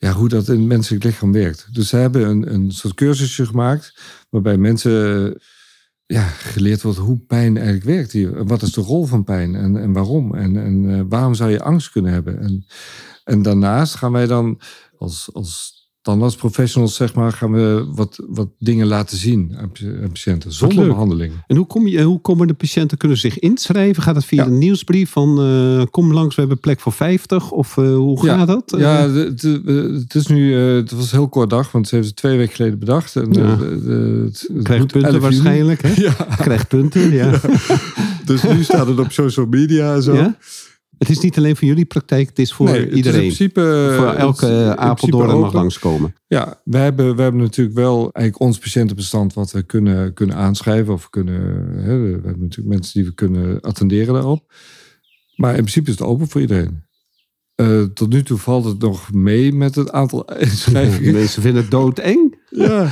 ja, 0.03 0.11
hoe 0.11 0.29
dat 0.29 0.47
in 0.47 0.59
het 0.59 0.67
menselijk 0.67 1.03
lichaam 1.03 1.31
werkt. 1.31 1.67
Dus 1.71 1.89
ze 1.89 1.95
hebben 1.95 2.27
een, 2.27 2.53
een 2.53 2.71
soort 2.71 2.93
cursusje 2.93 3.45
gemaakt 3.45 3.99
waarbij 4.29 4.57
mensen 4.57 5.37
ja, 6.05 6.27
geleerd 6.27 6.81
wordt 6.81 6.97
hoe 6.97 7.19
pijn 7.19 7.57
eigenlijk 7.57 7.85
werkt 7.85 8.11
hier. 8.11 8.45
Wat 8.45 8.61
is 8.61 8.71
de 8.71 8.81
rol 8.81 9.05
van 9.05 9.23
pijn 9.23 9.55
en, 9.55 9.77
en 9.77 9.93
waarom? 9.93 10.35
En, 10.35 10.57
en 10.57 10.89
eh, 10.89 11.01
waarom 11.09 11.33
zou 11.33 11.51
je 11.51 11.61
angst 11.61 11.91
kunnen 11.91 12.11
hebben? 12.11 12.39
En, 12.39 12.65
en 13.23 13.41
daarnaast 13.41 13.95
gaan 13.95 14.11
wij 14.11 14.27
dan 14.27 14.59
als, 14.97 15.29
als 15.33 15.82
tandartsprofessionals, 16.03 16.95
zeg 16.95 17.13
maar, 17.13 17.31
gaan 17.31 17.51
we 17.51 17.85
wat, 17.95 18.23
wat 18.27 18.47
dingen 18.59 18.87
laten 18.87 19.17
zien 19.17 19.53
aan, 19.57 19.71
pa- 19.71 20.01
aan 20.03 20.09
patiënten 20.09 20.51
zonder 20.53 20.87
behandeling. 20.87 21.33
En 21.47 21.55
hoe, 21.55 21.65
kom 21.67 21.87
je, 21.87 22.01
hoe 22.01 22.21
komen 22.21 22.47
de 22.47 22.53
patiënten 22.53 22.97
kunnen 22.97 23.17
zich 23.17 23.39
inschrijven? 23.39 24.03
Gaat 24.03 24.13
dat 24.15 24.25
via 24.25 24.43
Ja. 24.43 24.49
een 24.49 24.57
nieuwsbrief 24.57 25.09
van 25.09 25.39
eh, 25.41 25.83
kom 25.91 26.13
langs, 26.13 26.35
we 26.35 26.41
hebben 26.41 26.59
plek 26.59 26.79
voor 26.79 26.91
50? 26.91 27.51
Of 27.51 27.77
eh, 27.77 27.95
hoe 27.95 28.25
Ja. 28.25 28.37
gaat 28.37 28.47
dat? 28.47 28.73
Ja, 28.77 29.05
Eh, 29.07 29.13
het 29.99 30.15
is 30.15 30.27
nu, 30.27 30.53
het 30.55 30.91
was 30.91 31.11
een 31.11 31.17
heel 31.17 31.29
kort 31.29 31.49
dag, 31.49 31.71
want 31.71 31.87
ze 31.87 31.95
heeft 31.95 32.07
het 32.07 32.15
twee 32.15 32.37
weken 32.37 32.55
geleden 32.55 32.79
bedacht. 32.79 33.15
En, 33.15 33.31
Ja. 33.33 33.57
het- 33.59 34.47
het 34.53 34.63
krijgt 34.63 34.87
punten 34.91 35.01
11 35.03 35.11
juni. 35.13 35.19
waarschijnlijk. 35.19 35.81
Hè? 35.81 35.91
Ja, 36.03 36.13
Krijgt 36.37 36.67
punten, 36.67 37.11
ja. 37.11 37.39
dus 38.25 38.43
nu 38.43 38.63
staat 38.63 38.87
het 38.87 38.99
op 38.99 39.11
social 39.11 39.45
media 39.45 39.93
en 39.95 40.03
zo. 40.03 40.33
Het 40.97 41.09
is 41.09 41.19
niet 41.19 41.37
alleen 41.37 41.55
voor 41.55 41.67
jullie 41.67 41.85
praktijk, 41.85 42.27
het 42.27 42.39
is 42.39 42.53
voor 42.53 42.65
Nee, 42.65 42.79
het 42.79 42.89
is 42.89 42.95
iedereen. 42.95 43.21
in 43.21 43.25
principe, 43.25 43.93
voor 43.97 44.07
elke 44.07 44.45
principe 44.45 44.77
Apeldoorn 44.77 45.39
mag 45.39 45.53
langskomen. 45.53 46.15
Ja, 46.27 46.61
we 46.63 46.77
hebben, 46.77 47.15
we 47.15 47.21
hebben 47.21 47.41
natuurlijk 47.41 47.77
wel 47.77 47.99
eigenlijk 48.11 48.39
ons 48.39 48.57
patiëntenbestand 48.57 49.33
wat 49.33 49.51
we 49.51 49.63
kunnen, 49.63 50.13
kunnen 50.13 50.35
aanschrijven. 50.35 50.93
Of 50.93 51.09
kunnen, 51.09 51.41
hè, 51.77 51.99
we 51.99 52.11
hebben 52.11 52.39
natuurlijk 52.39 52.75
mensen 52.75 52.93
die 52.93 53.09
we 53.09 53.13
kunnen 53.15 53.61
attenderen 53.61 54.13
daarop. 54.13 54.53
Maar 55.35 55.49
in 55.49 55.61
principe 55.61 55.89
is 55.89 55.97
het 55.97 56.07
open 56.07 56.27
voor 56.27 56.41
iedereen. 56.41 56.83
Eh, 57.55 57.81
tot 57.81 58.09
nu 58.09 58.23
toe 58.23 58.37
valt 58.37 58.65
het 58.65 58.79
nog 58.79 59.11
mee 59.11 59.53
met 59.53 59.75
het 59.75 59.91
aantal 59.91 60.25
inschrijvingen. 60.49 61.13
Mensen 61.13 61.41
vinden 61.41 61.61
het 61.61 61.71
doodeng. 61.71 62.37
Ja. 62.49 62.91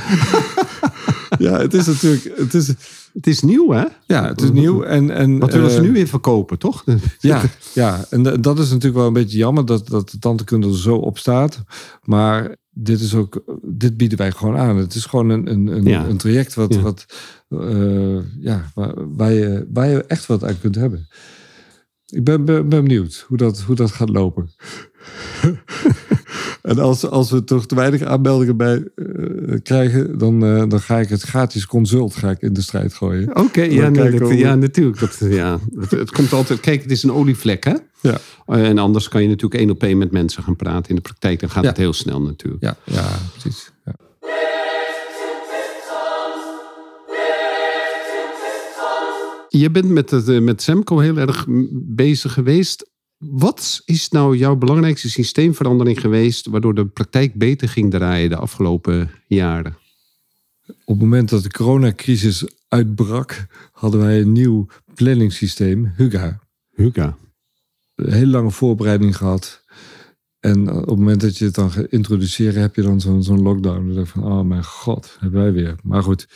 ja, 1.38 1.58
het 1.60 1.74
is 1.74 1.86
natuurlijk. 1.86 2.32
Het 2.38 2.54
is, 2.54 2.68
Het 3.12 3.26
is 3.26 3.42
nieuw, 3.42 3.70
hè? 3.70 3.84
ja, 4.06 4.26
het 4.28 4.40
is 4.42 4.50
nieuw. 4.50 4.82
En, 4.82 5.10
en, 5.10 5.38
Wat 5.38 5.52
willen 5.52 5.70
ze 5.70 5.76
eh, 5.76 5.82
nu 5.82 5.92
weer 5.92 6.06
verkopen, 6.06 6.58
toch? 6.58 6.84
Ja, 7.18 7.42
ja, 7.74 8.04
en 8.10 8.22
da- 8.22 8.36
dat 8.36 8.58
is 8.58 8.68
natuurlijk 8.68 8.94
wel 8.96 9.06
een 9.06 9.12
beetje 9.12 9.38
jammer 9.38 9.66
dat, 9.66 9.88
dat 9.88 10.10
de 10.10 10.18
tandheelkunde 10.18 10.68
er 10.68 10.78
zo 10.78 10.96
op 10.96 11.18
staat. 11.18 11.62
Maar 12.02 12.56
dit 12.70 13.00
is 13.00 13.14
ook, 13.14 13.42
dit 13.62 13.96
bieden 13.96 14.18
wij 14.18 14.30
gewoon 14.30 14.56
aan. 14.56 14.76
Het 14.76 14.94
is 14.94 15.04
gewoon 15.04 15.28
een, 15.28 15.50
een, 15.50 15.66
een, 15.66 15.84
Ja. 15.84 16.06
een 16.06 16.16
traject 16.16 16.54
wat, 16.54 16.74
Ja. 16.74 16.80
wat 16.80 17.06
eh, 17.48 18.18
ja, 18.40 18.70
waar, 18.74 19.14
waar, 19.16 19.32
je, 19.32 19.66
waar 19.72 19.88
je 19.88 20.04
echt 20.04 20.26
wat 20.26 20.44
aan 20.44 20.60
kunt 20.60 20.74
hebben. 20.74 21.08
Ik 22.06 22.24
ben, 22.24 22.44
ben, 22.44 22.68
ben 22.68 22.82
benieuwd 22.82 23.24
hoe 23.28 23.36
dat, 23.36 23.60
hoe 23.60 23.76
dat 23.76 23.90
gaat 23.90 24.08
lopen. 24.10 24.50
en 26.62 26.78
als, 26.78 27.06
als 27.06 27.30
we 27.30 27.44
toch 27.44 27.66
te 27.66 27.74
weinig 27.74 28.02
aanmeldingen 28.02 28.56
bij 28.56 28.88
eh, 28.94 29.04
krijgen, 29.62 30.18
dan, 30.18 30.44
eh, 30.44 30.62
dan 30.68 30.80
ga 30.80 30.98
ik 31.00 31.08
het 31.08 31.22
gratis 31.22 31.66
consult 31.66 32.14
ga 32.14 32.30
ik 32.30 32.40
in 32.40 32.52
de 32.52 32.62
strijd 32.62 32.94
gooien. 32.94 33.36
Oké, 33.36 33.62
ja, 33.62 33.88
nee, 33.88 34.18
dat- 34.18 34.30
ja, 34.38 34.54
natuurlijk. 34.54 34.98
Dat, 35.00 35.16
ja. 35.20 35.58
het, 35.80 35.90
het 35.90 36.10
komt 36.10 36.32
altijd. 36.32 36.60
Kijk, 36.60 36.82
het 36.82 36.90
is 36.90 37.02
een 37.02 37.12
olievlek, 37.12 37.64
hè? 37.64 37.74
Ja. 38.00 38.18
Eh, 38.46 38.68
En 38.68 38.78
anders 38.78 39.08
kan 39.08 39.22
je 39.22 39.28
natuurlijk 39.28 39.60
één 39.60 39.70
op 39.70 39.82
één 39.82 39.98
met 39.98 40.10
mensen 40.10 40.42
gaan 40.42 40.56
praten. 40.56 40.88
In 40.90 40.94
de 40.96 41.00
praktijk 41.00 41.40
dan 41.40 41.50
gaat 41.50 41.62
Ja. 41.62 41.68
het 41.68 41.78
heel 41.78 41.92
snel 41.92 42.22
natuurlijk. 42.22 42.62
Ja, 42.62 42.76
ja 42.84 43.04
precies. 43.32 43.70
Ja. 43.84 43.92
Je 49.48 49.70
bent 49.70 49.88
met, 49.88 50.10
het, 50.10 50.40
met 50.42 50.62
Semco 50.62 50.98
heel 50.98 51.16
erg 51.16 51.46
bezig 51.72 52.32
geweest. 52.32 52.90
Wat 53.30 53.82
is 53.84 54.08
nou 54.08 54.36
jouw 54.36 54.56
belangrijkste 54.56 55.10
systeemverandering 55.10 56.00
geweest... 56.00 56.46
waardoor 56.46 56.74
de 56.74 56.86
praktijk 56.86 57.34
beter 57.34 57.68
ging 57.68 57.90
draaien 57.90 58.30
de 58.30 58.36
afgelopen 58.36 59.10
jaren? 59.26 59.76
Op 60.66 60.74
het 60.84 60.98
moment 60.98 61.28
dat 61.28 61.42
de 61.42 61.50
coronacrisis 61.50 62.46
uitbrak, 62.68 63.46
hadden 63.72 64.00
wij 64.00 64.20
een 64.20 64.32
nieuw 64.32 64.66
planningssysteem, 64.94 65.92
Huga. 65.96 66.40
Huga. 66.70 67.16
Een 67.94 68.12
hele 68.12 68.30
lange 68.30 68.50
voorbereiding 68.50 69.16
gehad. 69.16 69.64
En 70.40 70.70
op 70.70 70.88
het 70.88 70.98
moment 70.98 71.20
dat 71.20 71.38
je 71.38 71.44
het 71.44 71.54
dan 71.54 71.70
gaat 71.70 71.86
introduceren, 71.86 72.60
heb 72.60 72.74
je 72.74 72.82
dan 72.82 73.00
zo'n 73.00 73.22
zo'n 73.22 73.42
lockdown. 73.42 73.86
Dan 73.86 73.94
denk 73.94 74.06
ik 74.06 74.12
van, 74.12 74.24
oh 74.24 74.44
mijn 74.44 74.64
god, 74.64 75.16
hebben 75.20 75.42
wij 75.42 75.52
weer. 75.52 75.76
Maar 75.82 76.02
goed, 76.02 76.28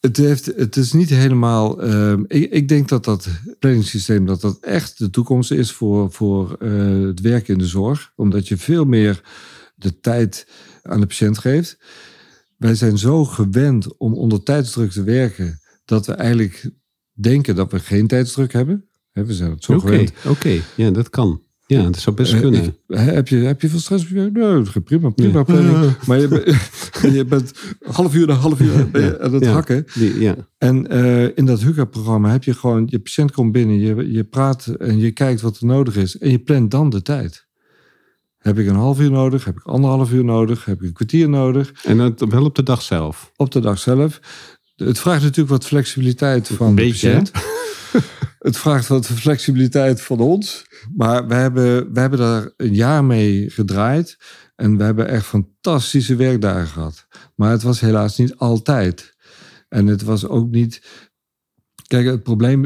het, 0.00 0.16
heeft, 0.16 0.46
het 0.46 0.76
is 0.76 0.92
niet 0.92 1.08
helemaal... 1.08 1.82
ehm, 1.82 2.24
ik, 2.26 2.50
ik 2.50 2.68
denk 2.68 2.88
dat 2.88 3.04
dat 3.04 3.28
planningssysteem, 3.58 4.26
dat 4.26 4.40
dat 4.40 4.58
echt 4.60 4.98
de 4.98 5.10
toekomst 5.10 5.50
is 5.50 5.72
voor, 5.72 6.12
voor 6.12 6.56
eh, 6.60 7.02
het 7.02 7.20
werken 7.20 7.52
in 7.52 7.58
de 7.58 7.66
zorg. 7.66 8.12
Omdat 8.16 8.48
je 8.48 8.56
veel 8.56 8.84
meer 8.84 9.22
de 9.74 10.00
tijd 10.00 10.46
aan 10.82 11.00
de 11.00 11.06
patiënt 11.06 11.38
geeft. 11.38 11.78
Wij 12.56 12.74
zijn 12.74 12.98
zo 12.98 13.24
gewend 13.24 13.96
om 13.96 14.14
onder 14.14 14.42
tijdsdruk 14.42 14.90
te 14.90 15.02
werken, 15.02 15.60
dat 15.84 16.06
we 16.06 16.12
eigenlijk 16.12 16.70
denken 17.12 17.54
dat 17.54 17.70
we 17.72 17.78
geen 17.80 18.06
tijdsdruk 18.06 18.52
hebben. 18.52 18.88
We 19.12 19.34
zijn 19.34 19.50
het 19.50 19.64
zo 19.64 19.78
gewend. 19.78 20.12
oké. 20.26 20.60
Ja, 20.74 20.90
dat 20.90 21.10
kan. 21.10 21.42
Ja, 21.76 21.82
dat 21.82 21.98
zou 21.98 22.16
best 22.16 22.32
Eh, 22.32 22.40
kunnen. 22.40 22.64
ik- 22.64 22.74
heb, 22.98 23.28
je, 23.28 23.36
heb 23.36 23.60
je 23.60 23.68
veel 23.68 23.78
stress? 23.78 24.10
Nee, 24.10 24.30
prima, 24.84 25.10
prima 25.10 25.42
planning. 25.42 25.96
Maar 26.06 26.18
je, 26.20 26.28
bent- 26.28 26.44
je 27.16 27.24
bent 27.24 27.52
half 27.90 28.14
uur 28.14 28.26
na 28.26 28.34
half 28.34 28.60
uur 28.60 28.90
ben 28.90 29.02
je 29.02 29.20
aan 29.20 29.34
het 29.34 29.44
Ja. 29.44 29.52
hakken. 29.52 29.84
Die- 29.94 30.20
ja. 30.20 30.34
En 30.58 30.86
eh, 30.86 31.36
in 31.36 31.44
dat 31.44 31.60
HUCA-programma 31.60 32.30
heb 32.30 32.44
je 32.44 32.54
gewoon... 32.54 32.86
Je 32.90 32.98
patiënt 32.98 33.32
komt 33.32 33.52
binnen, 33.52 33.78
je, 33.78 34.12
je 34.12 34.24
praat 34.24 34.66
en 34.66 34.98
je 34.98 35.10
kijkt 35.10 35.40
wat 35.40 35.58
er 35.58 35.66
nodig 35.66 35.96
is. 35.96 36.18
En 36.18 36.30
je 36.30 36.38
plant 36.38 36.70
dan 36.70 36.90
de 36.90 37.02
tijd. 37.02 37.46
Heb 38.38 38.58
ik 38.58 38.66
een 38.66 38.74
half 38.74 39.00
uur 39.00 39.10
nodig? 39.10 39.44
Heb 39.44 39.56
ik 39.56 39.62
anderhalf 39.64 40.12
uur 40.12 40.24
nodig? 40.24 40.64
Heb 40.64 40.80
ik 40.80 40.86
een 40.86 40.92
kwartier 40.92 41.28
nodig? 41.28 41.72
En 41.84 41.98
dat 41.98 42.24
wel 42.28 42.44
op 42.44 42.54
de 42.54 42.62
dag 42.62 42.82
zelf. 42.82 43.32
Op 43.36 43.50
de 43.52 43.60
dag 43.60 43.78
zelf. 43.78 44.20
Het 44.86 44.98
vraagt 44.98 45.22
natuurlijk 45.22 45.48
wat 45.48 45.64
flexibiliteit 45.64 46.48
van 46.48 46.68
Een 46.68 46.74
de 46.74 46.82
beetje, 46.82 47.08
patiënt. 47.08 47.30
Het 48.38 48.56
vraagt 48.56 48.86
wat 48.86 49.06
flexibiliteit 49.06 50.02
van 50.02 50.20
ons. 50.20 50.66
Maar 50.96 51.26
we 51.26 51.34
hebben, 51.34 51.92
we 51.92 52.00
hebben 52.00 52.18
daar 52.18 52.50
een 52.56 52.74
jaar 52.74 53.04
mee 53.04 53.50
gedraaid. 53.50 54.18
En 54.56 54.76
we 54.76 54.84
hebben 54.84 55.08
echt 55.08 55.26
fantastische 55.26 56.16
werkdagen 56.16 56.66
gehad. 56.66 57.06
Maar 57.34 57.50
het 57.50 57.62
was 57.62 57.80
helaas 57.80 58.16
niet 58.16 58.36
altijd. 58.36 59.16
En 59.68 59.86
het 59.86 60.02
was 60.02 60.26
ook 60.26 60.50
niet. 60.50 60.82
Kijk, 61.86 62.06
het 62.06 62.22
probleem. 62.22 62.64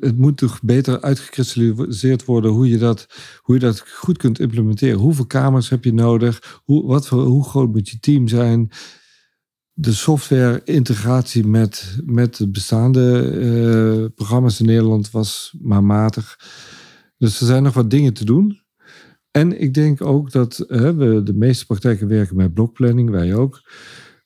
Het 0.00 0.18
moet 0.18 0.36
toch 0.36 0.62
beter 0.62 1.00
uitgekristalliseerd 1.00 2.24
worden 2.24 2.50
hoe 2.50 2.68
je, 2.68 2.78
dat, 2.78 3.06
hoe 3.40 3.54
je 3.54 3.60
dat 3.60 3.84
goed 3.88 4.18
kunt 4.18 4.40
implementeren. 4.40 4.98
Hoeveel 4.98 5.26
kamers 5.26 5.68
heb 5.68 5.84
je 5.84 5.92
nodig? 5.92 6.60
Hoe, 6.64 6.86
wat 6.86 7.06
voor, 7.06 7.22
hoe 7.22 7.44
groot 7.44 7.72
moet 7.72 7.88
je 7.88 8.00
team 8.00 8.28
zijn? 8.28 8.70
De 9.78 9.92
software-integratie 9.92 11.46
met, 11.46 11.98
met 12.04 12.36
de 12.36 12.48
bestaande 12.48 13.22
eh, 13.22 14.14
programma's 14.14 14.60
in 14.60 14.66
Nederland 14.66 15.10
was 15.10 15.56
maar 15.60 15.84
matig. 15.84 16.38
Dus 17.18 17.40
er 17.40 17.46
zijn 17.46 17.62
nog 17.62 17.74
wat 17.74 17.90
dingen 17.90 18.12
te 18.12 18.24
doen. 18.24 18.60
En 19.30 19.60
ik 19.60 19.74
denk 19.74 20.02
ook 20.02 20.32
dat 20.32 20.64
hè, 20.68 20.94
we 20.94 21.22
de 21.22 21.34
meeste 21.34 21.66
praktijken 21.66 22.08
werken 22.08 22.36
met 22.36 22.54
blokplanning, 22.54 23.10
wij 23.10 23.34
ook. 23.34 23.70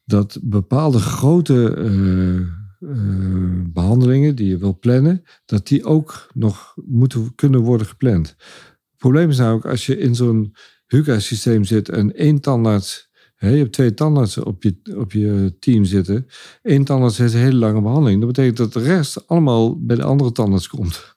Dat 0.04 0.38
bepaalde 0.42 0.98
grote 0.98 1.74
eh, 1.74 2.36
eh, 2.36 3.62
behandelingen 3.72 4.34
die 4.34 4.48
je 4.48 4.58
wil 4.58 4.78
plannen, 4.78 5.22
dat 5.44 5.66
die 5.66 5.84
ook 5.84 6.30
nog 6.34 6.74
moeten 6.84 7.34
kunnen 7.34 7.60
worden 7.60 7.86
gepland. 7.86 8.28
Het 8.28 8.98
probleem 8.98 9.28
is 9.28 9.38
namelijk 9.38 9.66
als 9.66 9.87
je 9.87 9.98
in 9.98 10.14
zo'n 10.14 10.54
HUCA-systeem 10.87 11.64
zit 11.64 11.88
en 11.88 12.14
één 12.14 12.40
tandarts 12.40 13.10
Je 13.48 13.56
hebt 13.56 13.72
twee 13.72 13.94
tandartsen 13.94 14.46
op 14.46 14.62
je, 14.62 14.76
op 14.96 15.12
je 15.12 15.54
team 15.58 15.84
zitten. 15.84 16.26
Eén 16.62 16.84
tandarts 16.84 17.18
heeft 17.18 17.34
een 17.34 17.40
hele 17.40 17.58
lange 17.58 17.82
behandeling. 17.82 18.18
Dat 18.18 18.28
betekent 18.28 18.56
dat 18.56 18.72
de 18.72 18.80
rest 18.80 19.28
allemaal 19.28 19.84
bij 19.84 19.96
de 19.96 20.02
andere 20.02 20.32
tandarts 20.32 20.68
komt. 20.68 21.02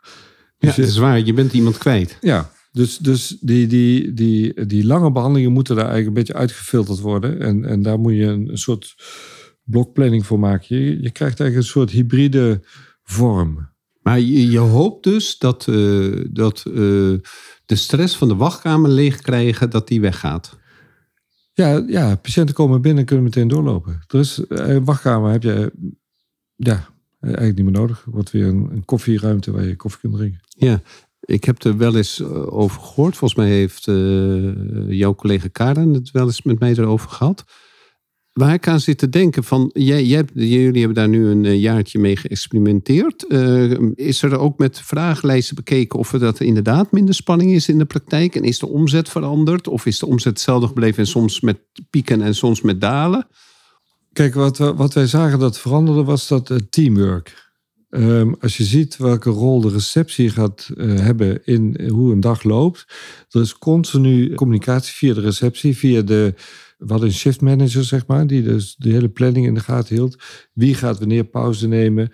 Ja, 0.57 0.73
Dus 0.75 0.87
is 0.87 0.97
waar. 0.97 1.19
Je 1.19 1.33
bent 1.33 1.53
iemand 1.53 1.77
kwijt. 1.77 2.17
Ja, 2.21 2.51
dus, 2.71 2.97
dus 2.97 3.37
die, 3.41 3.67
die, 3.67 4.13
die, 4.13 4.65
die 4.65 4.85
lange 4.85 5.11
behandelingen 5.11 5.51
moeten 5.51 5.75
daar 5.75 5.85
eigenlijk 5.85 6.17
een 6.17 6.23
beetje 6.23 6.39
uitgefilterd 6.39 6.99
worden. 6.99 7.39
En, 7.39 7.65
en 7.65 7.81
daar 7.81 7.99
moet 7.99 8.13
je 8.13 8.23
een, 8.23 8.49
een 8.49 8.57
soort 8.57 8.95
blokplanning 9.63 10.25
voor 10.25 10.39
maken. 10.39 10.77
Je, 10.77 11.01
je 11.01 11.11
krijgt 11.11 11.39
eigenlijk 11.39 11.55
een 11.55 11.73
soort 11.73 11.89
hybride 11.89 12.61
vorm. 13.03 13.69
Maar 14.01 14.19
je, 14.19 14.49
je 14.49 14.59
hoopt 14.59 15.03
dus 15.03 15.37
dat, 15.37 15.67
eh, 15.67 16.25
dat 16.29 16.63
eh, 16.67 16.73
de 17.65 17.75
stress 17.75 18.15
van 18.15 18.27
de 18.27 18.35
wachtkamer 18.35 18.89
leeg 18.89 19.21
krijgen, 19.21 19.69
dat 19.69 19.87
die 19.87 20.01
weggaat. 20.01 20.57
Ja, 21.53 21.83
ja, 21.87 22.15
patiënten 22.15 22.55
komen 22.55 22.81
binnen 22.81 22.99
en 22.99 23.05
kunnen 23.05 23.25
meteen 23.25 23.47
doorlopen. 23.47 24.03
Er 24.07 24.19
is 24.19 24.47
eh, 24.47 24.67
een 24.67 24.85
wachtkamer 24.85 25.31
heb 25.31 25.43
je 25.43 25.71
ja, 26.55 26.87
eigenlijk 27.19 27.55
niet 27.55 27.65
meer 27.65 27.79
nodig. 27.79 28.05
Wordt 28.05 28.31
weer 28.31 28.47
een, 28.47 28.85
koffieruimte 28.85 29.51
waar 29.51 29.63
je 29.63 29.75
koffie 29.75 29.99
kunt 30.01 30.15
drinken. 30.15 30.39
Ja, 30.47 30.81
ik 31.19 31.43
heb 31.43 31.63
er 31.63 31.77
wel 31.77 31.95
eens 31.95 32.19
eh, 32.19 32.53
over 32.53 32.81
gehoord. 32.81 33.17
Volgens 33.17 33.39
mij 33.39 33.49
heeft 33.49 33.87
eh, 33.87 34.89
jouw 34.89 35.15
collega 35.15 35.47
Karen 35.51 35.93
het 35.93 36.11
wel 36.11 36.25
eens 36.25 36.41
met 36.41 36.59
mij 36.59 36.71
erover 36.71 37.09
gehad. 37.09 37.43
Waar 38.33 38.53
ik 38.53 38.67
aan 38.67 38.79
zit 38.79 38.97
te 38.97 39.09
denken 39.09 39.43
van, 39.43 39.69
jij, 39.73 40.03
jij, 40.03 40.23
jullie 40.33 40.79
hebben 40.79 40.93
daar 40.93 41.09
nu 41.09 41.27
een 41.27 41.45
eh, 41.45 41.61
jaartje 41.61 41.99
mee 41.99 42.15
geëxperimenteerd. 42.15 43.27
Eh, 43.27 43.71
is 43.95 44.21
er 44.21 44.39
ook 44.39 44.57
met 44.57 44.79
vragenlijsten 44.79 45.55
bekeken 45.55 45.99
of 45.99 46.13
er 46.13 46.19
dat 46.19 46.39
inderdaad 46.39 46.91
minder 46.91 47.15
spanning 47.15 47.51
is 47.51 47.69
in 47.69 47.77
de 47.77 47.85
praktijk? 47.85 48.35
En 48.35 48.43
is 48.43 48.59
de 48.59 48.67
omzet 48.67 49.09
veranderd? 49.09 49.67
Of 49.67 49.85
is 49.85 49.99
de 49.99 50.05
omzet 50.05 50.33
hetzelfde 50.33 50.67
gebleven 50.67 50.97
en 50.97 51.07
soms 51.07 51.41
met 51.41 51.57
pieken 51.89 52.21
en 52.21 52.35
soms 52.35 52.61
met 52.61 52.81
dalen? 52.81 53.27
Kijk, 54.13 54.33
wat, 54.33 54.57
wat 54.57 54.93
wij 54.93 55.07
zagen 55.07 55.39
dat 55.39 55.59
veranderde 55.59 56.03
was 56.03 56.27
dat 56.27 56.49
eh, 56.49 56.57
teamwork. 56.69 57.51
Ehm, 57.89 58.33
als 58.39 58.57
je 58.57 58.63
ziet 58.63 58.97
welke 58.97 59.29
rol 59.29 59.61
de 59.61 59.69
receptie 59.69 60.29
gaat 60.29 60.69
hebben 60.77 61.45
in 61.45 61.89
hoe 61.89 62.11
een 62.11 62.19
dag 62.19 62.43
loopt. 62.43 62.85
Er 63.29 63.41
is 63.41 63.57
continu 63.57 64.33
communicatie 64.33 64.93
via 64.93 65.13
de 65.13 65.21
receptie, 65.21 65.77
via 65.77 66.01
de. 66.01 66.33
Hadden 66.87 67.07
een 67.07 67.13
shift 67.13 67.41
manager, 67.41 67.83
zeg 67.83 68.07
maar, 68.07 68.27
die 68.27 68.43
dus 68.43 68.75
de 68.75 68.89
hele 68.89 69.09
planning 69.09 69.45
in 69.45 69.53
de 69.53 69.59
gaten 69.59 69.95
hield. 69.95 70.23
Wie 70.53 70.73
gaat 70.73 70.99
wanneer 70.99 71.23
pauze 71.23 71.67
nemen? 71.67 72.09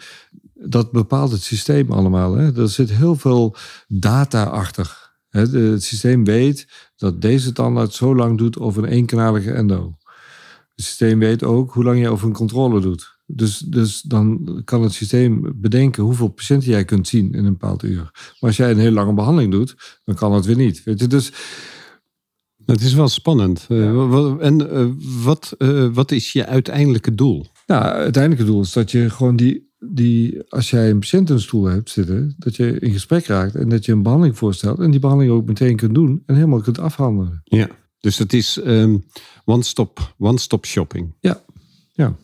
Dat 0.54 0.92
bepaalt 0.92 1.32
het 1.32 1.42
systeem 1.42 1.92
allemaal. 1.92 2.36
Hè? 2.36 2.62
Er 2.62 2.70
zit 2.70 2.92
heel 2.92 3.16
veel 3.16 3.56
data 3.88 4.44
achter. 4.44 5.12
Het 5.30 5.84
systeem 5.84 6.24
weet 6.24 6.68
dat 6.96 7.22
deze 7.22 7.52
tandarts 7.52 7.98
zo 7.98 8.16
lang 8.16 8.38
doet 8.38 8.60
over 8.60 8.84
een 8.84 8.90
eenkanalige 8.90 9.52
endo. 9.52 9.98
Het 10.76 10.86
systeem 10.86 11.20
weet 11.20 11.44
ook 11.44 11.74
hoe 11.74 11.84
lang 11.84 12.00
je 12.00 12.10
over 12.10 12.28
een 12.28 12.34
controle 12.34 12.82
doet. 12.82 13.18
Dus, 13.26 13.58
dus 13.58 14.02
dan 14.02 14.62
kan 14.66 14.84
het 14.84 14.94
systeem 14.94 15.54
bedenken 15.56 16.04
hoeveel 16.04 16.28
patiënten 16.28 16.70
jij 16.70 16.86
kunt 16.86 17.08
zien 17.08 17.32
in 17.32 17.46
een 17.46 17.52
bepaald 17.52 17.84
uur. 17.84 18.10
Maar 18.14 18.36
als 18.40 18.58
jij 18.58 18.72
een 18.72 18.78
heel 18.78 18.92
lange 18.92 19.14
behandeling 19.14 19.52
doet, 19.52 20.00
dan 20.04 20.16
kan 20.16 20.34
het 20.34 20.46
weer 20.46 20.56
niet. 20.56 20.84
Weet 20.84 21.00
je? 21.00 21.08
Dus 21.08 21.32
Het 22.72 22.82
is 22.82 22.94
wel 22.94 23.08
spannend. 23.08 23.66
Eh, 23.70 24.42
en 24.42 24.72
eh, 24.72 24.86
wat, 25.24 25.56
eh, 25.58 25.88
wat 25.94 26.12
is 26.12 26.32
je 26.34 26.46
uiteindelijke 26.46 27.16
doel? 27.16 27.46
nou, 27.68 27.84
uiteindelijke 27.84 28.46
doel 28.46 28.62
is 28.62 28.74
dat 28.74 28.92
je 28.92 29.10
gewoon 29.10 29.36
die, 29.36 29.72
die, 29.80 30.42
als 30.50 30.70
jij 30.70 30.90
een 30.90 31.00
patiënt 31.00 31.30
in 31.30 31.36
een 31.36 31.42
stoel 31.42 31.66
hebt 31.66 31.90
zitten, 31.90 32.36
dat 32.38 32.56
je 32.56 32.80
in 32.80 32.92
gesprek 32.92 33.26
raakt 33.26 33.56
en 33.56 33.70
dat 33.70 33.86
je 33.86 33.92
een 33.92 34.04
behandeling 34.04 34.38
voorstelt 34.38 34.80
en 34.80 34.92
die 34.92 35.00
behandeling 35.00 35.36
ook 35.36 35.46
meteen 35.46 35.76
kunt 35.76 35.94
doen 35.94 36.24
en 36.26 36.36
helemaal 36.36 36.62
kunt 36.62 36.80
afhandelen. 36.80 37.42
Ja. 37.44 37.68
Dus 38.00 38.18
het 38.18 38.34
is 38.34 38.60
ehm, 38.60 38.98
one-stop 39.46 40.14
one 40.18 40.40
stop 40.40 40.66
shopping. 40.66 41.14
Ja, 41.20 41.42
ja. 41.94 42.16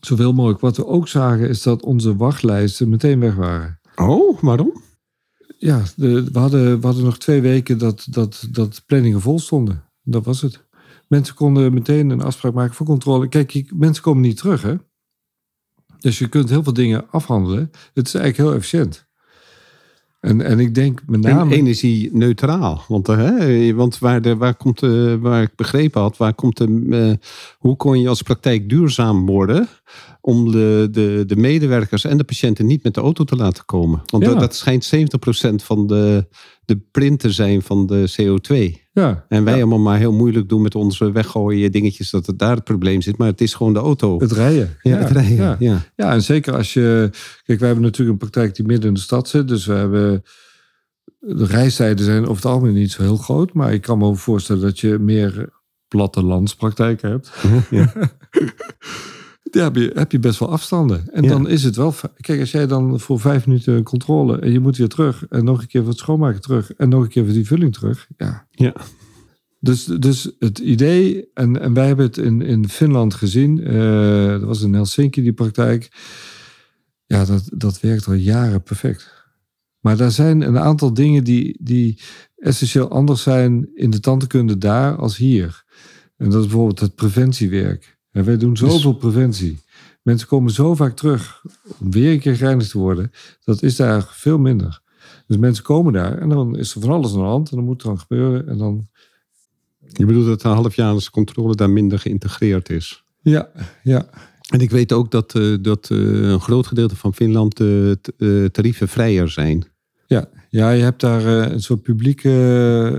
Zoveel 0.00 0.32
mogelijk. 0.32 0.60
Wat 0.60 0.76
we 0.76 0.86
ook 0.86 1.08
zagen 1.08 1.48
is 1.48 1.62
dat 1.62 1.82
onze 1.82 2.16
wachtlijsten 2.16 2.88
meteen 2.88 3.20
weg 3.20 3.34
waren. 3.34 3.78
Oh, 3.96 4.40
waarom? 4.40 4.82
Ja, 5.64 5.82
de, 5.96 6.30
we, 6.32 6.38
hadden, 6.38 6.80
we 6.80 6.86
hadden 6.86 7.04
nog 7.04 7.18
twee 7.18 7.40
weken 7.40 7.78
dat, 7.78 8.06
dat, 8.10 8.48
dat 8.50 8.82
planningen 8.86 9.20
vol 9.20 9.38
stonden. 9.38 9.84
Dat 10.02 10.24
was 10.24 10.40
het. 10.40 10.64
Mensen 11.08 11.34
konden 11.34 11.74
meteen 11.74 12.10
een 12.10 12.22
afspraak 12.22 12.52
maken 12.54 12.74
voor 12.74 12.86
controle. 12.86 13.28
Kijk, 13.28 13.50
je- 13.50 13.66
mensen 13.74 14.02
komen 14.02 14.22
niet 14.22 14.36
terug, 14.36 14.62
hè? 14.62 14.74
Dus 15.98 16.18
je 16.18 16.28
kunt 16.28 16.48
heel 16.48 16.62
veel 16.62 16.72
dingen 16.72 17.10
afhandelen. 17.10 17.70
Het 17.94 18.06
is 18.06 18.14
eigenlijk 18.14 18.48
heel 18.48 18.58
efficiënt. 18.58 19.06
En, 20.20 20.40
en 20.40 20.58
ik 20.58 20.74
denk 20.74 21.02
met 21.06 21.20
name... 21.20 21.54
energie-neutraal. 21.54 22.84
Want, 22.88 23.08
eh, 23.08 23.16
hè, 23.16 23.74
want 23.74 23.98
waar, 23.98 24.22
de, 24.22 24.36
waar, 24.36 24.54
komt 24.54 24.78
de, 24.80 25.18
waar 25.20 25.42
ik 25.42 25.56
begrepen 25.56 26.00
had, 26.00 26.16
waar 26.16 26.34
komt 26.34 26.56
de, 26.56 26.86
eh, 26.90 27.28
hoe 27.58 27.76
kon 27.76 28.00
je 28.00 28.08
als 28.08 28.22
praktijk 28.22 28.68
duurzaam 28.68 29.26
worden 29.26 29.68
om 30.26 30.50
de, 30.52 30.88
de, 30.90 31.22
de 31.26 31.36
medewerkers 31.36 32.04
en 32.04 32.16
de 32.16 32.24
patiënten 32.24 32.66
niet 32.66 32.82
met 32.82 32.94
de 32.94 33.00
auto 33.00 33.24
te 33.24 33.36
laten 33.36 33.64
komen? 33.64 34.02
Want 34.06 34.24
Ja. 34.24 34.30
dat, 34.30 34.40
dat 34.40 34.54
schijnt 34.54 34.90
70% 34.96 35.54
van 35.54 35.86
de, 35.86 36.26
de 36.64 36.78
print 36.90 37.20
te 37.20 37.30
zijn 37.30 37.62
van 37.62 37.86
de 37.86 38.12
CO2. 38.22 38.82
Ja, 38.92 39.24
En 39.28 39.44
wij 39.44 39.52
ja, 39.54 39.58
allemaal 39.60 39.78
maar 39.78 39.98
heel 39.98 40.12
moeilijk 40.12 40.48
doen 40.48 40.62
met 40.62 40.74
onze 40.74 41.12
weggooien 41.12 41.72
dingetjes 41.72 42.10
dat 42.10 42.26
het 42.26 42.38
daar 42.38 42.54
het 42.54 42.64
probleem 42.64 43.00
zit. 43.02 43.16
Maar 43.16 43.26
het 43.28 43.40
is 43.40 43.54
gewoon 43.54 43.72
de 43.72 43.78
auto. 43.78 44.20
het 44.20 44.32
rijden. 44.32 44.76
ja, 44.82 44.96
het 44.96 45.10
rijden. 45.10 45.36
Ja. 45.36 45.56
Ja. 45.58 45.84
Ja, 45.96 46.12
en 46.12 46.22
zeker 46.22 46.54
als 46.56 46.72
je. 46.72 47.08
Kijk, 47.44 47.58
wij 47.58 47.66
hebben 47.68 47.84
natuurlijk 47.84 48.10
een 48.10 48.28
praktijk 48.30 48.54
die 48.54 48.66
midden 48.66 48.88
in 48.88 48.94
de 48.94 49.00
stad 49.00 49.28
zit. 49.28 49.48
Dus 49.48 49.66
we 49.66 49.72
hebben. 49.74 50.22
De 51.18 51.46
reistijden 51.46 52.04
zijn 52.04 52.22
over 52.22 52.36
het 52.36 52.44
algemeen 52.44 52.74
niet 52.74 52.90
zo 52.92 53.02
heel 53.02 53.16
groot. 53.16 53.52
Maar 53.52 53.72
ik 53.72 53.80
kan 53.82 53.98
me 53.98 54.04
ook 54.04 54.18
voorstellen 54.18 54.62
dat 54.62 54.80
je 54.80 54.98
meer 54.98 55.48
plattelandspraktijken 55.88 57.10
hebt. 57.10 57.32
Ja. 57.70 57.92
Ja, 59.54 59.62
heb 59.62 59.76
je, 59.76 59.90
heb 59.94 60.12
je 60.12 60.18
best 60.18 60.38
wel 60.38 60.50
afstanden. 60.50 61.04
En 61.12 61.22
Ja. 61.22 61.28
dan 61.28 61.48
is 61.48 61.62
het 61.64 61.76
wel. 61.76 61.94
Kijk, 62.20 62.40
als 62.40 62.50
jij 62.50 62.66
dan 62.66 63.00
voor 63.00 63.20
vijf 63.20 63.46
minuten 63.46 63.82
controle. 63.82 64.38
en 64.38 64.52
je 64.52 64.60
moet 64.60 64.76
weer 64.76 64.88
terug. 64.88 65.26
en 65.28 65.44
nog 65.44 65.60
een 65.60 65.66
keer 65.66 65.80
voor 65.80 65.90
het 65.90 65.98
schoonmaken 65.98 66.40
terug. 66.40 66.72
en 66.72 66.88
nog 66.88 67.02
een 67.02 67.08
keer 67.08 67.24
voor 67.24 67.32
die 67.32 67.46
vulling 67.46 67.72
terug. 67.72 68.08
Ja. 68.16 68.46
Ja. 68.50 68.74
Dus, 69.60 69.84
dus 69.84 70.32
het 70.38 70.58
idee. 70.58 71.26
En, 71.34 71.60
en 71.60 71.72
wij 71.74 71.86
hebben 71.86 72.06
het 72.06 72.16
in, 72.18 72.42
in 72.42 72.68
Finland 72.68 73.14
gezien. 73.14 73.64
eh 73.64 74.28
dat 74.28 74.42
was 74.42 74.62
in 74.62 74.74
Helsinki 74.74 75.22
die 75.22 75.32
praktijk. 75.32 75.88
Ja, 77.06 77.24
dat, 77.24 77.48
dat 77.54 77.80
werkt 77.80 78.06
al 78.06 78.12
jaren 78.12 78.62
perfect. 78.62 79.12
Maar 79.80 80.00
er 80.00 80.10
zijn 80.10 80.40
een 80.40 80.58
aantal 80.58 80.94
dingen 80.94 81.24
die, 81.24 81.58
die 81.62 81.98
essentieel 82.36 82.88
anders 82.90 83.22
zijn 83.22 83.70
in 83.74 83.90
de 83.90 84.00
tandheelkunde 84.00 84.58
daar 84.58 84.96
als 84.96 85.16
hier. 85.16 85.64
En 86.16 86.30
dat 86.30 86.40
is 86.40 86.46
bijvoorbeeld 86.46 86.80
het 86.80 86.94
preventiewerk. 86.94 87.98
En 88.14 88.24
wij 88.24 88.36
doen 88.36 88.56
zoveel 88.56 88.92
preventie. 88.92 89.58
Mensen 90.02 90.28
komen 90.28 90.52
zo 90.52 90.74
vaak 90.74 90.96
terug 90.96 91.42
om 91.78 91.90
weer 91.90 92.12
een 92.12 92.20
keer 92.20 92.36
gereinigd 92.36 92.70
te 92.70 92.78
worden. 92.78 93.10
Dat 93.44 93.62
is 93.62 93.76
daar 93.76 94.06
veel 94.10 94.38
minder. 94.38 94.80
Dus 95.26 95.36
mensen 95.36 95.64
komen 95.64 95.92
daar 95.92 96.18
en 96.18 96.28
dan 96.28 96.56
is 96.58 96.74
er 96.74 96.80
van 96.80 96.90
alles 96.90 97.12
aan 97.12 97.18
de 97.18 97.24
hand. 97.24 97.50
En 97.50 97.56
dan 97.56 97.64
moet 97.64 97.76
het 97.82 97.86
dan 97.86 97.98
gebeuren. 97.98 98.48
En 98.48 98.58
dan, 98.58 98.88
Je 99.80 100.06
bedoelt 100.06 100.26
dat 100.26 100.40
de 100.40 100.48
halfjaarlijkse 100.48 101.10
controle 101.10 101.54
daar 101.54 101.70
minder 101.70 101.98
geïntegreerd 101.98 102.70
is? 102.70 103.04
ja, 103.22 103.48
ja, 103.82 104.08
En 104.48 104.60
ik 104.60 104.70
weet 104.70 104.92
ook 104.92 105.10
dat, 105.10 105.34
eh, 105.34 105.54
dat 105.60 105.90
eh, 105.90 105.98
een 106.30 106.40
groot 106.40 106.66
gedeelte 106.66 106.96
van 106.96 107.14
Finland 107.14 107.54
t- 107.54 108.12
eh, 108.18 108.44
tarieven 108.44 108.88
vrijer 108.88 109.28
zijn. 109.30 109.64
Ja. 110.06 110.28
Ja, 110.48 110.70
je 110.70 110.82
hebt 110.82 111.00
daar 111.00 111.26
eh, 111.26 111.52
een 111.52 111.62
soort 111.62 111.82
publieke, 111.82 112.30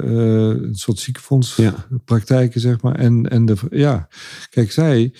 eh, 0.03 0.67
een 0.67 0.75
soort 0.75 0.99
ziekenfondspraktijken, 0.99 2.61
zeg 2.61 2.81
maar. 2.81 2.95
En, 2.95 3.29
en 3.29 3.45
de, 3.45 3.55
ja, 3.69 4.07
kijk, 4.49 4.71
zij 4.71 5.13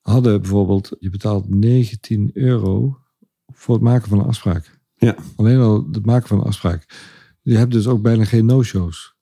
hadden 0.00 0.40
bijvoorbeeld, 0.40 0.96
je 0.98 1.10
betaalt 1.10 1.54
19 1.54 2.30
euro 2.34 2.98
voor 3.46 3.74
het 3.74 3.84
maken 3.84 4.08
van 4.08 4.18
een 4.18 4.26
afspraak. 4.26 4.78
Ja. 4.94 5.16
Alleen 5.36 5.58
al 5.58 5.88
het 5.92 6.06
maken 6.06 6.28
van 6.28 6.38
een 6.38 6.44
afspraak. 6.44 6.86
Je 7.42 7.56
hebt 7.56 7.72
dus 7.72 7.86
ook 7.86 8.02
bijna 8.02 8.24
geen 8.24 8.46
no-shows. 8.46 9.14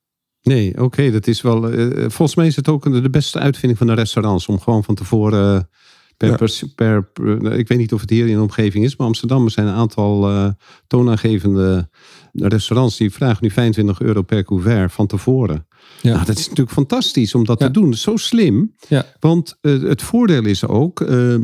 Nee, 0.43 0.83
oké, 0.83 1.11
dat 1.11 1.27
is 1.27 1.43
wel. 1.43 1.71
eh, 1.71 2.01
volgens 2.01 2.35
mij 2.35 2.47
is 2.47 2.57
het 2.57 2.69
ook 2.69 3.03
de 3.03 3.11
beste 3.11 3.39
uitvinding 3.39 3.79
van 3.79 3.87
de 3.87 3.95
restaurants 3.95 4.47
om 4.47 4.61
gewoon 4.61 4.85
van 4.85 4.95
tevoren. 4.95 5.69
Per, 6.17 6.29
Ja. 6.29 6.37
per, 6.37 6.73
per- 6.75 7.05
per- 7.39 7.53
ik 7.59 7.69
weet 7.69 7.79
niet 7.79 7.93
of 7.93 8.01
het 8.01 8.11
hier 8.11 8.27
in 8.27 8.35
de 8.35 8.41
omgeving 8.43 8.85
is, 8.85 8.97
maar 8.97 9.07
Amsterdam 9.07 9.45
er 9.45 9.51
zijn 9.51 9.67
een 9.67 9.75
aantal 9.75 10.29
eh, 10.29 10.49
toonaangevende 10.87 11.89
restaurants 12.33 12.97
die 12.97 13.11
vragen 13.13 13.39
nu 13.41 13.51
25 13.51 14.01
euro 14.01 14.23
per 14.23 14.45
couvert 14.45 14.93
van 14.93 15.07
tevoren. 15.07 15.67
Ja. 16.03 16.13
Nou, 16.15 16.27
dat 16.27 16.39
is 16.39 16.43
natuurlijk 16.49 16.77
fantastisch 16.77 17.35
om 17.35 17.45
dat 17.45 17.61
Ja. 17.61 17.67
te 17.67 17.73
doen. 17.73 17.95
Zo 17.95 18.17
slim. 18.17 18.75
Ja. 18.89 19.05
Want 19.21 19.59
eh, 19.61 19.83
het 19.83 20.03
voordeel 20.03 20.45
is 20.45 20.67
ook, 20.67 21.01
eh, 21.01 21.35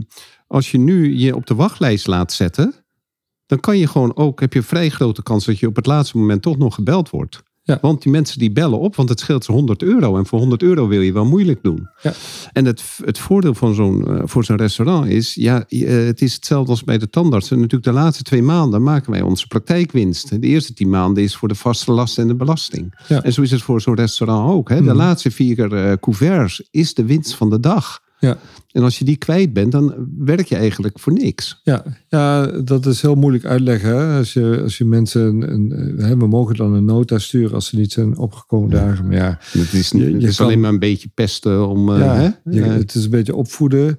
als 0.46 0.70
je 0.70 0.78
nu 0.78 1.16
je 1.16 1.34
op 1.36 1.46
de 1.46 1.54
wachtlijst 1.54 2.06
laat 2.06 2.32
zetten, 2.32 2.74
dan 3.46 3.60
kan 3.60 3.78
je 3.78 3.86
gewoon 3.86 4.16
ook, 4.16 4.40
heb 4.40 4.52
je 4.52 4.58
een 4.58 4.64
vrij 4.64 4.88
grote 4.88 5.22
kans 5.22 5.44
dat 5.44 5.58
je 5.58 5.66
op 5.66 5.76
het 5.76 5.86
laatste 5.86 6.18
moment 6.18 6.42
toch 6.42 6.58
nog 6.58 6.74
gebeld 6.74 7.10
wordt. 7.10 7.42
Ja. 7.64 7.78
Want 7.80 8.02
die 8.02 8.12
mensen 8.12 8.38
die 8.38 8.52
bellen 8.52 8.78
op, 8.78 8.96
want 8.96 9.08
het 9.08 9.20
scheelt 9.20 9.44
ze 9.44 9.52
100 9.52 9.82
euro. 9.82 10.16
En 10.16 10.26
voor 10.26 10.38
100 10.38 10.62
euro 10.62 10.88
wil 10.88 11.00
je 11.00 11.12
wel 11.12 11.24
moeilijk 11.24 11.62
doen. 11.62 11.88
Ja. 12.02 12.12
En 12.52 12.64
het, 12.64 12.82
het 13.04 13.18
voordeel 13.18 13.54
van 13.54 13.74
zo'n, 13.74 14.06
eh, 14.06 14.22
voor 14.24 14.44
zo'n 14.44 14.56
restaurant 14.56 15.06
is, 15.06 15.34
ja, 15.34 15.64
eh, 15.68 15.88
het 15.88 16.22
is 16.22 16.34
hetzelfde 16.34 16.70
als 16.70 16.84
bij 16.84 16.98
de 16.98 17.10
tandarts. 17.10 17.50
En 17.50 17.56
natuurlijk 17.56 17.84
de 17.84 17.92
laatste 17.92 18.22
twee 18.22 18.42
maanden 18.42 18.82
maken 18.82 19.10
wij 19.10 19.22
onze 19.22 19.46
praktijkwinst. 19.46 20.40
De 20.40 20.46
eerste 20.46 20.72
tien 20.74 20.88
maanden 20.90 21.22
is 21.22 21.36
voor 21.36 21.48
de 21.48 21.54
vaste 21.54 21.92
lasten 21.92 22.22
en 22.22 22.28
de 22.28 22.36
belasting. 22.36 23.04
Ja. 23.08 23.22
En 23.22 23.32
zo 23.32 23.42
is 23.42 23.50
het 23.50 23.62
voor 23.62 23.80
zo'n 23.80 23.94
restaurant 23.94 24.50
ook. 24.52 24.68
Hè? 24.68 24.76
De 24.76 24.82
Mhm. 24.82 24.96
laatste 24.96 25.30
vier 25.30 25.74
eh, 25.74 25.92
couverts 26.00 26.68
is 26.70 26.94
de 26.94 27.04
winst 27.04 27.34
van 27.34 27.50
de 27.50 27.60
dag. 27.60 28.00
Ja. 28.28 28.38
En 28.72 28.82
als 28.82 28.98
je 28.98 29.04
die 29.04 29.16
kwijt 29.16 29.52
bent, 29.52 29.72
dan 29.72 29.94
werk 30.18 30.46
je 30.46 30.56
eigenlijk 30.56 30.98
voor 30.98 31.12
niks. 31.12 31.60
Ja, 31.62 31.84
ja, 32.08 32.46
dat 32.46 32.86
is 32.86 33.02
heel 33.02 33.14
moeilijk 33.14 33.44
uitleggen. 33.44 33.96
Hè? 33.96 34.18
Als, 34.18 34.32
je, 34.32 34.60
als 34.62 34.78
je 34.78 34.84
mensen. 34.84 35.20
Een, 35.26 35.52
een, 35.52 35.98
hè, 35.98 36.16
we 36.16 36.26
mogen 36.26 36.56
dan 36.56 36.74
een 36.74 36.84
nota 36.84 37.18
sturen 37.18 37.54
als 37.54 37.66
ze 37.66 37.76
niet 37.76 37.92
zijn 37.92 38.16
opgekomen 38.18 38.70
dagen. 38.70 39.06
Maar 39.06 39.16
ja, 39.16 39.38
Het 39.40 39.72
is, 39.72 39.90
Je- 39.90 39.98
je 39.98 40.14
het 40.14 40.22
is 40.22 40.36
kan- 40.36 40.46
alleen 40.46 40.60
maar 40.60 40.70
een 40.70 40.78
beetje 40.78 41.08
pesten 41.14 41.68
om. 41.68 41.92
eh, 41.92 41.98
ja 41.98 42.14
hè? 42.14 42.30
je- 42.50 42.62
het 42.62 42.94
is 42.94 43.04
een 43.04 43.10
beetje 43.10 43.34
opvoeden. 43.34 43.98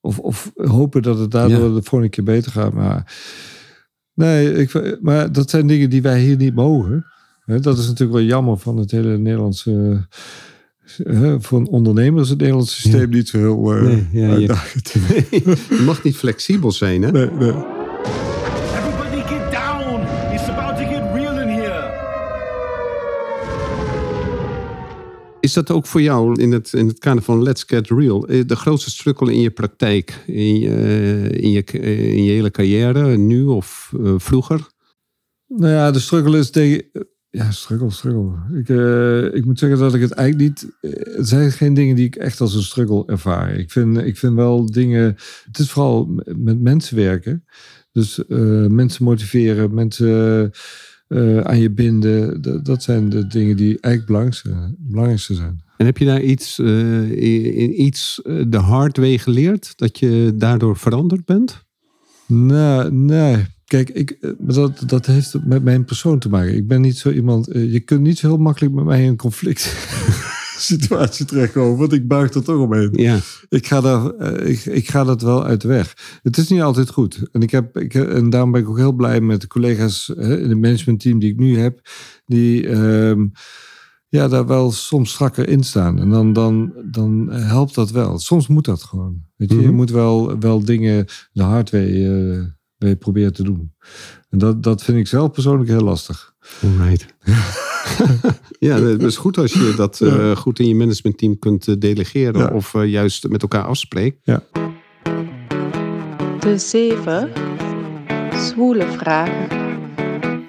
Of, 0.00 0.18
of 0.18 0.52
hopen 0.54 1.02
dat 1.02 1.18
het 1.18 1.30
daardoor 1.30 1.68
Ja. 1.68 1.74
de 1.74 1.82
volgende 1.82 2.08
keer 2.08 2.24
beter 2.24 2.52
gaat. 2.52 2.72
Maar, 2.72 3.14
nee, 4.14 4.52
ik, 4.54 4.98
maar 5.00 5.32
dat 5.32 5.50
zijn 5.50 5.66
dingen 5.66 5.90
die 5.90 6.02
wij 6.02 6.20
hier 6.20 6.36
niet 6.36 6.54
mogen. 6.54 7.06
Dat 7.46 7.78
is 7.78 7.86
natuurlijk 7.86 8.18
wel 8.18 8.26
jammer 8.26 8.58
van 8.58 8.76
het 8.76 8.90
hele 8.90 9.18
Nederlandse 9.18 10.06
voor 11.38 11.58
een 11.58 11.68
ondernemer 11.68 12.22
is 12.22 12.28
het 12.28 12.38
Nederlandse 12.38 12.80
systeem 12.80 13.10
niet 13.10 13.28
zo 13.28 13.38
heel 13.38 13.76
uh, 13.76 13.82
Nee, 13.82 14.06
ja, 14.12 14.26
je- 14.26 14.32
uitdagend. 14.32 14.92
Je 15.78 15.82
mag 15.86 16.02
niet 16.02 16.16
flexibel 16.16 16.72
zijn, 16.72 17.02
hè? 17.02 17.10
Nee, 17.10 17.30
nee. 17.30 17.48
Everybody 18.74 19.20
get 19.34 19.52
down! 19.52 20.00
It's 20.34 20.48
about 20.48 20.76
to 20.76 20.84
get 20.84 21.02
real 21.14 21.40
in 21.40 21.48
here! 21.48 21.90
Is 25.40 25.52
dat 25.52 25.70
ook 25.70 25.86
voor 25.86 26.02
jou 26.02 26.40
in 26.40 26.52
het, 26.52 26.72
in 26.72 26.86
het 26.86 26.98
kader 26.98 27.22
van 27.22 27.42
Let's 27.42 27.62
Get 27.66 27.88
Real 27.88 28.26
eh, 28.26 28.42
de 28.46 28.56
grootste 28.56 28.90
struggle 28.90 29.32
in 29.32 29.40
je 29.40 29.50
praktijk, 29.50 30.22
in 30.26 30.58
je, 30.58 30.68
in 31.32 31.50
je, 31.50 31.62
in 32.12 32.24
je 32.24 32.30
hele 32.30 32.50
carrière, 32.50 33.16
nu 33.16 33.44
of 33.44 33.92
eh, 34.04 34.14
vroeger? 34.16 34.70
Nou 35.46 35.72
ja, 35.72 35.90
de 35.90 35.98
struggle 36.00 36.38
is 36.38 36.50
tegen. 36.50 36.84
Ja, 37.34 37.50
struggle, 37.50 37.90
struggle. 37.90 38.58
Ik, 38.58 38.68
eh, 38.68 39.34
ik 39.38 39.44
moet 39.44 39.58
zeggen 39.58 39.78
dat 39.78 39.94
ik 39.94 40.00
het 40.00 40.12
eigenlijk 40.12 40.48
niet. 40.48 40.72
eh, 40.80 41.16
Het 41.16 41.28
zijn 41.28 41.52
geen 41.52 41.74
dingen 41.74 41.96
die 41.96 42.06
ik 42.06 42.16
echt 42.16 42.40
als 42.40 42.54
een 42.54 42.62
struggle 42.62 43.02
ervaar. 43.06 43.54
Ik 43.54 43.70
vind, 43.70 43.98
ik 43.98 44.16
vind 44.18 44.34
wel 44.34 44.66
dingen. 44.70 45.16
Het 45.44 45.58
is 45.58 45.70
vooral 45.70 46.22
met 46.36 46.60
mensen 46.60 46.96
werken. 46.96 47.44
Dus 47.92 48.26
eh, 48.26 48.66
mensen 48.66 49.04
motiveren, 49.04 49.74
mensen 49.74 50.50
eh, 51.08 51.38
aan 51.40 51.58
je 51.58 51.70
binden. 51.70 52.42
Dat, 52.62 52.82
zijn 52.82 53.08
de 53.08 53.26
dingen 53.26 53.56
die 53.56 53.78
eigenlijk 53.80 54.06
belangrijkste, 54.06 54.74
belangrijkste 54.78 55.34
zijn. 55.34 55.62
En 55.76 55.86
heb 55.86 55.98
je 55.98 56.04
daar 56.04 56.22
iets, 56.22 56.58
eh, 56.58 57.10
in, 57.10 57.54
in 57.54 57.82
iets 57.82 58.22
eh, 58.22 58.44
de 58.48 58.56
hard 58.56 58.96
way 58.96 59.18
geleerd, 59.18 59.72
dat 59.76 59.98
je 59.98 60.32
daardoor 60.36 60.76
veranderd 60.76 61.24
bent? 61.24 61.64
Nee, 62.26 62.90
nee. 62.90 63.46
Kijk, 63.72 63.90
ik, 63.90 64.10
eh, 64.10 64.30
maar 64.38 64.54
dat, 64.54 64.82
dat 64.86 65.06
heeft 65.06 65.34
met 65.44 65.64
mijn 65.64 65.84
persoon 65.84 66.18
te 66.18 66.28
maken. 66.28 66.54
Ik 66.56 66.66
ben 66.66 66.80
niet 66.80 66.96
zo 66.98 67.10
iemand. 67.10 67.48
eh, 67.48 67.72
Je 67.72 67.80
kunt 67.80 68.00
niet 68.00 68.18
zo 68.18 68.26
heel 68.26 68.36
makkelijk 68.38 68.74
met 68.74 68.84
mij 68.84 69.02
in 69.02 69.08
een 69.08 69.16
conflict 69.16 69.62
situatie 70.72 71.26
terechtkomen, 71.26 71.78
want 71.78 71.92
ik 71.92 72.08
buig 72.08 72.32
er 72.32 72.42
toch 72.44 72.58
omheen. 72.60 72.88
Ja, 72.92 73.18
Ik 73.48 73.66
ga, 73.66 73.80
daar, 73.80 74.10
eh, 74.10 74.50
ik, 74.50 74.64
ik 74.64 74.88
ga 74.90 75.04
dat 75.04 75.22
wel 75.22 75.44
uit 75.44 75.60
de 75.60 75.68
weg. 75.68 76.18
Het 76.22 76.36
is 76.38 76.48
niet 76.48 76.60
altijd 76.60 76.90
goed. 76.90 77.28
En, 77.32 77.40
ik 77.40 77.50
heb, 77.50 77.78
ik, 77.78 77.94
en 77.94 78.30
daarom 78.30 78.52
ben 78.52 78.60
ik 78.60 78.68
ook 78.68 78.76
heel 78.78 78.92
blij 78.92 79.20
met 79.20 79.40
de 79.40 79.46
collega's 79.46 80.10
hè, 80.16 80.38
in 80.40 80.48
het 80.50 80.60
managementteam 80.60 81.18
die 81.18 81.30
ik 81.32 81.38
nu 81.38 81.58
heb. 81.58 81.80
Die 82.26 82.68
ehm, 82.68 83.26
ja, 84.08 84.28
daar 84.28 84.46
wel 84.46 84.72
soms 84.72 85.10
strakker 85.10 85.48
in 85.48 85.62
staan. 85.64 85.98
En 85.98 86.10
dan, 86.10 86.32
dan, 86.32 86.72
dan 86.90 87.30
helpt 87.32 87.74
dat 87.74 87.90
wel. 87.90 88.18
Soms 88.18 88.46
moet 88.48 88.64
dat 88.64 88.82
gewoon. 88.82 89.22
Weet 89.36 89.50
je, 89.50 89.60
je 89.60 89.66
Mhm. 89.66 89.74
moet 89.74 89.90
wel, 89.90 90.38
wel 90.38 90.64
dingen 90.64 91.06
de 91.32 91.42
hard 91.42 91.70
way, 91.70 92.06
eh, 92.06 92.42
way 92.82 92.96
proberen 92.96 93.32
te 93.32 93.42
doen. 93.42 93.72
En 94.30 94.38
dat, 94.38 94.62
dat 94.62 94.82
vind 94.82 94.98
ik 94.98 95.06
zelf 95.06 95.30
persoonlijk 95.30 95.70
heel 95.70 95.80
lastig. 95.80 96.34
alright. 96.62 97.06
ja, 98.68 98.80
het 98.80 99.02
is 99.02 99.16
goed 99.16 99.38
als 99.38 99.52
je 99.52 99.72
dat 99.76 100.00
eh, 100.00 100.36
goed 100.36 100.58
in 100.58 100.68
je 100.68 100.74
managementteam 100.74 101.38
kunt 101.38 101.68
eh, 101.68 101.74
delegeren 101.78 102.40
Ja. 102.40 102.46
of 102.54 102.74
eh, 102.74 102.86
juist 102.90 103.28
met 103.28 103.42
elkaar 103.42 103.64
afspreekt. 103.64 104.18
De 106.40 106.58
zeven 106.58 107.30
zwoele 108.36 108.86
vragen. 108.86 109.60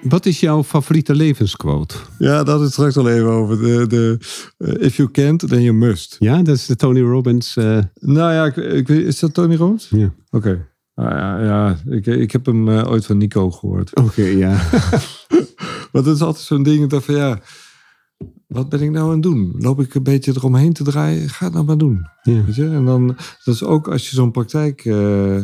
Wat 0.02 0.26
is 0.26 0.40
jouw 0.40 0.64
favoriete 0.64 1.16
levensquote? 1.16 1.96
Ja, 2.20 2.44
dat 2.44 2.62
is 2.62 2.72
straks 2.72 2.98
al 2.98 3.10
even 3.10 3.30
over. 3.30 3.58
De, 3.62 3.88
de, 3.88 4.18
if 4.80 4.96
you 4.96 5.12
can't, 5.12 5.48
then 5.50 5.62
you 5.62 5.76
must. 5.76 6.16
Ja, 6.20 6.42
dat 6.42 6.56
is 6.56 6.66
de 6.66 6.76
Tony 6.76 7.02
Robbins. 7.02 7.56
eh, 7.58 7.78
Nou 8.00 8.34
ja, 8.34 8.62
ik, 8.64 8.90
is 8.90 9.20
dat 9.20 9.34
Tony 9.34 9.56
Robbins? 9.56 9.88
ja. 9.90 10.14
Oké. 10.32 10.68
Ja, 11.10 11.44
ja 11.44 11.78
ik, 11.86 12.06
ik 12.06 12.32
heb 12.32 12.46
hem 12.46 12.70
eh, 12.70 12.90
ooit 12.90 13.06
van 13.06 13.18
Nico 13.18 13.52
gehoord. 13.52 13.96
Oké, 13.96 14.24
ja. 14.24 14.70
Want 15.92 16.06
het 16.06 16.16
is 16.16 16.22
altijd 16.22 16.46
zo'n 16.46 16.64
ding 16.64 16.90
dat 16.90 17.04
van 17.04 17.16
ja, 17.16 17.40
wat 18.48 18.70
ben 18.70 18.82
ik 18.82 18.92
nou 18.92 19.06
aan 19.06 19.12
het 19.12 19.24
doen? 19.24 19.54
Loop 19.58 19.80
ik 19.80 19.96
een 19.96 20.04
beetje 20.04 20.34
eromheen 20.36 20.74
te 20.74 20.84
draaien? 20.84 21.30
Ga 21.30 21.46
het 21.46 21.54
nou 21.54 21.66
maar 21.66 21.78
doen. 21.78 22.08
ja. 22.22 22.46
Weet 22.46 22.56
je? 22.56 22.70
En 22.70 22.86
dan, 22.86 23.08
dat 23.44 23.54
is 23.54 23.64
ook 23.64 23.88
als 23.88 24.10
je 24.10 24.16
zo'n 24.16 24.32
praktijk, 24.32 24.86
eh, 24.86 25.42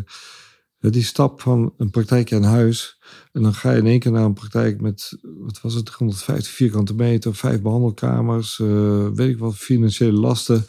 die 0.80 1.03
stap 1.03 1.41
van 1.41 1.74
een 1.78 1.89
praktijk 1.89 2.34
aan 2.34 2.43
huis. 2.43 2.99
En 3.32 3.41
dan 3.41 3.53
ga 3.53 3.72
je 3.72 3.78
in 3.78 3.86
één 3.86 3.99
keer 3.99 4.12
naar 4.12 4.24
een 4.26 4.34
praktijk 4.34 4.82
met, 4.82 5.18
wat 5.22 5.62
was 5.62 5.74
het, 5.74 5.89
150 5.89 6.51
vierkante 6.53 6.95
meter, 6.95 7.36
vijf 7.36 7.62
behandelkamers, 7.62 8.60
eh, 8.60 9.07
weet 9.14 9.30
ik 9.30 9.39
wat, 9.39 9.55
financiële 9.55 10.20
lasten. 10.20 10.66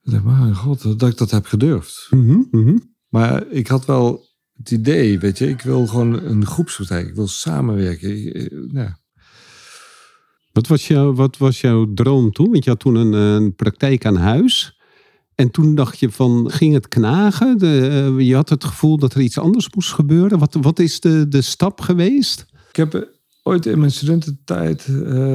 Denk, 0.00 0.24
maar 0.24 0.54
god, 0.54 0.98
dat 0.98 1.10
ik 1.10 1.18
dat 1.18 1.30
heb 1.30 1.46
gedurfd. 1.46 2.06
Mhm. 2.10 2.76
Maar 3.14 3.46
ik 3.50 3.66
had 3.66 3.84
wel 3.84 4.26
het 4.56 4.70
idee, 4.70 5.18
weet 5.18 5.38
je, 5.38 5.48
ik 5.48 5.60
wil 5.60 5.86
gewoon 5.86 6.22
een 6.22 6.46
groepspraktijk. 6.46 7.08
Ik 7.08 7.14
wil 7.14 7.26
samenwerken. 7.26 8.10
Eh, 8.32 8.46
ja. 8.72 8.98
Wat, 10.52 10.66
was 10.66 10.88
jouw, 10.88 11.14
wat 11.14 11.36
was 11.36 11.60
jouw 11.60 11.92
droom 11.94 12.32
toen? 12.32 12.50
Want 12.50 12.64
je 12.64 12.70
had 12.70 12.80
toen 12.80 12.94
een, 12.94 13.12
een 13.12 13.54
praktijk 13.54 14.06
aan 14.06 14.16
huis. 14.16 14.80
En 15.34 15.50
toen 15.50 15.74
dacht 15.74 15.98
je 15.98 16.10
van, 16.10 16.50
ging 16.50 16.74
het 16.74 16.88
knagen? 16.88 17.58
De, 17.58 17.88
eh, 17.88 18.26
je 18.26 18.34
had 18.34 18.48
het 18.48 18.64
gevoel 18.64 18.98
dat 18.98 19.14
er 19.14 19.20
iets 19.20 19.38
anders 19.38 19.74
moest 19.74 19.92
gebeuren. 19.92 20.38
Wat, 20.38 20.56
wat 20.60 20.78
is 20.78 21.00
de, 21.00 21.28
de 21.28 21.42
stap 21.42 21.80
geweest? 21.80 22.46
Ik 22.68 22.76
heb 22.76 23.08
ooit 23.42 23.66
in 23.66 23.78
mijn 23.78 23.92
studententijd 23.92 24.86
eh, 24.86 24.94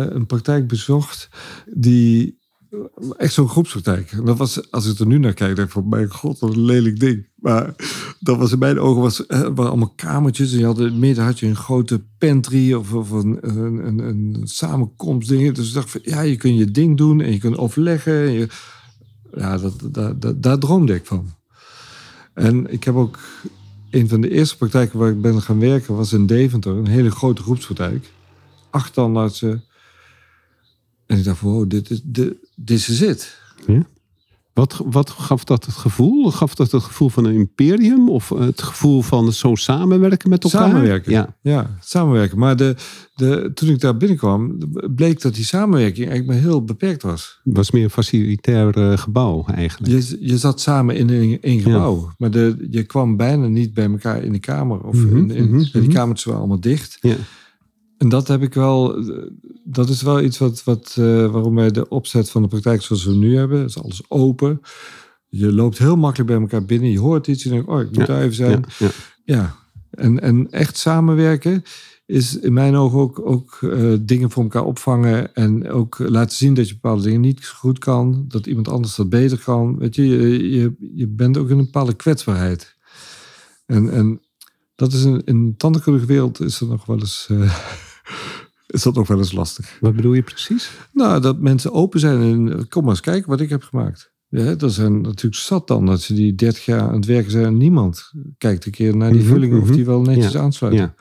een 0.10 0.26
praktijk 0.26 0.68
bezocht 0.68 1.30
die 1.66 2.40
echt 3.18 3.34
zo'n 3.34 3.50
groepspraktijk. 3.50 4.12
En 4.12 4.26
dat 4.26 4.38
was, 4.38 4.72
als 4.72 4.92
ik 4.92 5.00
er 5.00 5.08
nu 5.08 5.18
naar 5.18 5.34
kijk, 5.34 5.56
denk 5.56 5.68
ik 5.68 5.74
van, 5.74 5.90
mijn 5.90 6.10
god, 6.10 6.40
wat 6.40 6.54
een 6.54 6.66
lelijk 6.66 7.00
ding. 7.00 7.29
Maar 7.42 7.76
dat 8.20 8.38
was 8.38 8.52
in 8.52 8.60
mijn 8.60 8.80
ogen, 8.80 9.02
was, 9.02 9.26
eh, 9.26 9.40
waren 9.40 9.68
allemaal 9.68 9.94
kamertjes. 9.96 10.52
En 10.52 10.60
je 10.60 10.66
had 10.66 10.78
in 10.78 10.84
het 10.84 10.98
midden 10.98 11.24
had 11.24 11.40
je 11.40 11.48
een 11.48 11.56
grote 11.56 12.02
pantry 12.18 12.74
of, 12.74 12.94
of 12.94 13.10
een, 13.10 13.38
een, 13.42 13.88
een, 13.88 14.00
een. 14.00 15.54
Dus 15.54 15.68
ik 15.68 15.74
dacht 15.74 15.92
van, 15.92 16.02
ja, 16.04 16.22
je 16.22 16.36
kunt 16.36 16.58
je 16.58 16.72
ding 16.72 16.98
doen 16.98 17.22
en 17.22 17.32
je 17.32 17.38
kunt 17.38 17.58
overleggen. 17.58 18.14
En 18.14 18.32
je, 18.32 18.48
ja, 19.34 19.58
dat, 19.58 19.74
dat, 19.92 20.22
dat, 20.22 20.44
daar 20.44 20.58
droomde 20.58 20.94
ik 20.94 21.06
van. 21.06 21.30
En 22.34 22.72
ik 22.72 22.84
heb 22.84 22.96
ook 22.96 23.20
een 23.90 24.10
van 24.10 24.22
de 24.22 24.30
eerste 24.30 24.58
praktijken 24.58 25.00
waar 25.00 25.10
ik 25.10 25.22
ben 25.22 25.42
gaan 25.42 25.60
werken 25.60 25.96
was 25.96 26.14
in 26.14 26.26
Deventer. 26.26 26.76
Een 26.76 26.88
hele 26.88 27.12
grote 27.12 27.42
groepspraktijk. 27.42 28.12
Acht. 28.70 28.98
En 28.98 29.64
ik 31.06 31.24
dacht 31.24 31.42
wow, 31.42 31.70
dit 31.70 31.90
is, 31.90 32.02
dit, 32.04 32.34
dit 32.56 32.88
is 32.88 33.00
het. 33.00 33.38
Wat, 34.60 34.82
wat 34.86 35.10
gaf 35.10 35.43
dat 35.43 35.66
het 35.66 35.76
gevoel? 35.76 36.32
Gaf 36.32 36.55
dat 36.55 36.72
het 36.72 36.84
gevoel 36.84 37.10
van 37.10 37.26
een 37.26 37.34
imperium? 37.34 38.10
Of 38.10 38.30
het 38.30 38.62
gevoel 38.62 39.01
van 39.01 39.34
zo 39.34 39.55
samenwerken 39.55 40.30
met 40.30 40.43
elkaar? 40.43 40.70
Samenwerken. 40.70 41.12
Ja. 41.12 41.36
Ja, 41.41 41.78
samenwerken. 41.80 42.38
Maar 42.38 42.55
de, 42.55 42.76
de, 43.16 43.51
toen 43.53 43.70
ik 43.70 43.80
daar 43.80 43.97
binnenkwam, 43.97 44.57
bleek 44.95 45.22
dat 45.22 45.36
die 45.36 45.43
samenwerking 45.43 46.10
eigenlijk 46.10 46.28
maar 46.28 46.49
heel 46.49 46.64
beperkt 46.64 47.01
was. 47.01 47.39
Het 47.43 47.57
was 47.57 47.72
meer 47.72 47.84
een 47.84 47.89
facilitair 47.89 48.78
eh, 48.78 48.97
gebouw 48.97 49.45
eigenlijk. 49.45 49.93
Je, 49.93 50.18
je 50.20 50.38
zat 50.38 50.62
samen 50.62 50.95
in 50.95 51.39
één 51.41 51.60
gebouw, 51.60 52.12
maar 52.18 52.32
de, 52.32 52.68
je 52.70 52.84
kwam 52.84 53.18
bijna 53.18 53.47
niet 53.47 53.74
bij 53.74 53.86
elkaar 53.86 54.24
in 54.24 54.32
de 54.32 54.39
kamer. 54.39 54.82
Of 54.82 54.95
Mhm, 54.95 55.18
in, 55.18 55.32
in, 55.32 55.49
mhm, 55.49 55.64
Die 55.72 55.82
mhm. 55.82 55.91
kamers 55.91 56.24
waren 56.24 56.39
allemaal 56.39 56.60
dicht. 56.60 56.97
Ja. 57.01 57.16
En 58.00 58.10
dat 58.10 58.28
heb 58.28 58.41
ik 58.41 58.54
wel, 58.54 59.04
dat 59.64 59.89
is 59.89 60.02
wel 60.02 60.22
iets 60.22 60.38
wat, 60.38 60.64
wat, 60.64 60.95
eh, 61.00 61.32
waarom 61.32 61.56
wij 61.56 61.72
de 61.72 61.89
opzet 61.89 62.30
van 62.30 62.41
de 62.41 62.47
praktijk 62.47 62.82
zoals 62.82 63.04
we 63.06 63.16
nu 63.16 63.38
hebben, 63.38 63.66
is 63.66 63.84
alles 63.84 64.02
open. 64.08 64.62
Je 65.28 65.54
loopt 65.54 65.78
heel 65.78 65.95
makkelijk 65.95 66.30
bij 66.30 66.39
elkaar 66.39 66.66
binnen, 66.66 66.91
je 66.91 67.00
hoort 67.00 67.28
iets 67.28 67.43
je 67.43 67.50
denkt, 67.50 67.68
oh, 67.68 67.80
ik 67.80 67.88
moet 67.88 67.97
Ja, 67.97 68.06
daar 68.06 68.22
even 68.22 68.36
zijn. 68.36 68.66
Ja, 68.78 68.86
ja. 68.86 68.91
Ja, 69.36 69.56
en, 69.91 70.20
en 70.20 70.52
echt 70.52 70.78
samenwerken 70.78 71.64
is 72.06 72.39
in 72.39 72.54
mijn 72.54 72.76
ogen 72.76 73.00
ook, 73.00 73.20
ook 73.26 73.58
eh, 73.62 73.93
dingen 74.02 74.32
voor 74.32 74.43
elkaar 74.43 74.64
opvangen. 74.66 75.34
En 75.34 75.70
ook 75.70 76.00
laten 76.00 76.38
zien 76.38 76.54
dat 76.54 76.68
je 76.68 76.74
bepaalde 76.74 77.04
dingen 77.04 77.22
niet 77.22 77.47
goed 77.47 77.80
kan. 77.80 78.26
Dat 78.28 78.45
iemand 78.45 78.68
anders 78.68 78.95
dat 78.95 79.10
beter 79.10 79.39
kan. 79.43 79.78
Weet 79.78 79.95
je, 79.95 80.08
je, 80.08 80.50
je, 80.50 80.76
je 80.95 81.08
bent 81.08 81.38
ook 81.38 81.50
in 81.50 81.58
een 81.58 81.66
bepaalde 81.66 81.93
kwetsbaarheid. 81.93 82.76
En, 83.66 83.91
en 83.91 84.22
dat 84.76 84.93
is 84.93 85.04
in, 85.04 85.22
in 85.26 85.45
de 85.50 85.56
tandheelkundige 85.58 86.06
wereld 86.06 86.41
is 86.41 86.58
dat 86.58 86.70
nog 86.70 86.86
wel 86.86 87.00
eens... 87.00 87.28
eh, 87.30 87.60
is 88.68 88.84
dat 88.84 88.95
nog 88.95 89.07
wel 89.07 89.18
eens 89.18 89.32
lastig. 89.32 89.78
Wat 89.80 89.95
bedoel 89.95 90.14
je 90.14 90.22
precies? 90.22 90.72
Nou, 90.93 91.22
dat 91.22 91.39
mensen 91.39 91.72
open 91.72 91.99
zijn 91.99 92.22
en 92.22 92.68
kom 92.68 92.82
maar 92.82 92.91
eens 92.91 93.01
kijken 93.01 93.30
wat 93.30 93.39
ik 93.39 93.49
heb 93.49 93.64
gemaakt. 93.64 94.12
Ja, 94.28 94.55
er 94.57 94.70
zijn 94.72 95.01
natuurlijk 95.01 95.41
zat 95.41 95.68
dan 95.68 95.86
dat 95.86 96.01
ze 96.01 96.14
die 96.14 96.36
30 96.36 96.66
jaar 96.66 96.82
aan 96.82 96.95
het 96.95 97.05
werken 97.05 97.32
zijn 97.32 97.45
en 97.45 97.57
niemand 97.57 98.12
kijkt 98.38 98.66
een 98.66 98.72
keer 98.72 98.97
naar 98.97 99.12
die 99.12 99.22
Mhm, 99.22 99.30
vullingen 99.30 99.62
of 99.62 99.66
mhm. 99.68 99.76
die 99.76 99.86
wel 99.86 100.01
netjes 100.01 100.32
Ja, 100.32 100.39
aansluiten. 100.39 100.84
Ja. 100.84 100.95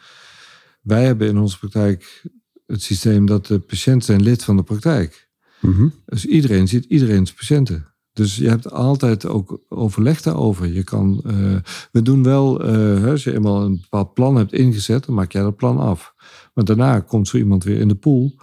Wij 0.83 1.05
hebben 1.05 1.29
in 1.29 1.39
onze 1.39 1.59
praktijk 1.59 2.25
het 2.67 2.83
systeem 2.83 3.27
dat 3.27 3.47
de 3.47 3.59
patiënten 3.59 4.03
zijn 4.07 4.23
lid 4.23 4.45
van 4.45 4.57
de 4.57 4.63
praktijk. 4.63 5.29
Mhm. 5.61 5.89
Dus 6.05 6.27
iedereen 6.27 6.69
ziet 6.69 6.85
iedereen's 6.85 7.33
patiënten. 7.33 7.87
Dus 8.13 8.37
je 8.37 8.49
hebt 8.49 8.71
altijd 8.71 9.27
ook 9.27 9.61
overleg 9.69 10.23
daarover. 10.23 10.67
Je 10.67 10.85
kan, 10.85 11.21
eh, 11.27 11.57
we 11.93 12.03
doen 12.03 12.23
wel, 12.23 12.65
eh, 12.65 13.05
als 13.05 13.25
je 13.25 13.35
eenmaal 13.35 13.63
een 13.63 13.81
bepaald 13.81 14.15
plan 14.15 14.37
hebt 14.37 14.53
ingezet, 14.53 15.07
dan 15.07 15.15
maak 15.15 15.33
jij 15.33 15.43
dat 15.43 15.57
plan 15.57 15.79
af. 15.79 16.15
Maar 16.59 16.67
daarna 16.67 17.01
komt 17.01 17.29
zo 17.29 17.37
iemand 17.37 17.65
weer 17.65 17.79
in 17.81 17.89
de 17.89 17.95
pool. 17.95 18.35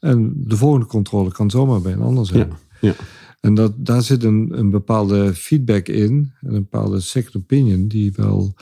En 0.00 0.32
de 0.36 0.56
volgende 0.56 0.86
controle 0.86 1.32
kan 1.32 1.50
zomaar 1.50 1.80
bij 1.80 1.92
een 1.92 2.00
ander 2.00 2.26
zijn. 2.26 2.48
Ja, 2.48 2.56
ja. 2.88 2.94
En 3.40 3.54
dat, 3.54 3.72
daar 3.76 4.02
zit 4.02 4.24
een, 4.24 4.58
een 4.58 4.70
bepaalde 4.70 5.34
feedback 5.34 5.88
in, 5.88 6.32
en 6.40 6.54
een 6.54 6.68
bepaalde 6.70 7.00
second 7.00 7.36
opinion, 7.36 7.88
die 7.88 8.12
wel, 8.16 8.54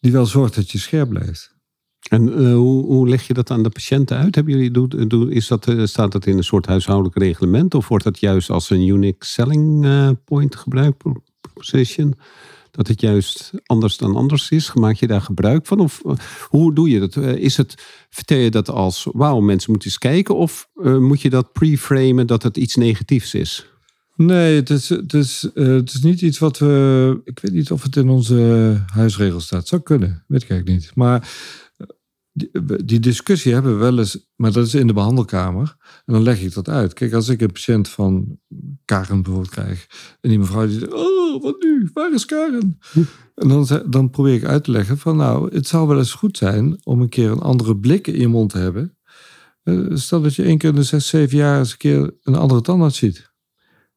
die 0.00 0.12
wel 0.12 0.26
zorgt 0.26 0.54
dat 0.54 0.70
je 0.70 0.78
scherp 0.78 1.08
blijft. 1.08 1.54
En 2.08 2.32
eh, 2.32 2.54
hoe, 2.54 2.84
hoe 2.84 3.08
leg 3.08 3.26
je 3.26 3.34
dat 3.34 3.50
aan 3.50 3.62
de 3.62 3.70
patiënten 3.70 4.16
uit? 4.16 4.34
Hebben 4.34 4.54
jullie, 4.54 4.70
doe, 4.70 5.06
doe- 5.06 5.32
is 5.32 5.46
dat, 5.46 5.68
eh, 5.68 5.84
staat 5.84 6.12
dat 6.12 6.26
in 6.26 6.36
een 6.36 6.44
soort 6.44 6.66
huishoudelijk 6.66 7.18
reglement? 7.18 7.74
Of 7.74 7.88
wordt 7.88 8.04
dat 8.04 8.18
juist 8.18 8.50
als 8.50 8.70
een 8.70 8.86
unique 8.86 9.26
selling 9.26 9.84
eh, 9.84 10.10
point 10.24 10.56
gebruikt, 10.56 10.98
pro- 10.98 11.22
proposition? 11.40 12.14
Dat 12.76 12.88
het 12.88 13.00
juist 13.00 13.52
anders 13.66 13.96
dan 13.96 14.16
anders 14.16 14.50
is? 14.50 14.72
Maak 14.72 14.94
je 14.94 15.06
daar 15.06 15.20
gebruik 15.20 15.66
van? 15.66 15.80
Of 15.80 16.02
eh, 16.04 16.12
hoe 16.48 16.74
doe 16.74 16.88
je 16.88 17.00
dat? 17.00 17.16
Eh, 17.16 17.34
is 17.34 17.56
het, 17.56 17.74
vertel 18.10 18.38
je 18.38 18.50
dat 18.50 18.70
als, 18.70 19.06
wauw, 19.12 19.40
mensen 19.40 19.70
moeten 19.70 19.88
eens 19.88 19.98
kijken? 19.98 20.36
Of 20.36 20.68
eh, 20.74 20.98
moet 20.98 21.20
je 21.20 21.30
dat 21.30 21.52
pre-framen 21.52 22.26
dat 22.26 22.42
het 22.42 22.56
iets 22.56 22.76
negatiefs 22.76 23.34
is? 23.34 23.66
Nee, 24.16 24.56
het 24.56 24.70
is, 24.70 24.88
het, 24.88 25.14
is, 25.14 25.48
het 25.54 25.92
is 25.92 26.02
niet 26.02 26.20
iets 26.20 26.38
wat 26.38 26.58
we. 26.58 27.20
Ik 27.24 27.38
weet 27.38 27.52
niet 27.52 27.70
of 27.70 27.82
het 27.82 27.96
in 27.96 28.08
onze 28.08 28.82
huisregels 28.86 29.44
staat. 29.44 29.66
Zou 29.66 29.82
kunnen, 29.82 30.24
weet 30.26 30.42
ik 30.42 30.50
eigenlijk 30.50 30.80
niet. 30.80 30.94
Maar 30.94 31.28
die, 32.84 33.00
discussie 33.00 33.52
hebben 33.52 33.72
we 33.72 33.78
wel 33.78 33.98
eens, 33.98 34.26
maar 34.36 34.52
dat 34.52 34.66
is 34.66 34.74
in 34.74 34.86
de 34.86 34.92
behandelkamer. 34.92 35.76
En 36.04 36.12
dan 36.12 36.22
leg 36.22 36.42
ik 36.42 36.54
dat 36.54 36.68
uit. 36.68 36.92
Kijk, 36.92 37.12
als 37.12 37.28
ik 37.28 37.40
een 37.40 37.52
patiënt 37.52 37.88
van 37.88 38.38
Karen 38.84 39.22
bijvoorbeeld 39.22 39.52
krijg. 39.52 39.86
En 40.20 40.28
die 40.28 40.38
mevrouw 40.38 40.66
die 40.66 40.78
zegt: 40.78 40.92
Oh, 40.92 41.42
wat 41.42 41.62
nu? 41.62 41.90
Waar 41.92 42.12
is 42.12 42.24
Karen? 42.24 42.78
En 43.36 43.48
dan, 43.48 43.66
dan 43.86 44.10
probeer 44.10 44.34
ik 44.34 44.44
uit 44.44 44.64
te 44.64 44.70
leggen 44.70 44.98
van 44.98 45.16
nou, 45.16 45.54
het 45.54 45.66
zou 45.66 45.88
wel 45.88 45.98
eens 45.98 46.12
goed 46.12 46.36
zijn 46.36 46.78
om 46.82 47.00
een 47.00 47.08
keer 47.08 47.30
een 47.30 47.38
andere 47.38 47.76
blik 47.76 48.06
in 48.06 48.20
je 48.20 48.28
mond 48.28 48.50
te 48.50 48.58
hebben. 48.58 48.96
Eh, 49.62 49.84
Stel 49.94 50.22
dat 50.22 50.34
je 50.34 50.42
één 50.42 50.58
keer 50.58 50.68
in 50.68 50.74
de 50.74 50.82
zes, 50.82 51.08
zeven 51.08 51.36
jaar 51.36 51.58
eens 51.58 51.72
een 51.72 51.78
keer 51.78 52.14
een 52.22 52.34
andere 52.34 52.60
tandarts 52.60 52.98
ziet. 52.98 53.34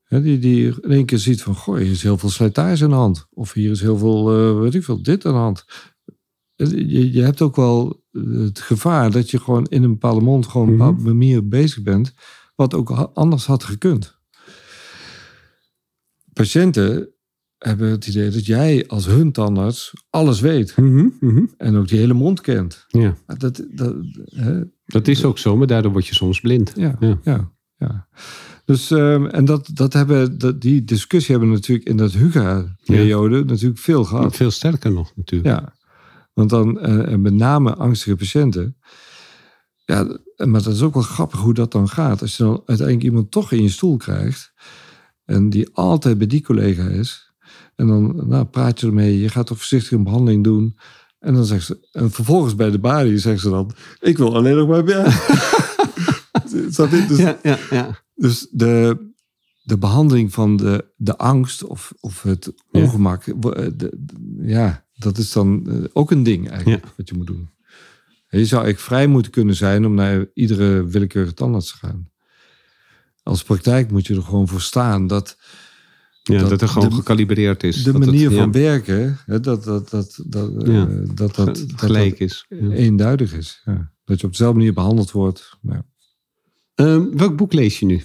Die, 0.07 0.39
die 0.39 0.65
in 0.81 0.91
één 0.91 1.05
keer 1.05 1.17
ziet 1.17 1.41
van, 1.41 1.55
goh, 1.55 1.77
hier 1.77 1.91
is 1.91 2.03
heel 2.03 2.17
veel 2.17 2.29
slijtage 2.29 2.83
aan 2.83 2.89
de 2.89 2.95
hand. 2.95 3.27
Of 3.29 3.53
hier 3.53 3.71
is 3.71 3.81
heel 3.81 3.97
veel, 3.97 4.31
eh, 4.31 4.59
weet 4.59 4.75
ik 4.75 4.83
veel, 4.83 5.03
dit 5.03 5.25
aan 5.25 5.33
de 5.33 5.39
hand. 5.39 5.65
Je, 6.67 7.11
je 7.11 7.21
hebt 7.21 7.41
ook 7.41 7.55
wel 7.55 8.03
het 8.43 8.59
gevaar 8.59 9.11
dat 9.11 9.29
je 9.29 9.39
gewoon 9.39 9.65
in 9.65 9.83
een 9.83 9.89
bepaalde 9.89 10.21
mond 10.21 10.47
gewoon 10.47 10.67
op 10.67 10.71
een 10.71 10.77
bepaalde 10.77 11.03
manier 11.03 11.47
bezig 11.47 11.83
bent. 11.83 12.13
Wat 12.55 12.73
ook 12.73 12.89
anders 13.13 13.45
had 13.45 13.63
gekund. 13.63 14.17
Patiënten 16.33 17.09
hebben 17.57 17.89
het 17.89 18.07
idee 18.07 18.29
dat 18.29 18.45
jij 18.45 18.87
als 18.87 19.05
hun 19.05 19.31
tandarts 19.31 19.93
alles 20.09 20.39
weet. 20.39 20.73
En 21.57 21.75
ook 21.75 21.87
die 21.87 21.99
hele 21.99 22.13
mond 22.13 22.41
kent. 22.41 22.85
Ja, 22.87 23.15
Dat, 23.37 23.65
dat, 23.71 23.95
hè, 24.25 24.61
dat 24.85 25.07
is 25.07 25.23
ook 25.23 25.37
zo, 25.37 25.57
maar 25.57 25.67
daardoor 25.67 25.91
word 25.91 26.07
je 26.07 26.15
soms 26.15 26.39
blind. 26.39 26.73
ja, 26.75 26.95
Ja. 26.99 27.19
ja. 27.23 27.51
ja, 27.77 28.07
Dus, 28.65 28.91
ehm, 28.91 29.25
en 29.25 29.45
dat, 29.45 29.69
dat 29.73 29.93
hebben, 29.93 30.37
dat, 30.37 30.61
die 30.61 30.83
discussie 30.83 31.31
hebben 31.31 31.49
we 31.49 31.55
natuurlijk 31.55 31.87
in 31.87 31.97
dat 31.97 32.11
Huga-periode 32.11 33.43
natuurlijk 33.45 33.79
veel 33.79 34.03
gehad. 34.03 34.35
Veel 34.35 34.51
sterker 34.51 34.91
nog 34.91 35.15
natuurlijk. 35.15 35.59
Ja, 35.59 35.73
want 36.33 36.49
dan, 36.49 36.79
eh, 36.79 37.11
en 37.11 37.21
met 37.21 37.33
name 37.33 37.75
angstige 37.75 38.15
patiënten. 38.15 38.77
Ja, 39.85 40.17
maar 40.35 40.63
dat 40.63 40.73
is 40.73 40.81
ook 40.81 40.93
wel 40.93 41.03
grappig 41.03 41.39
hoe 41.39 41.53
dat 41.53 41.71
dan 41.71 41.89
gaat. 41.89 42.21
Als 42.21 42.37
je 42.37 42.43
dan 42.43 42.61
uiteindelijk 42.65 43.03
iemand 43.07 43.31
toch 43.31 43.51
in 43.51 43.63
je 43.63 43.69
stoel 43.69 43.97
krijgt. 43.97 44.53
En 45.25 45.49
die 45.49 45.69
altijd 45.73 46.17
bij 46.17 46.27
die 46.27 46.41
collega 46.43 46.87
is. 46.87 47.33
En 47.75 47.87
dan 47.87 48.27
nou, 48.27 48.45
praat 48.45 48.79
je 48.79 48.87
ermee. 48.87 49.19
Je 49.19 49.29
gaat 49.29 49.47
toch 49.47 49.57
voorzichtig 49.57 49.91
een 49.91 50.03
behandeling 50.03 50.43
doen. 50.43 50.77
En 51.19 51.33
dan 51.33 51.45
zegt 51.45 51.65
ze. 51.65 51.87
En 51.91 52.11
vervolgens 52.11 52.55
bij 52.55 52.71
de 52.71 52.79
balie 52.79 53.17
zegt 53.17 53.41
ze 53.41 53.49
dan. 53.49 53.71
Ik 53.99 54.17
wil 54.17 54.35
alleen 54.35 54.55
nog 54.55 54.67
maar 54.67 54.83
bij 54.83 54.93
jou. 55.01 55.11
Dus, 57.07 57.17
ja, 57.17 57.39
ja. 57.43 57.57
ja. 57.69 58.03
dus 58.15 58.47
de, 58.51 58.97
de 59.63 59.77
behandeling 59.77 60.33
van 60.33 60.57
de, 60.57 60.91
de 60.95 61.17
angst 61.17 61.63
of, 61.63 61.93
of 61.99 62.21
het 62.21 62.53
ongemak, 62.71 63.27
eh, 63.27 63.33
de- 63.41 63.73
de- 63.75 64.37
ja, 64.41 64.85
dat 64.99 65.17
is 65.17 65.31
dan 65.31 65.67
eh, 65.69 65.75
ook 65.93 66.11
een 66.11 66.23
ding 66.23 66.49
eigenlijk 66.49 66.83
Ja. 66.85 66.91
wat 66.97 67.09
je 67.09 67.15
moet 67.15 67.27
doen. 67.27 67.49
Je 68.29 68.45
zou 68.45 68.63
eigenlijk 68.63 68.79
vrij 68.79 69.07
moeten 69.07 69.31
kunnen 69.31 69.55
zijn 69.55 69.85
om 69.85 69.93
naar 69.93 70.25
iedere 70.33 70.87
willekeurige 70.87 71.33
tandarts 71.33 71.71
te 71.71 71.77
gaan. 71.77 72.09
Als 73.23 73.43
praktijk 73.43 73.91
moet 73.91 74.07
je 74.07 74.15
er 74.15 74.21
gewoon 74.21 74.47
voor 74.47 74.61
staan 74.61 75.07
dat 75.07 75.37
Ja, 76.23 76.39
dat, 76.39 76.49
Dat 76.49 76.61
er 76.61 76.67
gewoon 76.67 76.89
de- 76.89 76.95
gekalibreerd 76.95 77.63
is. 77.63 77.75
de 77.75 77.83
dat 77.91 77.93
het, 78.01 78.05
manier 78.05 78.31
ja, 78.31 78.37
van 78.37 78.51
werken, 78.51 79.17
hè, 79.25 79.39
dat 79.39 79.63
dat, 79.63 79.89
dat, 79.89 80.19
dat, 80.25 80.63
eh, 80.63 80.73
Ja. 80.73 80.85
dat, 81.13 81.35
dat, 81.35 81.35
dat, 81.35 81.63
gelijk 81.75 82.09
dat 82.19 82.29
is. 82.29 82.45
Eenduidig 82.49 83.33
is. 83.33 83.61
Dat 84.05 84.19
je 84.19 84.25
op 84.25 84.31
dezelfde 84.31 84.57
manier 84.57 84.73
behandeld 84.73 85.11
wordt. 85.11 85.57
Ehm, 86.75 87.03
welk 87.17 87.35
boek 87.35 87.53
lees 87.53 87.79
je 87.79 87.85
nu? 87.85 88.03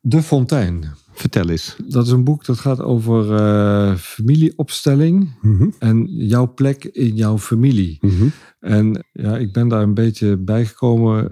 De 0.00 0.22
Fontein. 0.22 0.84
Vertel 1.14 1.48
eens. 1.48 1.76
Dat 1.86 2.06
is 2.06 2.12
een 2.12 2.24
boek 2.24 2.44
dat 2.44 2.58
gaat 2.58 2.80
over 2.80 3.34
eh, 3.34 3.96
familieopstelling 3.96 5.30
en 5.78 6.06
jouw 6.08 6.54
plek 6.54 6.84
in 6.84 7.14
jouw 7.14 7.38
familie. 7.38 7.98
Mhm. 8.00 8.28
En 8.60 9.04
ja, 9.12 9.36
ik 9.36 9.52
ben 9.52 9.68
daar 9.68 9.82
een 9.82 9.94
beetje 9.94 10.36
bijgekomen 10.36 11.30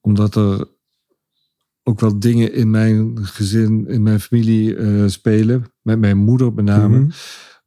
omdat 0.00 0.34
er 0.34 0.64
ook 1.82 2.00
wel 2.00 2.18
dingen 2.18 2.52
in 2.54 2.70
mijn 2.70 3.18
gezin, 3.26 3.86
in 3.88 4.02
mijn 4.02 4.20
familie 4.20 4.76
eh, 4.76 5.04
spelen. 5.06 5.64
Met 5.82 5.98
mijn 5.98 6.16
moeder 6.18 6.52
met 6.52 6.64
name. 6.64 6.98
Mhm. 6.98 7.10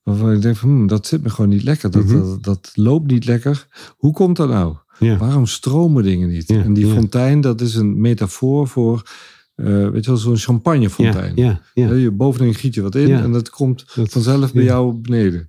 Waarvan 0.04 0.32
ik 0.32 0.42
denk 0.42 0.56
van, 0.56 0.70
hmm, 0.70 0.88
dat 0.88 1.08
zit 1.08 1.24
me 1.24 1.30
gewoon 1.30 1.50
niet 1.50 1.64
lekker. 1.64 1.92
Dat, 1.92 2.06
Mhm. 2.06 2.14
dat, 2.20 2.44
dat 2.44 2.72
loopt 2.74 3.12
niet 3.12 3.26
lekker. 3.26 3.68
Hoe 3.98 4.14
komt 4.14 4.38
dat 4.38 4.50
nou? 4.50 4.76
Ja. 5.00 5.18
Waarom 5.18 5.46
stromen 5.46 6.04
dingen 6.04 6.30
niet? 6.30 6.48
Ja, 6.48 6.64
en 6.64 6.74
die 6.74 6.88
ja. 6.88 6.94
fontein, 6.94 7.42
dat 7.42 7.62
is 7.62 7.76
een 7.76 8.02
metafoor 8.02 8.68
voor, 8.68 9.10
eh, 9.56 9.90
weet 9.90 10.04
je 10.06 10.12
wel, 10.12 10.20
zo'n 10.20 10.38
champagnefontein. 10.38 11.32
Ja, 11.36 11.46
ja, 11.46 11.62
ja. 11.74 11.88
Hè, 11.88 11.94
Je 11.94 12.12
bovenin 12.12 12.54
giet 12.56 12.74
je 12.74 12.82
wat 12.82 12.96
in 12.96 13.12
en 13.12 13.32
dat 13.32 13.50
komt 13.50 13.96
Dat- 13.96 14.10
vanzelf 14.12 14.54
bij 14.54 14.64
jou 14.64 14.94
beneden. 14.94 15.48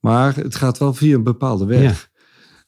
Maar 0.00 0.36
het 0.36 0.54
gaat 0.54 0.78
wel 0.78 0.94
via 0.94 1.14
een 1.14 1.22
bepaalde 1.22 1.64
weg. 1.64 2.10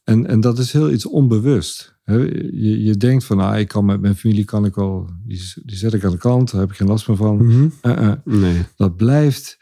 En, 0.05 0.27
en 0.27 0.41
dat 0.41 0.59
is 0.59 0.73
heel 0.73 0.91
iets 0.91 1.07
onbewust. 1.07 1.93
Je, 2.05 2.83
je 2.83 2.97
denkt 2.97 3.25
van, 3.25 3.41
ah, 3.41 3.59
ik 3.59 3.69
kan 3.69 3.85
met 3.85 4.01
mijn 4.01 4.17
familie, 4.17 4.45
kan 4.45 4.65
ik 4.65 4.75
wel, 4.75 5.11
die, 5.27 5.53
die 5.65 5.77
zet 5.77 5.95
ik 5.95 6.05
aan 6.05 6.11
de 6.11 6.17
kant, 6.19 6.51
daar 6.51 6.61
heb 6.61 6.71
ik 6.71 6.77
geen 6.77 6.89
last 6.89 7.09
meer 7.09 7.17
van. 7.17 7.47
Mhm. 7.47 7.69
Eh, 7.81 8.07
eh. 8.09 8.13
Nee. 8.25 8.63
Dat 8.77 8.97
blijft, 8.97 9.59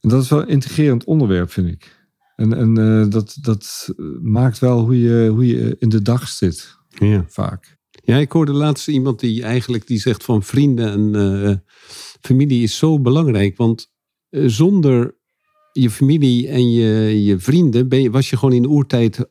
en 0.00 0.08
dat 0.08 0.22
is 0.22 0.28
wel 0.28 0.40
een 0.42 0.48
integrerend 0.48 1.04
onderwerp, 1.04 1.50
vind 1.50 1.68
ik. 1.68 2.00
En, 2.36 2.52
en 2.54 3.10
dat, 3.10 3.36
dat 3.40 3.90
maakt 4.22 4.58
wel 4.58 4.80
hoe 4.84 5.00
je, 5.00 5.28
hoe 5.28 5.46
je 5.46 5.76
in 5.78 5.88
de 5.88 6.02
dag 6.02 6.28
zit, 6.28 6.76
Ja. 6.88 7.24
vaak. 7.28 7.78
Ja, 8.02 8.16
ik 8.16 8.32
hoorde 8.32 8.52
laatst 8.52 8.88
iemand 8.88 9.20
die 9.20 9.42
eigenlijk 9.42 9.86
die 9.86 9.98
zegt 9.98 10.24
van 10.24 10.42
vrienden 10.42 10.92
en 10.92 11.14
eh, 11.44 11.56
familie 12.20 12.62
is 12.62 12.76
zo 12.76 13.00
belangrijk. 13.00 13.56
Want 13.56 13.90
eh, 14.28 14.42
zonder 14.46 15.14
je 15.72 15.90
familie 15.90 16.48
en 16.48 16.70
je, 16.70 17.24
je 17.24 17.38
vrienden 17.38 17.88
ben 17.88 18.02
je, 18.02 18.10
was 18.10 18.30
je 18.30 18.36
gewoon 18.36 18.54
in 18.54 18.62
de 18.62 18.68
oertijd 18.68 19.26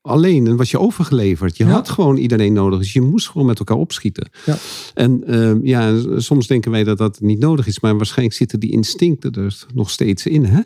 alleen 0.00 0.46
en 0.46 0.56
was 0.56 0.70
je 0.70 0.78
overgeleverd. 0.78 1.56
Je 1.56 1.64
Ja. 1.64 1.70
had 1.70 1.88
gewoon 1.88 2.16
iedereen 2.16 2.52
nodig. 2.52 2.78
Dus 2.78 2.92
je 2.92 3.00
moest 3.00 3.28
gewoon 3.28 3.46
met 3.46 3.58
elkaar 3.58 3.76
opschieten. 3.76 4.30
Ja. 4.46 4.56
En 4.94 5.24
ehm, 5.26 5.58
ja, 5.62 6.00
soms 6.20 6.46
denken 6.46 6.70
wij 6.70 6.84
dat 6.84 6.98
dat 6.98 7.20
niet 7.20 7.38
nodig 7.38 7.66
is. 7.66 7.80
Maar 7.80 7.96
waarschijnlijk 7.96 8.36
zitten 8.36 8.60
die 8.60 8.70
instincten 8.72 9.32
er 9.32 9.64
nog 9.74 9.90
steeds 9.90 10.26
in. 10.26 10.44
Hè? 10.44 10.60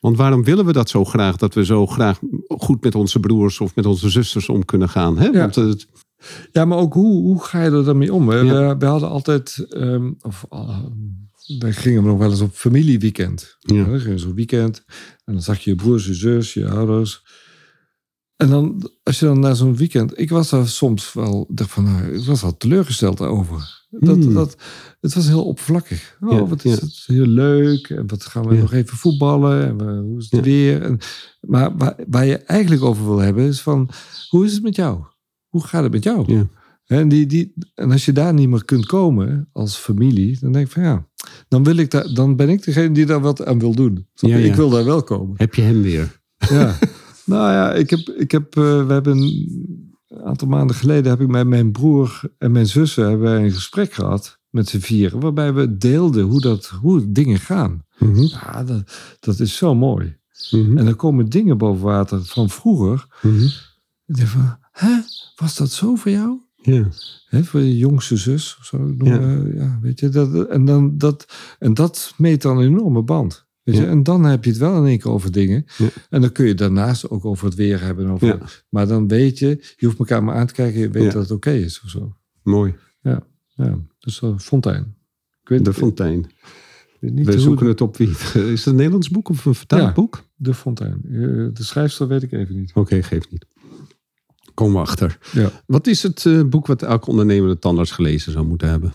Want 0.00 0.16
waarom 0.16 0.44
willen 0.44 0.64
we 0.66 0.72
dat 0.72 0.88
zo 0.90 1.04
graag? 1.04 1.36
Dat 1.36 1.54
we 1.54 1.64
zo 1.64 1.86
graag 1.86 2.20
goed 2.48 2.82
met 2.82 2.94
onze 2.94 3.20
broers 3.20 3.60
of 3.60 3.74
met 3.74 3.86
onze 3.86 4.10
zusters 4.10 4.48
om 4.48 4.64
kunnen 4.64 4.88
gaan. 4.88 5.18
Hè? 5.18 5.26
Ja. 5.26 5.38
Want 5.40 5.54
het, 5.54 5.86
Ja, 6.52 6.64
maar 6.64 6.78
ook 6.78 6.94
hoe, 6.94 7.22
hoe 7.22 7.44
ga 7.44 7.62
je 7.62 7.70
er 7.70 7.84
dan 7.84 7.98
mee 7.98 8.12
om? 8.12 8.26
We, 8.26 8.34
Ja. 8.34 8.68
we, 8.68 8.76
we 8.78 8.86
hadden 8.86 9.08
altijd, 9.08 9.66
ehm, 9.70 10.12
of 10.20 10.44
uh, 10.52 10.78
wij 11.58 11.72
gingen 11.72 12.04
nog 12.04 12.18
wel 12.18 12.30
eens 12.30 12.40
op 12.40 12.54
familieweekend. 12.54 13.56
Ja. 13.60 13.84
Dan 13.84 14.00
ging 14.00 14.12
je 14.14 14.18
zo'n 14.18 14.34
weekend 14.34 14.84
en 15.24 15.32
dan 15.32 15.42
zag 15.42 15.58
je 15.58 15.70
je 15.70 15.76
broers, 15.76 16.06
je 16.06 16.14
zus, 16.14 16.54
je 16.54 16.68
ouders. 16.68 17.24
En 18.36 18.48
dan, 18.50 18.90
als 19.02 19.18
je 19.18 19.26
dan 19.26 19.40
naar 19.40 19.56
zo'n 19.56 19.76
weekend, 19.76 20.18
ik 20.18 20.30
was 20.30 20.50
daar 20.50 20.68
soms 20.68 21.12
wel, 21.12 21.46
dacht 21.50 21.70
van, 21.70 21.84
nou, 21.84 22.04
ik 22.04 22.24
was 22.24 22.42
wel 22.42 22.56
teleurgesteld 22.56 23.20
over. 23.20 23.84
Dat, 23.90 24.16
Hmm. 24.16 24.34
dat, 24.34 24.56
het 25.00 25.14
was 25.14 25.26
heel 25.26 25.44
oppervlakkig. 25.44 26.16
Oh, 26.20 26.32
Ja, 26.32 26.46
wat 26.46 26.64
is 26.64 26.74
ja. 26.74 26.80
het 26.80 27.02
heel 27.06 27.26
leuk. 27.26 27.90
En 27.90 28.06
wat 28.06 28.24
gaan 28.24 28.48
we 28.48 28.54
Ja. 28.54 28.60
nog 28.60 28.72
even 28.72 28.96
voetballen? 28.96 29.66
En 29.66 29.76
we- 29.78 30.00
hoe 30.02 30.18
is 30.18 30.26
het 30.30 30.44
weer? 30.44 30.82
En, 30.82 30.98
maar 31.40 31.76
waar, 31.76 31.96
waar 32.08 32.26
je 32.26 32.36
eigenlijk 32.36 32.82
over 32.82 33.04
wil 33.04 33.18
hebben 33.18 33.44
is 33.46 33.60
van, 33.60 33.90
hoe 34.28 34.44
is 34.44 34.52
het 34.52 34.62
met 34.62 34.76
jou? 34.76 35.00
Hoe 35.56 35.66
gaat 35.66 35.82
het 35.82 35.92
met 35.92 36.04
jou? 36.04 36.34
Ja. 36.34 36.46
En, 36.86 37.08
die, 37.08 37.26
die, 37.26 37.52
en 37.74 37.90
als 37.90 38.04
je 38.04 38.12
daar 38.12 38.34
niet 38.34 38.48
meer 38.48 38.64
kunt 38.64 38.86
komen 38.86 39.48
als 39.52 39.76
familie, 39.76 40.38
dan 40.40 40.52
denk 40.52 40.66
ik 40.66 40.72
van 40.72 40.82
ja, 40.82 41.06
dan, 41.48 41.64
wil 41.64 41.76
ik 41.76 41.90
daar, 41.90 42.14
dan 42.14 42.36
ben 42.36 42.48
ik 42.48 42.64
degene 42.64 42.94
die 42.94 43.06
daar 43.06 43.20
wat 43.20 43.44
aan 43.44 43.58
wil 43.58 43.74
doen. 43.74 44.06
Ja. 44.14 44.36
Ik 44.36 44.54
wil 44.54 44.70
daar 44.70 44.84
wel 44.84 45.02
komen. 45.02 45.34
heb 45.36 45.54
je 45.54 45.62
hem 45.62 45.82
weer? 45.82 46.20
Ja. 46.48 46.78
nou 47.24 47.52
ja, 47.52 47.72
ik 47.72 47.90
heb, 47.90 48.00
ik 48.00 48.30
heb, 48.30 48.56
eh, 48.56 48.86
we 48.86 48.92
hebben 48.92 49.16
een 49.16 50.24
aantal 50.24 50.48
maanden 50.48 50.76
geleden 50.76 51.10
heb 51.10 51.20
ik 51.20 51.28
met 51.28 51.46
mijn 51.46 51.72
broer 51.72 52.20
en 52.38 52.52
mijn 52.52 52.66
zussen 52.66 53.08
hebben 53.08 53.30
wij 53.30 53.44
een 53.44 53.52
gesprek 53.52 53.92
gehad 53.92 54.38
met 54.50 54.68
z'n 54.68 54.78
vieren, 54.78 55.20
waarbij 55.20 55.54
we 55.54 55.76
deelden 55.76 56.24
hoe, 56.24 56.40
dat, 56.40 56.66
hoe 56.66 57.12
dingen 57.12 57.38
gaan. 57.38 57.84
Mhm. 57.98 58.22
Ja, 58.22 58.64
dat, 58.64 58.92
dat 59.20 59.40
is 59.40 59.56
zo 59.56 59.74
mooi. 59.74 60.16
Mhm. 60.50 60.78
En 60.78 60.86
er 60.86 60.96
komen 60.96 61.28
dingen 61.28 61.58
boven 61.58 61.84
water 61.84 62.24
van 62.24 62.50
vroeger. 62.50 63.06
Mhm. 63.22 63.44
Ik 64.06 64.16
denk 64.16 64.28
van, 64.28 64.58
hè, 64.78 65.00
was 65.36 65.56
dat 65.56 65.70
zo 65.70 65.94
voor 65.94 66.10
jou? 66.10 66.40
Ja. 66.62 66.88
Hè, 67.26 67.44
voor 67.44 67.60
je 67.60 67.76
jongste 67.78 68.16
zus 68.16 68.56
of 68.58 68.64
zo. 68.64 68.78
noemen 68.78 69.44
we, 69.44 69.56
ja. 69.56 69.78
weet 69.82 70.00
je, 70.00 70.08
dat, 70.08 70.48
en, 70.48 70.64
dan, 70.64 70.98
dat, 70.98 71.26
en 71.58 71.74
dat 71.74 72.14
meet 72.16 72.42
dan 72.42 72.58
een 72.58 72.64
enorme 72.66 73.02
band. 73.02 73.44
Weet 73.62 73.76
je? 73.76 73.82
Ja. 73.82 73.88
En 73.88 74.02
dan 74.02 74.24
heb 74.24 74.44
je 74.44 74.50
het 74.50 74.58
wel 74.58 74.76
in 74.82 74.86
één 74.88 74.98
keer 74.98 75.10
over 75.10 75.32
dingen. 75.32 75.64
Ja. 75.78 75.88
En 76.10 76.20
dan 76.20 76.32
kun 76.32 76.46
je 76.46 76.54
daarnaast 76.54 77.10
ook 77.10 77.24
over 77.24 77.44
het 77.46 77.54
weer 77.54 77.80
hebben. 77.80 78.06
Over, 78.08 78.26
Ja. 78.26 78.38
Maar 78.68 78.86
dan 78.86 79.08
weet 79.08 79.38
je, 79.38 79.74
je 79.76 79.86
hoeft 79.86 79.98
elkaar 79.98 80.24
maar 80.24 80.34
aan 80.34 80.46
te 80.46 80.54
kijken. 80.54 80.80
Je 80.80 80.90
weet 80.90 81.02
Ja. 81.04 81.10
dat 81.10 81.22
het 81.22 81.30
oké 81.30 81.50
is 81.50 81.80
of 81.84 81.90
zo. 81.90 82.16
Mooi. 82.42 82.74
Ja, 83.00 83.22
dus 83.98 84.20
uh, 84.20 84.38
Fontijn. 84.38 84.96
Ik 85.42 85.48
weet 85.48 85.64
De 85.64 85.72
Fontein. 85.72 86.26
niet 87.00 87.26
We 87.26 87.40
zoeken 87.40 87.66
het 87.66 87.80
op 87.80 87.96
wie. 87.96 88.08
Is 88.08 88.34
het 88.34 88.66
een 88.66 88.74
Nederlands 88.74 89.08
boek 89.08 89.28
of 89.28 89.44
een 89.44 89.54
vertaald 89.54 89.82
Ja. 89.82 89.92
boek? 89.92 90.24
De 90.34 90.54
Fontijn. 90.54 91.00
Eh, 91.04 91.20
De 91.52 91.52
schrijfster 91.54 92.08
weet 92.08 92.22
ik 92.22 92.32
even 92.32 92.54
niet. 92.56 92.70
Oké, 92.74 93.02
geeft 93.02 93.30
niet. 93.30 93.46
Komen 94.56 94.74
we 94.74 94.80
achter. 94.80 95.18
Ja. 95.32 95.50
Wat 95.66 95.86
is 95.86 96.02
het 96.02 96.26
eh, 96.26 96.42
boek 96.42 96.66
wat 96.66 96.82
elke 96.82 97.10
ondernemende 97.10 97.58
tandarts 97.58 97.90
gelezen 97.90 98.32
zou 98.32 98.46
moeten 98.46 98.68
hebben? 98.68 98.92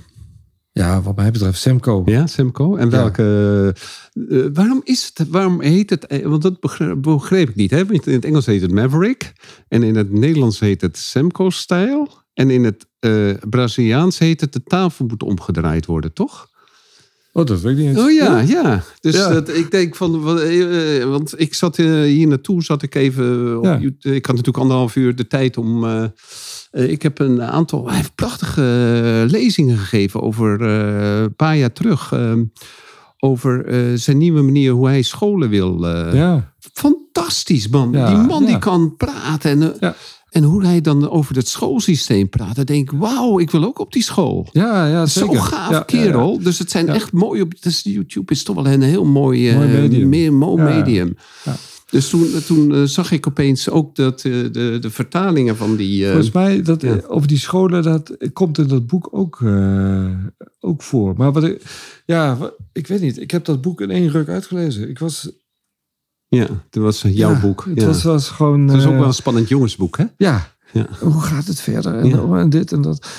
Ja, 0.71 1.01
wat 1.01 1.15
mij 1.15 1.31
betreft 1.31 1.59
Semco. 1.59 2.01
Ja, 2.05 2.27
Semco. 2.27 2.75
En 2.75 2.89
welke. 2.89 3.73
eh, 4.29 4.45
waarom 4.53 4.81
is 4.83 5.11
het. 5.13 5.27
Waarom 5.29 5.61
heet 5.61 5.89
het. 5.89 6.05
eh, 6.07 6.25
Want 6.25 6.41
dat 6.41 6.59
begreep, 7.01 7.49
ik 7.49 7.55
niet. 7.55 7.71
Hè? 7.71 7.85
Want 7.85 8.07
In 8.07 8.13
het 8.13 8.25
Engels 8.25 8.45
heet 8.45 8.61
het 8.61 8.71
Maverick. 8.71 9.33
En 9.67 9.83
in 9.83 9.95
het 9.95 10.11
Nederlands 10.11 10.59
heet 10.59 10.81
het 10.81 10.97
Semco-stijl. 10.97 12.09
En 12.33 12.49
in 12.49 12.63
het 12.63 12.87
eh, 12.99 13.33
Braziliaans 13.49 14.17
heet 14.17 14.41
het. 14.41 14.53
De 14.53 14.63
tafel 14.63 15.05
moet 15.05 15.23
omgedraaid 15.23 15.85
worden, 15.85 16.13
toch? 16.13 16.49
Oh, 17.33 17.45
dat 17.45 17.61
weet 17.61 17.77
ik 17.77 17.85
niet. 17.85 17.97
Oh 17.97 18.11
ja, 18.11 18.39
ja. 18.39 18.83
Dus 18.99 19.15
Ja. 19.15 19.29
Dat, 19.33 19.49
ik 19.49 19.71
denk 19.71 19.95
van. 19.95 20.21
wat, 20.21 20.39
eh, 20.39 21.03
Want 21.03 21.39
ik 21.39 21.53
zat 21.53 21.77
eh, 21.77 21.85
hier 22.01 22.27
naartoe, 22.27 22.63
zat 22.63 22.81
ik 22.81 22.95
even. 22.95 23.57
Op, 23.57 23.63
Ja. 23.65 23.79
Ik 24.11 24.25
had 24.25 24.35
natuurlijk 24.35 24.57
anderhalf 24.57 24.95
uur 24.95 25.15
de 25.15 25.27
tijd 25.27 25.57
om. 25.57 25.83
eh, 25.83 26.03
eh, 26.71 26.89
ik 26.89 27.01
heb 27.01 27.19
een 27.19 27.41
aantal. 27.41 27.87
Hij 27.87 27.95
heeft 27.95 28.15
prachtige 28.15 28.61
eh, 29.25 29.31
lezingen 29.31 29.77
gegeven 29.77 30.21
over. 30.21 30.61
eh, 30.61 31.21
een 31.21 31.35
paar 31.35 31.57
jaar 31.57 31.73
terug. 31.73 32.11
eh, 32.11 32.33
over 33.23 33.65
eh, 33.65 33.79
zijn 33.95 34.17
nieuwe 34.17 34.41
manier 34.41 34.71
hoe 34.71 34.87
hij 34.87 35.01
scholen 35.01 35.49
wil. 35.49 35.87
eh, 35.87 36.13
Ja, 36.13 36.53
Fantastisch, 36.73 37.67
man. 37.67 37.91
Ja, 37.91 38.07
die 38.09 38.27
man 38.27 38.45
die 38.45 38.59
kan 38.59 38.95
praten. 38.97 39.51
En, 39.51 39.61
eh, 39.73 39.79
Ja. 39.79 39.95
En 40.31 40.43
hoe 40.43 40.65
hij 40.65 40.81
dan 40.81 41.09
over 41.09 41.35
het 41.35 41.47
schoolsysteem 41.47 42.29
praat. 42.29 42.55
Dan 42.55 42.65
denk 42.65 42.91
ik, 42.91 42.99
wauw, 42.99 43.39
ik 43.39 43.51
wil 43.51 43.63
ook 43.63 43.79
op 43.79 43.93
die 43.93 44.03
school. 44.03 44.47
ja, 44.51 44.87
ja 44.87 45.05
Zo 45.05 45.25
zeker. 45.25 45.41
gaaf 45.41 45.69
Ja, 45.69 45.75
ja, 45.75 45.83
kerel. 45.83 46.39
Dus 46.39 46.59
het 46.59 46.71
zijn 46.71 46.89
echt 46.89 47.11
mooie... 47.11 47.47
Dus 47.59 47.81
YouTube 47.83 48.31
is 48.31 48.43
toch 48.43 48.55
wel 48.55 48.67
een 48.67 48.81
heel 48.81 49.05
mooi, 49.05 49.49
eh, 49.49 49.55
Mooi 49.55 49.67
medium. 49.67 50.09
meer 50.09 50.33
mooi 50.33 50.63
medium. 50.63 51.15
Ja. 51.43 51.55
Dus 51.89 52.09
toen, 52.09 52.27
toen 52.45 52.73
eh, 52.75 52.83
zag 52.83 53.11
ik 53.11 53.27
opeens 53.27 53.69
ook 53.69 53.95
dat, 53.95 54.21
eh, 54.21 54.31
de, 54.31 54.77
de 54.81 54.89
vertalingen 54.89 55.57
van 55.57 55.75
die... 55.75 56.05
Volgens 56.05 56.31
mij, 56.31 56.61
dat, 56.61 56.81
ja. 56.81 56.99
over 57.07 57.27
die 57.27 57.37
scholen, 57.39 57.83
dat 57.83 58.17
komt 58.33 58.57
in 58.57 58.67
dat 58.67 58.87
boek 58.87 59.09
ook, 59.11 59.43
ook 60.59 60.83
voor. 60.83 61.13
Maar 61.17 61.31
wat 61.31 61.43
ik, 61.43 61.61
ja, 62.05 62.37
ik 62.73 62.87
weet 62.87 63.01
niet. 63.01 63.21
Ik 63.21 63.31
heb 63.31 63.45
dat 63.45 63.61
boek 63.61 63.81
in 63.81 63.91
één 63.91 64.09
ruk 64.09 64.27
uitgelezen. 64.27 64.89
Ik 64.89 64.99
was, 64.99 65.29
ja, 66.39 66.47
dat 66.69 66.83
was 66.83 67.01
jouw 67.01 67.31
ja, 67.31 67.39
boek. 67.39 67.65
Het 67.69 67.81
ja. 67.81 67.87
was, 67.87 68.03
was 68.03 68.29
gewoon... 68.29 68.67
het 68.67 68.77
is 68.77 68.85
ook 68.85 68.91
eh, 68.91 68.97
wel 68.97 69.07
een 69.07 69.13
spannend 69.13 69.49
jongensboek, 69.49 69.97
hè? 69.97 70.05
Ja. 70.17 70.51
Ja. 70.73 70.87
Hoe 70.99 71.21
gaat 71.21 71.47
het 71.47 71.61
verder? 71.61 71.95
En, 71.95 72.19
oh, 72.19 72.49
dit 72.49 72.71
en 72.71 72.81
dat. 72.81 73.09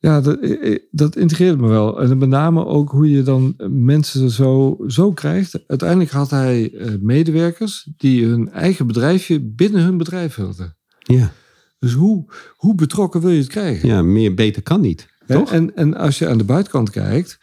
Ja, 0.00 0.20
dat, 0.20 0.38
eh, 0.38 0.72
eh, 0.72 0.78
dat 0.90 1.16
integreert 1.16 1.58
me 1.60 1.68
wel. 1.68 2.00
En 2.00 2.18
met 2.18 2.28
name 2.28 2.64
ook 2.64 2.90
hoe 2.90 3.10
je 3.10 3.22
dan 3.22 3.54
mensen 3.68 4.30
zo, 4.30 4.76
zo 4.86 5.12
krijgt. 5.12 5.60
Uiteindelijk 5.66 6.10
had 6.10 6.30
hij 6.30 6.72
eh, 6.72 6.92
medewerkers 7.00 7.88
die 7.96 8.26
hun 8.26 8.50
eigen 8.50 8.86
bedrijfje 8.86 9.40
binnen 9.40 9.82
hun 9.82 9.96
bedrijf 9.96 10.34
hadden. 10.34 10.76
Ja, 10.98 11.32
Dus 11.78 11.92
hoe, 11.92 12.32
hoe 12.56 12.74
betrokken 12.74 13.20
wil 13.20 13.30
je 13.30 13.38
het 13.38 13.48
krijgen? 13.48 13.88
ja 13.88 14.02
meer 14.02 14.34
beter 14.34 14.62
kan 14.62 14.80
niet. 14.80 15.06
Toch? 15.26 15.52
En, 15.52 15.76
en 15.76 15.94
als 15.94 16.18
je 16.18 16.28
aan 16.28 16.38
de 16.38 16.44
buitenkant 16.44 16.90
kijkt, 16.90 17.38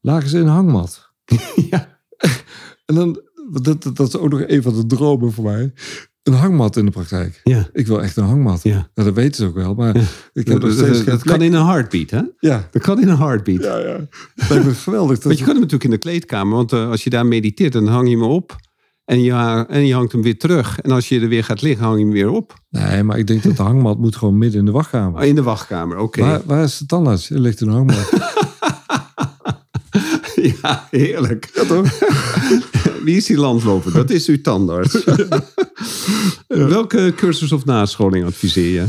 lagen 0.00 0.28
ze 0.28 0.36
in 0.38 0.42
een 0.42 0.48
hangmat. 0.48 1.10
Ja. 1.70 1.98
En 2.86 2.96
dan, 2.96 3.20
dat, 3.50 3.64
dat, 3.82 3.96
dat 3.96 4.08
is 4.08 4.16
ook 4.16 4.30
nog 4.30 4.42
een 4.46 4.62
van 4.62 4.74
de 4.74 4.86
dromen 4.86 5.32
voor 5.32 5.44
mij. 5.44 5.72
Een 6.22 6.32
hangmat 6.32 6.76
in 6.76 6.84
de 6.84 6.90
praktijk. 6.90 7.40
Ja. 7.44 7.68
Ik 7.72 7.86
wil 7.86 8.02
echt 8.02 8.16
een 8.16 8.24
hangmat. 8.24 8.62
Ja. 8.62 8.74
Nou, 8.94 9.08
dat 9.08 9.14
weten 9.14 9.34
ze 9.34 9.46
ook 9.46 9.54
wel, 9.54 9.74
maar 9.74 9.96
Ja. 9.96 10.02
ik 10.32 10.48
heb 10.48 10.60
dat, 10.60 10.72
steeds 10.72 10.88
dat- 10.88 10.96
geen 10.96 11.04
dat 11.04 11.22
kan 11.22 11.42
in 11.42 11.52
een 11.54 11.66
heartbeat, 11.66 12.10
hè? 12.10 12.20
Ja, 12.38 12.68
Dat 12.70 12.82
kan 12.82 13.00
in 13.00 13.08
een 13.08 13.16
heartbeat. 13.18 13.62
ja, 13.62 13.78
ja. 13.78 13.96
Dat 14.48 14.64
me 14.64 14.74
geweldig. 14.74 15.14
Dat 15.14 15.24
Want 15.24 15.38
je 15.38 15.44
kan 15.44 15.52
hem 15.52 15.62
natuurlijk 15.62 15.84
in 15.84 15.90
de 15.90 15.98
kleedkamer. 15.98 16.56
Want 16.56 16.72
eh, 16.72 16.88
als 16.90 17.04
je 17.04 17.10
daar 17.10 17.26
mediteert, 17.26 17.72
dan 17.72 17.86
hang 17.86 18.08
je 18.08 18.14
hem 18.18 18.24
op. 18.26 18.56
En 19.04 19.22
je, 19.22 19.32
en 19.68 19.86
je 19.86 19.94
hangt 19.94 20.12
hem 20.12 20.22
weer 20.22 20.38
terug. 20.38 20.80
En 20.80 20.90
als 20.90 21.08
je 21.08 21.20
er 21.20 21.28
weer 21.28 21.44
gaat 21.44 21.62
liggen, 21.62 21.84
hang 21.84 21.98
je 21.98 22.04
hem 22.04 22.12
weer 22.12 22.30
op. 22.30 22.54
Nee, 22.70 23.02
maar 23.02 23.18
ik 23.18 23.26
denk 23.26 23.42
dat 23.42 23.56
de 23.56 23.62
hangmat 23.62 23.98
moet 23.98 24.16
gewoon 24.16 24.38
midden 24.38 24.58
in 24.60 24.66
de 24.66 24.70
wachtkamer. 24.72 25.20
Oh, 25.20 25.26
In 25.26 25.34
de 25.34 25.42
wachtkamer, 25.42 25.98
oké. 25.98 26.20
Waar, 26.20 26.40
waar 26.44 26.62
is 26.64 26.78
de 26.78 26.86
tandarts? 26.86 27.30
Er 27.30 27.40
ligt 27.40 27.60
een 27.60 27.68
hangmat. 27.68 28.10
Ja, 30.62 30.86
heerlijk. 30.90 31.50
Ja, 31.54 31.64
toch? 31.64 31.86
Wie 33.04 33.16
is 33.16 33.26
die 33.26 33.36
landloper? 33.36 33.92
Dat 33.92 34.10
is 34.10 34.26
uw 34.28 34.40
tandarts. 34.40 35.04
Welke 36.46 37.12
cursus 37.16 37.52
of 37.52 37.64
nascholing 37.64 38.24
adviseer 38.24 38.72
je? 38.72 38.86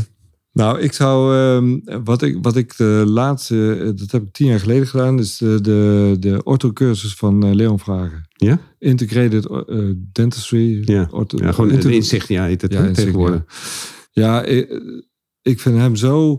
nou, 0.52 0.80
ik 0.80 0.92
zou... 0.92 1.36
ehm, 1.36 2.02
wat, 2.04 2.22
ik, 2.22 2.38
wat 2.42 2.56
ik 2.56 2.76
de 2.76 3.02
laatste... 3.06 3.76
eh, 3.80 3.90
Dat 3.94 4.10
heb 4.10 4.22
ik 4.22 4.32
tien 4.32 4.46
jaar 4.46 4.60
geleden 4.60 4.86
gedaan. 4.86 5.18
is 5.18 5.36
de, 5.38 5.58
de, 5.60 6.16
de 6.20 6.42
orthocursus 6.44 7.14
van 7.14 7.44
eh, 7.44 7.54
Leon 7.54 7.78
Vragen. 7.78 8.28
Ja? 8.32 8.58
Integrated 8.78 9.46
eh, 9.46 9.78
Dentistry. 10.12 10.82
Ja, 10.84 11.08
Ortho- 11.10 11.38
ja 11.44 11.52
gewoon 11.52 11.70
Inter- 11.70 12.26
ja, 12.32 12.44
heet 12.44 12.62
het 12.62 12.72
Ja, 12.72 12.90
tegenwoordig. 12.90 13.42
Ja, 14.10 14.42
ik, 14.44 14.82
ik 15.42 15.60
vind 15.60 15.76
hem 15.76 15.96
zo... 15.96 16.38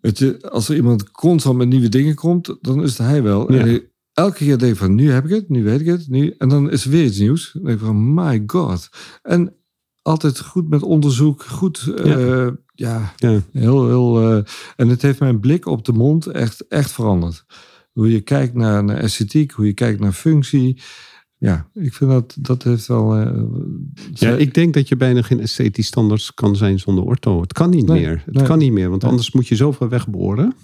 Je, 0.00 0.50
als 0.50 0.68
er 0.68 0.76
iemand 0.76 1.10
constant 1.10 1.56
met 1.56 1.68
nieuwe 1.68 1.88
dingen 1.88 2.14
komt, 2.14 2.56
dan 2.60 2.82
is 2.82 2.88
het 2.98 3.06
hij 3.06 3.22
wel. 3.22 3.52
Ja. 3.52 3.58
En 3.58 3.82
elke 4.14 4.36
keer 4.36 4.58
denk 4.58 4.72
ik 4.72 4.78
van, 4.78 4.94
nu 4.94 5.10
heb 5.10 5.24
ik 5.24 5.30
het, 5.30 5.48
nu 5.48 5.62
weet 5.64 5.80
ik 5.80 5.86
het. 5.86 6.08
Nu, 6.08 6.34
en 6.38 6.48
dan 6.48 6.70
is 6.70 6.84
er 6.84 6.90
weer 6.90 7.04
iets 7.04 7.18
nieuws. 7.18 7.50
Dan 7.52 7.62
denk 7.64 7.78
ik 7.78 7.84
van, 7.84 8.14
my 8.14 8.42
god. 8.46 8.88
En 9.22 9.54
altijd 10.02 10.40
goed 10.40 10.68
met 10.68 10.82
onderzoek, 10.82 11.42
goed... 11.42 11.92
eh, 11.96 12.48
ja, 12.74 13.12
Ja. 13.16 13.40
heel, 13.52 13.86
heel... 13.86 14.20
eh, 14.20 14.42
en 14.76 14.88
het 14.88 15.02
heeft 15.02 15.20
mijn 15.20 15.40
blik 15.40 15.66
op 15.66 15.84
de 15.84 15.92
mond 15.92 16.26
echt, 16.26 16.66
echt 16.68 16.92
veranderd. 16.92 17.44
Hoe 17.92 18.10
je 18.10 18.20
kijkt 18.20 18.54
naar, 18.54 18.84
naar 18.84 18.96
esthetiek, 18.96 19.50
hoe 19.52 19.66
je 19.66 19.72
kijkt 19.72 20.00
naar 20.00 20.12
functie. 20.12 20.82
Ja, 21.38 21.68
ik 21.74 21.94
vind 21.94 22.10
dat, 22.10 22.36
dat 22.40 22.62
heeft 22.62 22.86
wel... 22.86 23.16
eh, 23.16 23.42
Ja, 24.12 24.30
ik 24.30 24.54
denk 24.54 24.74
dat 24.74 24.88
je 24.88 24.96
bijna 24.96 25.22
geen 25.22 25.40
esthetisch 25.40 25.86
standaard 25.86 26.32
kan 26.34 26.56
zijn 26.56 26.78
zonder 26.78 27.04
ortho. 27.04 27.40
Het 27.40 27.52
kan 27.52 27.70
niet 27.70 27.86
Nee, 27.86 28.00
meer. 28.00 28.22
Het 28.24 28.34
nee. 28.34 28.44
kan 28.44 28.58
niet 28.58 28.72
meer, 28.72 28.88
want 28.90 29.02
Nee. 29.02 29.10
anders 29.10 29.32
moet 29.32 29.48
je 29.48 29.56
zoveel 29.56 29.88
wegboren. 29.88 30.54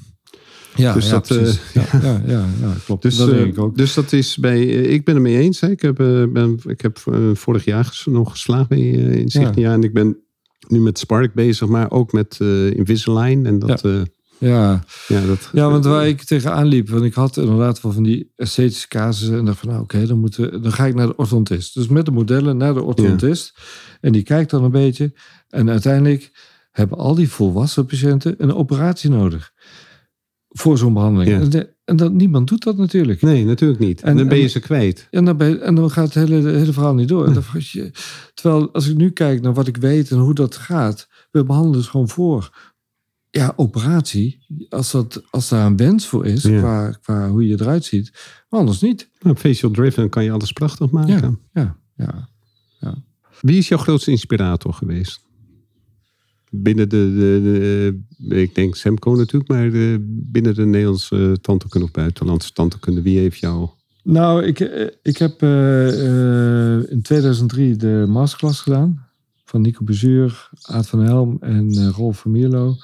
Ja, 0.76 0.92
Dus 0.94 1.04
ja, 1.06 1.10
dat, 1.12 1.30
eh, 1.30 1.52
ja, 1.74 2.00
ja, 2.02 2.22
ja, 2.26 2.44
ja, 2.60 2.74
klopt. 2.84 3.02
Dus, 3.02 3.16
dat 3.16 3.28
eh, 3.28 3.34
denk 3.34 3.46
ik 3.46 3.58
ook. 3.58 3.76
dus 3.76 3.94
dat 3.94 4.12
is 4.12 4.36
bij. 4.36 4.58
eh, 4.68 4.92
ik 4.92 5.04
ben 5.04 5.14
het 5.14 5.22
mee 5.22 5.38
eens. 5.38 5.60
Hè. 5.60 5.70
Ik 5.70 5.80
heb, 5.82 5.96
ben, 6.32 6.58
ik 6.66 6.80
heb 6.80 6.98
vorig 7.34 7.64
jaar 7.64 8.02
nog 8.04 8.30
geslaagd 8.30 8.68
bij 8.68 8.78
uh, 8.78 9.14
Insignia. 9.16 9.72
En 9.72 9.82
ik 9.82 9.92
ben 9.92 10.16
nu 10.68 10.80
met 10.80 10.98
Spark 10.98 11.34
bezig, 11.34 11.68
maar 11.68 11.90
ook 11.90 12.12
met 12.12 12.38
Invisalign. 12.74 13.46
En 13.46 13.58
dat. 13.58 13.80
Ja, 13.82 14.04
Ja. 14.38 14.84
ja, 15.08 15.26
dat, 15.26 15.50
ja, 15.52 15.70
want 15.70 15.84
waar 15.84 16.08
ik 16.08 16.22
tegenaan 16.22 16.66
liep, 16.66 16.88
want 16.88 17.04
ik 17.04 17.14
had 17.14 17.36
inderdaad 17.36 17.80
wel 17.82 17.92
van 17.92 18.02
die 18.02 18.32
esthetische 18.36 18.88
casussen 18.88 19.38
en 19.38 19.44
dacht 19.44 19.58
van, 19.58 19.68
nou 19.68 19.80
oké, 19.82 20.06
dan, 20.06 20.18
moeten- 20.18 20.62
dan 20.62 20.72
ga 20.72 20.86
ik 20.86 20.94
naar 20.94 21.06
de 21.06 21.16
orthodontist. 21.16 21.74
Dus 21.74 21.88
met 21.88 22.04
de 22.04 22.10
modellen 22.10 22.56
naar 22.56 22.74
de 22.74 22.82
orthodontist. 22.82 23.58
En 24.00 24.12
die 24.12 24.22
kijkt 24.22 24.50
dan 24.50 24.64
een 24.64 24.70
beetje. 24.70 25.12
En 25.48 25.70
uiteindelijk 25.70 26.30
hebben 26.70 26.98
al 26.98 27.14
die 27.14 27.28
volwassen 27.30 27.86
patiënten 27.86 28.34
een 28.38 28.54
operatie 28.54 29.10
nodig. 29.10 29.52
Voor 30.52 30.78
zo'n 30.78 30.92
behandeling. 30.92 31.52
Ja. 31.52 31.64
En, 31.84 31.96
dat, 31.96 32.12
niemand 32.12 32.48
doet 32.48 32.62
dat 32.62 32.76
natuurlijk. 32.76 33.22
Nee, 33.22 33.44
natuurlijk 33.44 33.80
niet. 33.80 34.00
En, 34.02 34.08
En- 34.08 34.16
dan 34.16 34.28
ben 34.28 34.38
je 34.38 34.46
ze 34.46 34.60
kwijt. 34.60 35.08
En 35.10 35.24
dan, 35.24 35.36
ben 35.36 35.62
en 35.62 35.74
dan 35.74 35.90
gaat 35.90 36.14
het 36.14 36.28
hele, 36.28 36.34
het 36.46 36.56
hele 36.56 36.72
verhaal 36.72 36.94
niet 36.94 37.08
door. 37.08 37.32
Dan, 37.34 37.42
terwijl 38.34 38.72
als 38.72 38.88
ik 38.88 38.96
nu 38.96 39.10
kijk 39.10 39.40
naar 39.42 39.54
wat 39.54 39.66
ik 39.66 39.76
weet 39.76 40.10
en 40.10 40.18
hoe 40.18 40.34
dat 40.34 40.56
gaat, 40.56 41.08
we 41.30 41.44
behandelen 41.44 41.78
dus 41.78 41.88
gewoon 41.88 42.08
voor. 42.08 42.50
Ja, 43.30 43.52
operatie, 43.56 44.44
als, 44.68 44.90
dat, 44.90 45.22
als 45.30 45.48
daar 45.48 45.66
een 45.66 45.76
wens 45.76 46.06
voor 46.06 46.26
is, 46.26 46.42
Ja. 46.42 46.58
qua, 46.58 46.90
qua 46.90 47.28
hoe 47.28 47.46
je 47.46 47.60
eruit 47.60 47.84
ziet, 47.84 48.12
maar 48.48 48.60
anders 48.60 48.80
niet. 48.80 49.10
Nou, 49.20 49.36
facial 49.36 49.70
driven 49.70 50.08
kan 50.08 50.24
je 50.24 50.30
alles 50.30 50.52
prachtig 50.52 50.90
maken. 50.90 51.38
Ja, 51.52 51.76
ja, 51.96 52.28
ja. 52.80 52.94
Wie 53.40 53.58
is 53.58 53.68
jouw 53.68 53.78
grootste 53.78 54.10
inspirator 54.10 54.74
geweest? 54.74 55.28
Binnen 56.50 56.88
de, 56.88 57.14
de, 57.14 57.40
de- 58.18 58.40
ik 58.40 58.54
denk 58.54 58.76
Semco 58.76 59.14
natuurlijk, 59.14 59.50
maar 59.50 59.70
de, 59.70 59.96
binnen 60.08 60.54
de 60.54 60.64
Nederlandse 60.66 61.38
tandheelkunde 61.40 61.86
of 61.86 61.92
buitenlandse 61.92 62.52
tandheelkunde, 62.52 63.02
wie 63.02 63.18
heeft 63.18 63.38
jou? 63.38 63.68
Nou, 64.02 64.44
ik, 64.44 64.60
eh, 64.60 64.86
ik 65.02 65.16
heb 65.16 65.42
eh, 65.42 65.88
eh, 66.76 66.90
in 66.90 67.02
2003 67.02 67.76
de 67.76 68.04
masterclass 68.08 68.60
gedaan 68.60 69.06
van 69.44 69.60
Nico 69.60 69.84
Bezuur, 69.84 70.48
Aad 70.62 70.88
van 70.88 71.00
Helm 71.00 71.36
en 71.40 71.70
eh, 71.70 71.88
Rolf 71.88 72.18
van 72.18 72.30
Mierlo. 72.30 72.76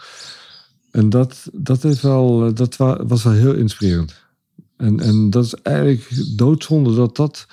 En 0.90 1.08
dat, 1.10 1.48
dat, 1.52 1.82
heeft 1.82 2.00
wel, 2.02 2.46
eh, 2.46 2.54
dat 2.54 2.76
wa- 2.76 3.04
was 3.06 3.22
wel 3.22 3.32
heel 3.32 3.54
inspirerend. 3.54 4.24
En, 4.76 5.00
en 5.00 5.30
dat 5.30 5.44
is 5.44 5.54
eigenlijk 5.54 6.08
doodzonde 6.36 6.94
dat 6.94 7.16
dat 7.16 7.46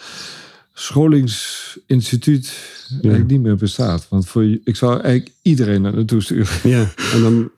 scholingsinstituut 0.74 2.54
eigenlijk 2.92 3.32
niet 3.32 3.42
meer 3.42 3.56
bestaat. 3.56 4.08
Want 4.10 4.28
voor, 4.28 4.44
ik 4.64 4.76
zou 4.76 5.00
eigenlijk 5.02 5.36
iedereen 5.42 5.82
naar 5.82 5.94
naartoe 5.96 6.22
sturen. 6.22 6.70
Ja, 6.70 6.94
en 7.14 7.22
dan 7.22 7.50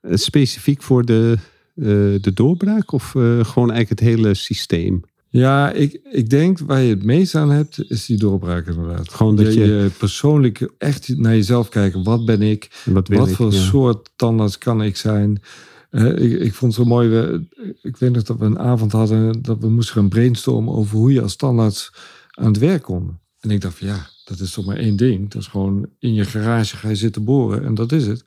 eh, 0.00 0.16
specifiek 0.16 0.82
voor 0.82 1.04
de, 1.04 1.34
eh, 1.74 1.84
de 2.20 2.30
doorbraak 2.34 2.92
of 2.92 3.04
eh, 3.14 3.44
gewoon 3.44 3.70
eigenlijk 3.70 3.88
het 3.88 4.00
hele 4.00 4.34
systeem? 4.34 5.02
Ja, 5.28 5.72
ik, 5.72 6.00
ik 6.10 6.30
denk 6.30 6.58
waar 6.58 6.80
je 6.82 6.90
het 6.94 7.04
meest 7.04 7.34
aan 7.34 7.50
hebt, 7.50 7.90
is 7.90 8.06
die 8.06 8.16
doorbraak 8.18 8.66
inderdaad. 8.66 9.12
Gewoon 9.12 9.36
dat 9.36 9.54
je- 9.54 9.90
persoonlijk 9.98 10.70
echt 10.78 11.16
naar 11.16 11.34
jezelf 11.34 11.68
kijken. 11.68 12.04
Wat 12.04 12.24
ben 12.24 12.42
ik? 12.42 12.82
Wat 12.84 13.08
ik? 13.10 13.28
voor 13.28 13.52
Ja. 13.52 13.60
soort 13.60 14.10
tandarts 14.16 14.58
kan 14.58 14.82
ik 14.82 14.96
zijn? 14.96 15.42
Ik, 15.90 16.40
ik 16.40 16.54
vond 16.54 16.76
het 16.76 16.82
zo 16.82 16.88
mooi. 16.88 17.08
We, 17.08 17.46
ik 17.82 17.96
weet 17.96 18.12
nog 18.12 18.22
dat 18.22 18.38
we 18.38 18.44
een 18.44 18.58
avond 18.58 18.92
hadden 18.92 19.42
dat 19.42 19.58
we 19.60 19.68
moesten 19.68 19.94
gaan 19.94 20.08
brainstormen 20.08 20.74
over 20.74 20.96
hoe 20.96 21.12
je 21.12 21.22
als 21.22 21.36
tandarts 21.36 21.92
aan 22.34 22.46
het 22.46 22.58
werk 22.58 22.82
kon. 22.82 23.18
En 23.40 23.50
ik 23.50 23.60
dacht 23.60 23.78
van 23.78 23.86
ja, 23.86 24.06
dat 24.24 24.38
is 24.40 24.50
toch 24.52 24.66
maar 24.66 24.76
één 24.76 24.96
ding. 24.96 25.30
Dat 25.30 25.42
is 25.42 25.48
gewoon 25.48 25.86
in 25.98 26.14
je 26.14 26.24
garage 26.24 26.76
ga 26.76 26.88
je 26.88 26.94
zitten 26.96 27.24
boren 27.24 27.64
en 27.64 27.74
dat 27.74 27.92
is 27.92 28.06
het. 28.06 28.24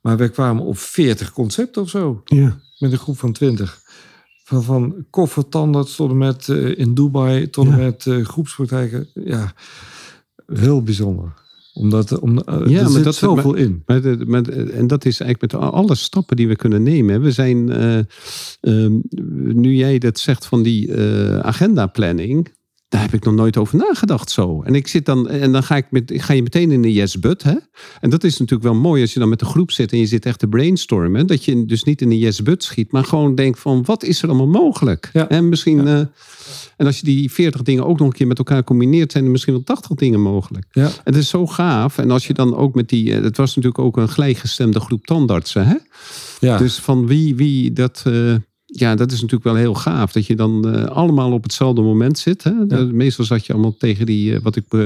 Maar 0.00 0.16
we 0.16 0.28
kwamen 0.28 0.62
op 0.64 0.78
40 0.78 1.32
concepten 1.32 1.82
of 1.82 1.88
zo 1.88 2.22
Ja. 2.24 2.58
met 2.78 2.92
een 2.92 2.98
groep 2.98 3.18
van 3.18 3.32
20. 3.32 3.80
Van, 4.44 4.62
van 4.62 5.06
koffertandarts 5.10 5.96
tot 5.96 6.10
en 6.10 6.18
met 6.18 6.48
eh, 6.48 6.78
in 6.78 6.94
Dubai, 6.94 7.50
tot 7.50 7.64
en 7.66 7.70
Ja. 7.70 7.76
met 7.76 8.06
eh, 8.06 8.24
groepspraktijken. 8.24 9.08
Ja, 9.14 9.52
heel 10.46 10.82
bijzonder. 10.82 11.32
Omdat 11.74 12.18
om, 12.18 12.38
eh, 12.38 12.54
Ja, 12.66 12.76
er 12.76 12.82
maar 12.82 12.90
zit 12.92 13.04
dat- 13.04 13.14
zoveel 13.14 13.54
in. 13.54 13.82
Maar 13.86 14.02
maar 14.26 14.42
en 14.48 14.86
dat 14.86 15.04
is 15.04 15.20
eigenlijk 15.20 15.52
met 15.52 15.62
alle 15.72 15.94
stappen 15.94 16.36
die 16.36 16.48
we 16.48 16.56
kunnen 16.56 16.82
nemen. 16.82 17.20
We 17.20 17.30
zijn, 17.30 17.70
eh, 17.72 17.98
ehm, 18.60 18.98
nu 19.60 19.74
jij 19.74 19.98
dat 19.98 20.18
zegt 20.18 20.46
van 20.46 20.62
die 20.62 20.92
eh 20.94 21.38
agendaplanning, 21.38 22.54
daar 22.88 23.00
heb 23.00 23.12
ik 23.12 23.24
nog 23.24 23.34
nooit 23.34 23.56
over 23.56 23.76
nagedacht 23.76 24.30
zo. 24.30 24.62
En 24.62 24.74
ik 24.74 24.88
zit 24.88 25.06
dan, 25.06 25.28
en 25.28 25.52
dan 25.52 25.62
ga, 25.62 25.76
ik 25.76 25.86
met, 25.90 26.12
ga 26.16 26.32
je 26.32 26.42
meteen 26.42 26.70
in 26.70 26.82
de 26.82 26.92
yes 26.92 27.18
but. 27.18 27.42
Hè? 27.42 27.54
En 28.00 28.10
dat 28.10 28.24
is 28.24 28.32
natuurlijk 28.38 28.68
wel 28.72 28.80
mooi 28.80 29.02
als 29.02 29.12
je 29.12 29.18
dan 29.18 29.28
met 29.28 29.38
de 29.38 29.44
groep 29.44 29.70
zit 29.70 29.92
en 29.92 29.98
je 29.98 30.06
zit 30.06 30.26
echt 30.26 30.38
te 30.38 30.48
brainstormen. 30.48 31.26
Dat 31.26 31.44
je 31.44 31.64
dus 31.64 31.82
niet 31.84 32.00
in 32.00 32.08
de 32.08 32.18
yes 32.18 32.42
but 32.42 32.64
schiet, 32.64 32.92
maar 32.92 33.04
gewoon 33.04 33.34
denkt 33.34 33.58
van 33.58 33.84
wat 33.84 34.02
is 34.02 34.22
er 34.22 34.28
allemaal 34.28 34.62
mogelijk? 34.62 35.10
Ja. 35.12 35.28
En 35.28 35.48
misschien, 35.48 35.86
eh, 35.86 35.98
en 36.76 36.86
als 36.86 36.98
je 36.98 37.04
die 37.04 37.32
40 37.32 37.62
dingen 37.62 37.86
ook 37.86 37.98
nog 37.98 38.08
een 38.08 38.14
keer 38.14 38.26
met 38.26 38.38
elkaar 38.38 38.64
combineert, 38.64 39.12
zijn 39.12 39.24
er 39.24 39.30
misschien 39.30 39.52
wel 39.54 39.62
80 39.62 39.96
dingen 39.96 40.20
mogelijk. 40.20 40.66
Ja. 40.70 40.90
Het 41.04 41.16
is 41.16 41.28
zo 41.28 41.46
gaaf. 41.46 41.98
En 41.98 42.10
als 42.10 42.26
je 42.26 42.34
dan 42.34 42.56
ook 42.56 42.74
met 42.74 42.88
die. 42.88 43.12
eh, 43.14 43.22
Het 43.22 43.36
was 43.36 43.48
natuurlijk 43.56 43.84
ook 43.84 43.96
een 43.96 44.08
gelijkgestemde 44.08 44.80
groep 44.80 45.06
tandartsen. 45.06 45.66
Hè? 45.66 45.76
Ja. 46.40 46.58
Dus 46.58 46.76
van 46.78 47.06
wie, 47.06 47.34
wie 47.36 47.72
dat. 47.72 48.02
eh, 48.06 48.34
ja, 48.78 48.94
dat 48.94 49.08
is 49.12 49.16
natuurlijk 49.20 49.44
wel 49.44 49.54
heel 49.54 49.74
gaaf. 49.74 50.12
Dat 50.12 50.26
je 50.26 50.36
dan 50.36 50.74
eh, 50.74 50.84
allemaal 50.84 51.32
op 51.32 51.42
hetzelfde 51.42 51.82
moment 51.82 52.18
zit. 52.18 52.42
Hè? 52.44 52.66
De- 52.66 52.76
meestal 52.92 53.24
zat 53.24 53.46
je 53.46 53.52
allemaal 53.52 53.76
tegen 53.76 54.06
die. 54.06 54.34
eh, 54.34 54.40
wat 54.42 54.56
ik, 54.56 54.64
eh, 54.68 54.80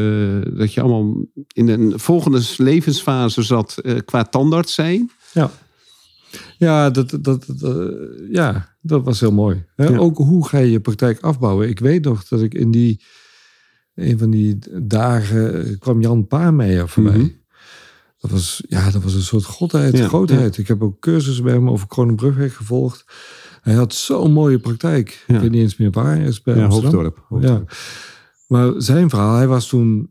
dat 0.58 0.74
je 0.74 0.80
allemaal 0.80 1.24
in 1.52 1.68
een 1.68 1.98
volgende 1.98 2.40
levensfase 2.56 3.42
zat 3.42 3.78
eh, 3.78 3.96
qua 4.04 4.22
tandarts 4.24 4.74
zijn. 4.74 5.10
Ja, 5.32 5.50
ja, 6.58 6.90
dat, 6.90 7.10
dat, 7.10 7.44
dat, 7.46 7.62
eh, 7.62 7.84
ja, 8.32 8.74
dat 8.80 9.04
was 9.04 9.20
heel 9.20 9.32
mooi. 9.32 9.64
Hè? 9.76 9.84
Ja. 9.84 9.96
Ook 9.98 10.16
hoe 10.16 10.48
ga 10.48 10.58
je 10.58 10.70
je 10.70 10.80
praktijk 10.80 11.20
afbouwen? 11.20 11.68
Ik 11.68 11.78
weet 11.78 12.04
nog 12.04 12.24
dat 12.28 12.42
ik 12.42 12.54
in 12.54 12.70
die, 12.70 13.02
een 13.94 14.18
van 14.18 14.30
die 14.30 14.58
dagen 14.82 15.64
eh, 15.66 15.78
kwam 15.78 16.00
Jan 16.00 16.26
Paarmeijer 16.26 16.88
voorbij. 16.88 17.16
Mhm. 17.16 17.28
Dat 18.18 18.30
was, 18.30 18.62
ja, 18.68 18.90
dat 18.90 19.02
was 19.02 19.14
een 19.14 19.22
soort 19.22 19.44
godheid, 19.44 19.96
Ja, 19.96 20.08
grootheid. 20.08 20.58
Ik 20.58 20.68
heb 20.68 20.82
ook 20.82 21.00
cursussen 21.00 21.44
bij 21.44 21.52
hem 21.52 21.68
over 21.68 21.86
Kronenbrugweg 21.86 22.56
gevolgd. 22.56 23.04
Hij 23.60 23.74
had 23.74 23.94
zo'n 23.94 24.32
mooie 24.32 24.58
praktijk. 24.58 25.24
Ja. 25.26 25.34
Ik 25.34 25.40
weet 25.40 25.50
niet 25.50 25.60
eens 25.62 25.76
meer 25.76 25.90
waar. 25.90 26.16
Hij 26.16 26.26
is 26.26 26.42
bij 26.42 26.56
Ja, 26.56 26.64
Amsterdam. 26.64 26.92
Hoofddorp. 26.94 27.24
Hoofddorp. 27.28 27.70
Ja. 27.70 27.76
Maar 28.48 28.72
zijn 28.76 29.10
verhaal, 29.10 29.36
hij 29.36 29.46
was 29.46 29.68
toen 29.68 30.10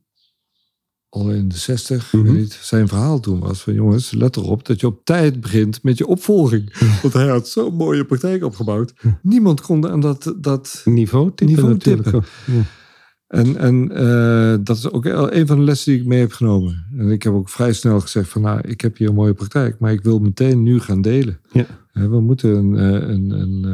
al 1.10 1.30
in 1.32 1.48
de 1.48 1.58
60, 1.58 2.14
Mhm. 2.14 2.24
weet 2.24 2.34
niet. 2.34 2.54
Zijn 2.62 2.88
verhaal 2.88 3.20
toen 3.20 3.40
was 3.40 3.62
van 3.62 3.74
jongens, 3.74 4.12
let 4.12 4.36
erop 4.36 4.66
dat 4.66 4.80
je 4.80 4.88
op 4.88 5.06
tijd 5.06 5.42
begint 5.42 5.84
met 5.84 5.98
je 5.98 6.08
opvolging. 6.08 6.74
Want 7.02 7.14
hij 7.14 7.28
had 7.28 7.48
zo'n 7.48 7.74
mooie 7.76 8.06
praktijk 8.06 8.44
opgebouwd. 8.44 8.94
Niemand 9.22 9.62
kon 9.62 9.90
aan 9.90 10.00
dat, 10.00 10.34
dat 10.38 10.82
Niveau 10.86 11.32
tippen 11.36 11.46
Niveau 11.56 11.78
tippen. 11.78 12.24
Ja. 12.46 12.62
en, 13.28 13.58
en 13.58 13.92
eh, 13.92 14.58
dat 14.64 14.78
is 14.78 14.92
ook 14.92 15.06
een 15.06 15.48
van 15.48 15.58
de 15.58 15.64
lessen 15.64 15.92
die 15.92 16.02
ik 16.02 16.08
mee 16.08 16.20
heb 16.20 16.32
genomen. 16.32 16.86
En 16.98 17.10
ik 17.12 17.24
heb 17.24 17.34
ook 17.34 17.50
vrij 17.50 17.74
snel 17.74 18.00
gezegd 18.00 18.30
van 18.30 18.42
nou, 18.42 18.62
ik 18.68 18.82
heb 18.82 18.98
hier 18.98 19.08
een 19.10 19.16
mooie 19.16 19.34
praktijk, 19.34 19.80
maar 19.80 19.92
ik 19.92 20.02
wil 20.04 20.20
meteen 20.20 20.64
nu 20.64 20.80
gaan 20.80 21.02
delen. 21.02 21.40
Ja. 21.52 21.66
We 22.08 22.20
moeten 22.22 22.56
een, 22.56 22.78
eh, 22.78 23.10
een, 23.10 23.30
een 23.32 23.66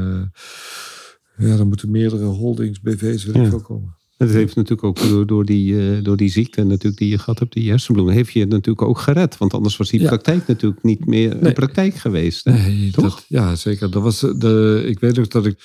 eh, 1.38 1.48
ja, 1.48 1.58
er 1.58 1.68
moeten 1.68 1.92
meerdere 1.92 2.24
holdings, 2.26 2.82
BV's, 2.82 3.24
wil 3.26 3.42
ik 3.44 3.50
veel 3.50 3.62
komen. 3.62 3.96
Het 4.18 4.30
heeft 4.30 4.56
natuurlijk 4.56 4.84
ook 4.84 5.10
door, 5.10 5.28
door, 5.28 5.46
die, 5.46 5.80
eh, 5.96 6.04
door 6.04 6.18
die 6.18 6.30
ziekte 6.30 6.64
natuurlijk 6.64 6.98
die 6.98 7.10
je 7.10 7.18
gehad 7.18 7.40
hebt, 7.40 7.54
die 7.54 7.70
hersenbloeding, 7.70 8.18
heeft 8.18 8.34
je 8.34 8.40
het 8.40 8.50
natuurlijk 8.50 8.88
ook 8.88 9.00
gered. 9.00 9.38
Want 9.38 9.54
anders 9.54 9.78
was 9.78 9.90
die 9.90 10.02
Ja. 10.02 10.08
praktijk 10.08 10.48
natuurlijk 10.48 10.84
niet 10.84 11.06
meer 11.06 11.30
Nee. 11.36 11.44
een 11.46 11.54
praktijk 11.54 11.96
geweest. 11.96 12.44
hè? 12.46 12.52
Nee, 12.52 12.92
Toch? 12.92 13.04
dat, 13.16 13.26
ja, 13.28 13.56
zeker. 13.56 13.92
Dat 13.92 14.04
was 14.04 14.20
de, 14.20 14.84
ik 14.86 15.00
weet 15.00 15.20
ook 15.20 15.30
dat 15.32 15.46
ik 15.46 15.60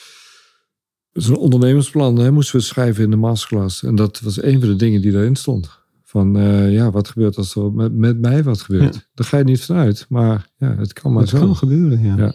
zo'n 1.12 1.36
ondernemersplan 1.36 2.16
hè, 2.18 2.30
moesten 2.30 2.56
we 2.56 2.62
schrijven 2.64 3.04
in 3.04 3.11
de 3.11 3.16
masterclass. 3.16 3.82
En 3.82 3.94
dat 3.94 4.20
was 4.20 4.42
een 4.42 4.61
van 4.61 4.68
de 4.68 4.76
dingen 4.76 5.02
die 5.02 5.12
daarin 5.12 5.36
stond. 5.36 5.78
Van 6.11 6.36
eh, 6.36 6.72
ja, 6.72 6.90
wat 6.90 7.08
gebeurt 7.08 7.36
als 7.36 7.54
er 7.54 7.72
met, 7.72 7.94
met 7.94 8.20
mij 8.20 8.42
wat 8.42 8.61
gebeurt? 8.61 9.08
Daar 9.14 9.26
ga 9.26 9.38
je 9.38 9.44
niet 9.44 9.64
vanuit, 9.64 10.06
maar 10.08 10.50
ja, 10.56 10.76
het 10.76 10.92
kan 10.92 11.12
maar 11.12 11.28
zo. 11.28 11.38
kan 11.38 11.56
gebeuren, 11.56 12.02
ja. 12.02 12.16
Ja. 12.16 12.32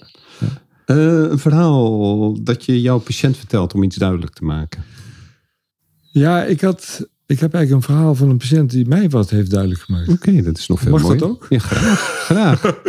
Eh, 0.85 1.29
een 1.31 1.39
verhaal 1.39 2.43
dat 2.43 2.65
je 2.65 2.81
jouw 2.81 2.99
patiënt 2.99 3.37
vertelt 3.37 3.73
om 3.73 3.83
iets 3.83 3.95
duidelijk 3.95 4.33
te 4.33 4.43
maken. 4.43 4.83
Ja, 6.01 6.43
ik, 6.43 6.61
had, 6.61 7.09
ik 7.25 7.39
heb 7.39 7.53
eigenlijk 7.53 7.87
een 7.87 7.93
verhaal 7.95 8.15
van 8.15 8.29
een 8.29 8.37
patiënt 8.37 8.69
die 8.69 8.87
mij 8.87 9.09
wat 9.09 9.29
heeft 9.29 9.51
duidelijk 9.51 9.81
gemaakt. 9.81 10.09
Oké, 10.09 10.41
dat 10.41 10.57
is 10.57 10.67
nog 10.67 10.79
veel 10.79 10.91
Mag 10.91 11.01
dat 11.01 11.23
ook? 11.23 11.45
Ja, 11.49 11.59
graag. 11.59 11.99
graag. 12.29 12.81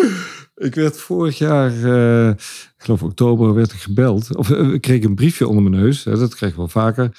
Ik 0.55 0.74
werd 0.74 0.97
vorig 0.97 1.39
jaar, 1.39 1.70
eh, 1.84 2.28
ik 2.28 2.74
geloof 2.76 3.03
oktober, 3.03 3.55
werd 3.55 3.72
ik 3.72 3.80
gebeld. 3.80 4.37
Of 4.37 4.51
ik 4.51 4.80
kreeg 4.80 5.05
een 5.05 5.14
briefje 5.14 5.49
onder 5.49 5.70
mijn 5.70 5.82
neus. 5.82 6.05
Hè, 6.05 6.18
dat 6.18 6.34
krijg 6.34 6.53
ik 6.53 6.59
wel 6.59 6.68
vaker. 6.68 7.16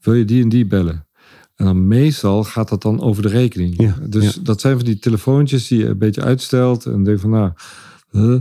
Wil 0.00 0.14
je 0.14 0.24
die 0.24 0.42
en 0.42 0.48
die 0.48 0.66
bellen? 0.66 1.07
En 1.58 1.64
dan 1.64 1.86
meestal 1.86 2.44
gaat 2.44 2.68
dat 2.68 2.82
dan 2.82 3.00
over 3.00 3.22
de 3.22 3.28
rekening. 3.28 3.82
Ja, 3.82 3.96
dus 4.08 4.34
ja. 4.34 4.40
dat 4.42 4.60
zijn 4.60 4.76
van 4.76 4.84
die 4.84 4.98
telefoontjes 4.98 5.68
die 5.68 5.78
je 5.78 5.86
een 5.86 5.98
beetje 5.98 6.22
uitstelt. 6.22 6.86
En 6.86 7.04
denk 7.04 7.20
van 7.20 7.30
nou... 7.30 7.52
huh. 8.10 8.40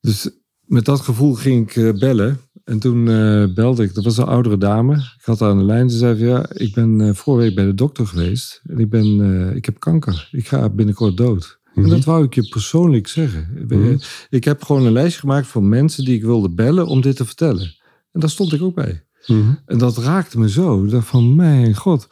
Dus 0.00 0.30
met 0.64 0.84
dat 0.84 1.00
gevoel 1.00 1.34
ging 1.34 1.70
ik 1.70 1.76
eh, 1.76 1.98
bellen. 1.98 2.40
En 2.64 2.78
toen 2.78 3.08
eh, 3.08 3.54
belde 3.54 3.82
ik. 3.82 3.94
Dat 3.94 4.04
was 4.04 4.16
een 4.16 4.24
oudere 4.24 4.58
dame. 4.58 4.94
Ik 4.94 5.24
had 5.24 5.40
haar 5.40 5.50
aan 5.50 5.58
de 5.58 5.64
lijn. 5.64 5.90
Ze 5.90 5.96
zei 5.96 6.18
van 6.18 6.26
ja, 6.26 6.50
ik 6.52 6.74
ben 6.74 7.00
eh, 7.00 7.14
vorige 7.14 7.46
week 7.46 7.54
bij 7.54 7.64
de 7.64 7.74
dokter 7.74 8.06
geweest. 8.06 8.62
En 8.66 8.78
ik, 8.78 8.90
ben, 8.90 9.20
ik 9.56 9.64
heb 9.64 9.80
kanker. 9.80 10.28
Ik 10.32 10.48
ga 10.48 10.68
binnenkort 10.68 11.16
dood. 11.16 11.58
En 11.74 11.88
dat 11.88 12.04
wou 12.04 12.24
ik 12.24 12.34
je 12.34 12.48
persoonlijk 12.48 13.06
zeggen. 13.06 13.66
Mhm. 13.68 13.96
Ik 14.28 14.44
heb 14.44 14.62
gewoon 14.62 14.86
een 14.86 14.92
lijstje 14.92 15.20
gemaakt 15.20 15.46
van 15.46 15.68
mensen 15.68 16.04
die 16.04 16.14
ik 16.14 16.22
wilde 16.22 16.50
bellen 16.50 16.86
om 16.86 17.00
dit 17.00 17.16
te 17.16 17.24
vertellen. 17.24 17.74
En 18.12 18.20
daar 18.20 18.30
stond 18.30 18.52
ik 18.52 18.62
ook 18.62 18.74
bij. 18.74 19.03
Mhm. 19.26 19.54
En 19.66 19.78
dat 19.78 19.96
raakte 19.98 20.38
me 20.38 20.50
zo. 20.50 20.86
Van, 21.00 21.34
mijn 21.34 21.74
god. 21.74 22.08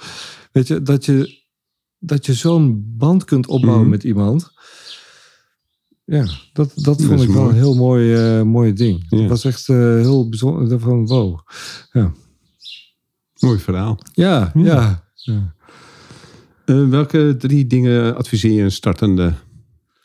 Weet 0.52 0.66
je, 0.66 0.82
dat 0.82 1.04
je, 1.04 1.40
dat 1.98 2.26
je 2.26 2.34
zo'n 2.34 2.94
band 2.96 3.24
kunt 3.24 3.46
opbouwen 3.46 3.82
Mhm. 3.82 3.90
met 3.90 4.04
iemand. 4.04 4.50
Ja, 6.04 6.26
dat, 6.52 6.72
dat 6.74 7.02
vond 7.02 7.22
ik 7.22 7.28
wel 7.28 7.48
een 7.48 7.54
heel 7.54 7.74
mooi, 7.74 8.14
eh 8.14 8.42
mooi 8.42 8.72
ding. 8.72 9.04
Ja. 9.08 9.18
Dat 9.18 9.28
was 9.28 9.44
echt 9.44 9.68
eh, 9.68 9.76
heel 9.76 10.28
bijzonder. 10.28 10.80
Van, 10.80 11.06
wow. 11.06 11.38
Mooi 13.38 13.58
verhaal. 13.58 13.98
Ja, 14.12 14.50
ja. 14.54 15.04
ja. 15.14 15.54
Eh, 16.64 16.88
welke 16.88 17.34
drie 17.38 17.66
dingen 17.66 18.16
adviseer 18.16 18.52
je 18.52 18.62
een 18.62 18.72
startende 18.72 19.34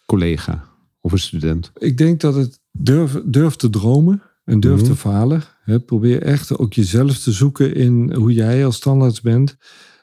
collega 0.06 0.64
of 1.02 1.12
een 1.12 1.20
student? 1.20 1.72
Ik 1.78 1.98
denk 1.98 2.20
dat 2.22 2.36
het 2.36 2.60
durf, 2.72 3.22
durf 3.26 3.56
te 3.56 3.70
dromen 3.70 4.22
en 4.46 4.60
durf 4.60 4.80
Mhm. 4.82 4.90
te 4.90 4.96
falen. 4.96 5.44
Probeer 5.86 6.22
echt 6.22 6.58
ook 6.58 6.74
jezelf 6.74 7.18
te 7.18 7.32
zoeken 7.32 7.76
in 7.76 8.14
hoe 8.14 8.34
jij 8.34 8.66
als 8.66 8.76
standaards 8.76 9.22
bent. 9.22 9.58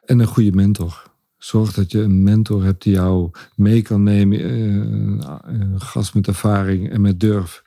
En 0.05 0.19
een 0.19 0.27
goede 0.27 0.53
mentor. 0.53 1.03
Zorg 1.39 1.73
dat 1.73 1.91
je 1.93 2.01
een 2.01 2.23
mentor 2.23 2.65
hebt 2.65 2.83
die 2.83 2.93
jou 2.93 3.31
mee 3.57 3.83
kan 3.83 4.03
nemen. 4.03 4.39
eh, 4.41 4.51
Een, 5.43 5.81
gast 5.81 6.15
met 6.15 6.27
ervaring 6.27 6.91
en 6.91 7.01
met 7.01 7.21
durf. 7.21 7.62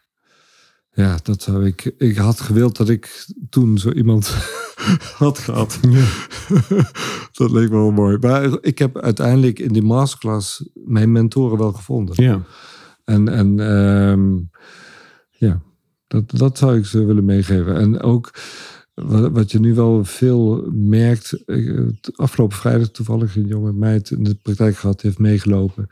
Ja, 0.93 1.19
dat 1.23 1.41
zou 1.41 1.65
ik. 1.65 1.93
Ik 1.97 2.17
had 2.17 2.41
gewild 2.41 2.77
dat 2.77 2.89
ik 2.89 3.25
toen 3.49 3.77
zo 3.77 3.91
iemand 3.91 4.27
had 5.17 5.39
gehad. 5.39 5.79
dat 7.37 7.51
leek 7.51 7.69
me 7.69 7.75
wel 7.77 7.91
mooi. 7.91 8.17
Maar 8.17 8.57
ik 8.61 8.77
heb 8.77 8.97
uiteindelijk 8.97 9.59
in 9.59 9.73
die 9.73 9.81
masterclass 9.83 10.69
mijn 10.73 11.11
mentoren 11.11 11.57
wel 11.57 11.73
gevonden. 11.73 12.23
Ja. 12.23 12.41
En, 13.03 13.27
en 13.27 13.59
ehm, 13.59 14.35
dat, 16.07 16.23
dat 16.31 16.57
zou 16.57 16.77
ik 16.77 16.85
ze 16.85 17.05
willen 17.05 17.25
meegeven. 17.25 17.75
En 17.75 18.01
ook 18.01 18.31
wat, 19.31 19.51
je 19.51 19.59
nu 19.59 19.73
wel 19.73 20.05
veel 20.05 20.69
merkt. 20.73 21.43
eh, 21.45 21.79
Afgelopen 22.15 22.57
vrijdag 22.57 22.87
toevallig 22.89 23.35
een 23.35 23.47
jonge 23.47 23.73
meid 23.73 24.11
in 24.11 24.23
de 24.23 24.35
praktijk 24.41 24.77
gehad, 24.77 25.01
heeft 25.01 25.19
meegelopen. 25.19 25.87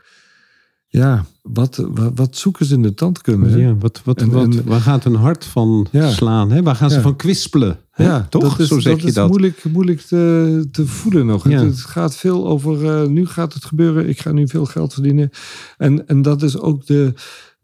Ja, 0.88 1.24
wat, 1.42 1.76
wat, 1.90 2.10
wat 2.14 2.36
zoeken 2.36 2.66
ze 2.66 2.74
in 2.74 2.82
de 2.82 2.94
tandkunde? 2.94 3.58
Ja, 3.58 3.76
wat, 3.76 4.00
wat, 4.04 4.20
En- 4.20 4.30
wat, 4.30 4.44
en- 4.56 4.64
waar 4.64 4.80
gaat 4.80 5.04
een 5.04 5.14
hart 5.14 5.44
van 5.44 5.86
Ja. 5.90 6.10
slaan? 6.10 6.50
Hè? 6.50 6.62
Waar 6.62 6.76
gaan 6.76 6.90
ze 6.90 6.96
Ja. 6.96 7.02
van 7.02 7.16
kwispelen? 7.16 7.78
Hè? 7.90 8.04
Ja, 8.04 8.26
toch? 8.30 8.42
Dat 8.42 8.58
is, 8.58 8.68
Zo 8.68 8.78
zeg 8.80 8.92
dat 8.92 9.02
je 9.02 9.08
is 9.08 9.14
dat. 9.14 9.28
moeilijk, 9.28 9.64
moeilijk 9.72 10.00
te, 10.00 10.68
te 10.72 10.86
voelen 10.86 11.26
nog. 11.26 11.48
Ja. 11.48 11.58
Het, 11.58 11.66
het 11.70 11.80
gaat 11.80 12.16
veel 12.16 12.46
over, 12.46 13.00
eh, 13.02 13.08
nu 13.08 13.26
gaat 13.26 13.54
het 13.54 13.64
gebeuren, 13.64 14.08
ik 14.08 14.20
ga 14.20 14.32
nu 14.32 14.48
veel 14.48 14.64
geld 14.64 14.92
verdienen. 14.94 15.30
En, 15.76 16.06
en 16.08 16.22
dat 16.22 16.42
is 16.42 16.58
ook 16.58 16.86
de, 16.86 17.12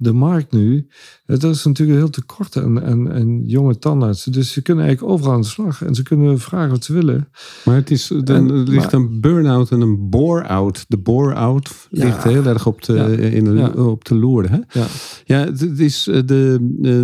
de 0.02 0.12
markt 0.12 0.52
nu, 0.52 0.86
dat 1.26 1.44
is 1.44 1.64
natuurlijk 1.64 1.98
heel 1.98 2.10
tekort 2.10 2.56
aan, 2.56 2.82
aan, 2.84 3.12
aan 3.12 3.42
jonge 3.44 3.78
tandartsen. 3.78 4.32
Dus 4.32 4.52
ze 4.52 4.62
kunnen 4.62 4.84
eigenlijk 4.84 5.14
overal 5.14 5.34
aan 5.34 5.40
de 5.40 5.46
slag 5.46 5.82
en 5.84 5.94
ze 5.94 6.02
kunnen 6.02 6.38
vragen 6.38 6.70
wat 6.70 6.84
ze 6.84 6.92
willen. 6.92 7.28
Maar 7.64 7.74
het 7.74 7.90
is, 7.90 8.06
dan 8.24 8.36
En- 8.36 8.50
er 8.50 8.56
ligt 8.56 8.92
maar- 8.92 9.00
een 9.00 9.20
burn-out 9.20 9.70
en 9.70 9.80
een 9.80 10.08
bore-out. 10.10 10.84
De 10.88 10.98
bore-out 10.98 11.88
Ja. 11.90 12.04
ligt 12.04 12.22
heel 12.24 12.44
erg 12.44 12.66
op 12.66 12.82
de, 12.82 12.92
Ja. 12.92 13.06
in 13.06 13.44
de, 13.44 13.52
Ja. 13.52 13.68
op 13.68 14.04
de 14.04 14.14
loer. 14.14 14.50
Hè? 14.50 14.58
Ja. 14.80 14.86
Ja, 15.24 15.38
het 15.44 15.60
het 15.60 15.78
is 15.80 16.06
eh, 16.08 16.20
de. 16.26 16.70
eh, 16.82 17.02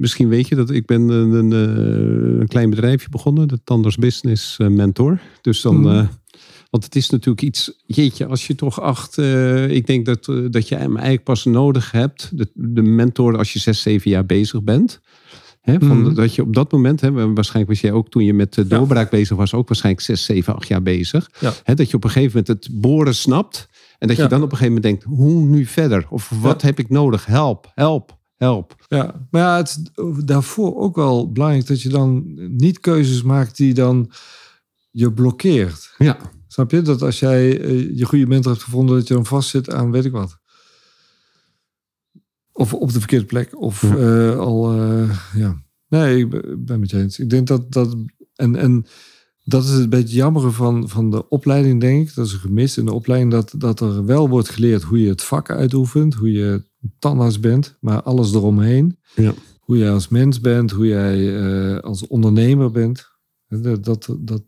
misschien 0.00 0.28
weet 0.28 0.48
je 0.48 0.54
dat 0.54 0.70
ik 0.70 0.86
ben 0.86 1.08
een, 1.08 1.32
een, 1.32 1.52
eh, 1.52 2.40
een 2.40 2.48
klein 2.48 2.70
bedrijfje 2.70 3.08
begonnen, 3.10 3.48
de 3.48 3.58
Tanders 3.64 3.96
Business 3.96 4.58
eh, 4.58 4.68
Mentor. 4.68 5.20
Dus 5.40 5.60
dan. 5.60 5.80
Mhm. 5.80 5.88
eh, 5.88 6.06
want 6.72 6.84
het 6.84 6.96
is 6.96 7.10
natuurlijk 7.10 7.42
iets. 7.42 7.82
Jeetje, 7.86 8.26
als 8.26 8.46
je 8.46 8.54
toch 8.54 8.80
acht. 8.80 9.18
eh, 9.18 9.70
ik 9.70 9.86
denk 9.86 10.06
dat, 10.06 10.28
eh, 10.28 10.36
dat 10.50 10.68
je 10.68 10.74
hem 10.74 10.92
eigenlijk 10.96 11.24
pas 11.24 11.44
nodig 11.44 11.90
hebt. 11.90 12.30
De, 12.38 12.50
de 12.54 12.82
mentor 12.82 13.38
als 13.38 13.52
je 13.52 13.58
zes, 13.58 13.82
zeven 13.82 14.10
jaar 14.10 14.26
bezig 14.26 14.62
bent. 14.62 15.00
Hè, 15.60 15.76
van 15.78 16.00
Mhm. 16.00 16.14
Dat 16.14 16.34
je 16.34 16.42
op 16.42 16.54
dat 16.54 16.72
moment, 16.72 17.00
hè, 17.00 17.32
waarschijnlijk 17.32 17.68
was 17.72 17.80
jij 17.80 17.92
ook 17.92 18.08
toen 18.10 18.24
je 18.24 18.34
met 18.34 18.54
de 18.54 18.62
Ja. 18.68 18.76
doorbraak 18.76 19.10
bezig 19.10 19.36
was, 19.36 19.54
ook 19.54 19.68
waarschijnlijk 19.68 20.04
zes, 20.04 20.24
zeven, 20.24 20.54
acht 20.54 20.68
jaar 20.68 20.82
bezig. 20.82 21.30
Ja. 21.40 21.52
Hè, 21.62 21.74
dat 21.74 21.90
je 21.90 21.96
op 21.96 22.04
een 22.04 22.10
gegeven 22.10 22.42
moment 22.44 22.64
het 22.64 22.80
boren 22.80 23.14
snapt. 23.14 23.68
En 23.98 24.08
dat 24.08 24.16
je 24.16 24.26
dan 24.26 24.42
op 24.42 24.50
een 24.52 24.56
gegeven 24.56 24.74
moment 24.74 24.82
denkt, 24.82 25.04
hoe 25.18 25.44
nu 25.44 25.66
verder? 25.66 26.06
Of 26.10 26.28
wat 26.40 26.62
heb 26.62 26.78
ik 26.78 26.88
nodig? 26.88 27.26
Help, 27.26 27.70
help, 27.74 28.18
help. 28.36 28.74
Ja, 28.88 29.26
maar 29.30 29.42
ja, 29.42 29.56
het 29.56 29.90
daarvoor 30.26 30.76
ook 30.76 30.96
wel 30.96 31.32
belangrijk 31.32 31.66
dat 31.66 31.82
je 31.82 31.88
dan 31.88 32.24
niet 32.56 32.80
keuzes 32.80 33.22
maakt 33.22 33.56
die 33.56 33.74
dan 33.74 34.10
je 34.90 35.12
blokkeert. 35.12 35.94
Ja, 35.98 36.18
Snap 36.52 36.70
je? 36.70 36.82
Dat 36.82 37.02
als 37.02 37.18
jij 37.20 37.60
eh, 37.60 37.96
je 37.96 38.04
goede 38.04 38.26
mentor 38.26 38.52
hebt 38.52 38.64
gevonden, 38.64 38.96
dat 38.96 39.08
je 39.08 39.14
dan 39.14 39.26
vastzit 39.26 39.70
aan 39.70 39.90
weet 39.90 40.04
ik 40.04 40.12
wat. 40.12 40.38
Of 42.52 42.74
op 42.74 42.92
de 42.92 42.98
verkeerde 42.98 43.24
plek. 43.26 43.60
Of 43.60 43.82
Ja. 43.82 43.96
eh, 43.96 44.38
al, 44.38 44.72
eh, 44.72 45.18
ja. 45.34 45.62
Nee, 45.88 46.18
ik 46.18 46.28
ben- 46.64 46.80
met 46.80 46.90
je 46.90 46.98
eens. 46.98 47.18
Ik 47.18 47.30
denk 47.30 47.46
dat 47.46 47.72
dat, 47.72 47.96
en, 48.34 48.56
en 48.56 48.86
dat 49.44 49.64
is 49.64 49.70
het 49.70 49.90
beetje 49.90 50.16
jammer 50.16 50.52
van, 50.52 50.88
van 50.88 51.10
de 51.10 51.28
opleiding, 51.28 51.80
denk 51.80 52.08
ik. 52.08 52.14
Dat 52.14 52.26
is 52.26 52.32
een 52.32 52.38
gemis 52.38 52.76
in 52.78 52.84
de 52.84 52.92
opleiding, 52.92 53.32
dat, 53.32 53.54
dat 53.56 53.80
er 53.80 54.04
wel 54.04 54.28
wordt 54.28 54.48
geleerd 54.48 54.82
hoe 54.82 55.02
je 55.02 55.08
het 55.08 55.22
vak 55.22 55.50
uitoefent, 55.50 56.14
hoe 56.14 56.32
je 56.32 56.64
tandarts 56.98 57.40
bent, 57.40 57.76
maar 57.80 58.02
alles 58.02 58.32
eromheen. 58.34 58.98
Ja. 59.14 59.34
Hoe 59.60 59.78
jij 59.78 59.90
als 59.92 60.08
mens 60.08 60.40
bent, 60.40 60.70
hoe 60.70 60.86
jij 60.86 61.80
als 61.82 62.06
ondernemer 62.06 62.70
bent. 62.70 63.10
Dat, 63.48 63.84
dat, 63.84 64.16
dat, 64.18 64.44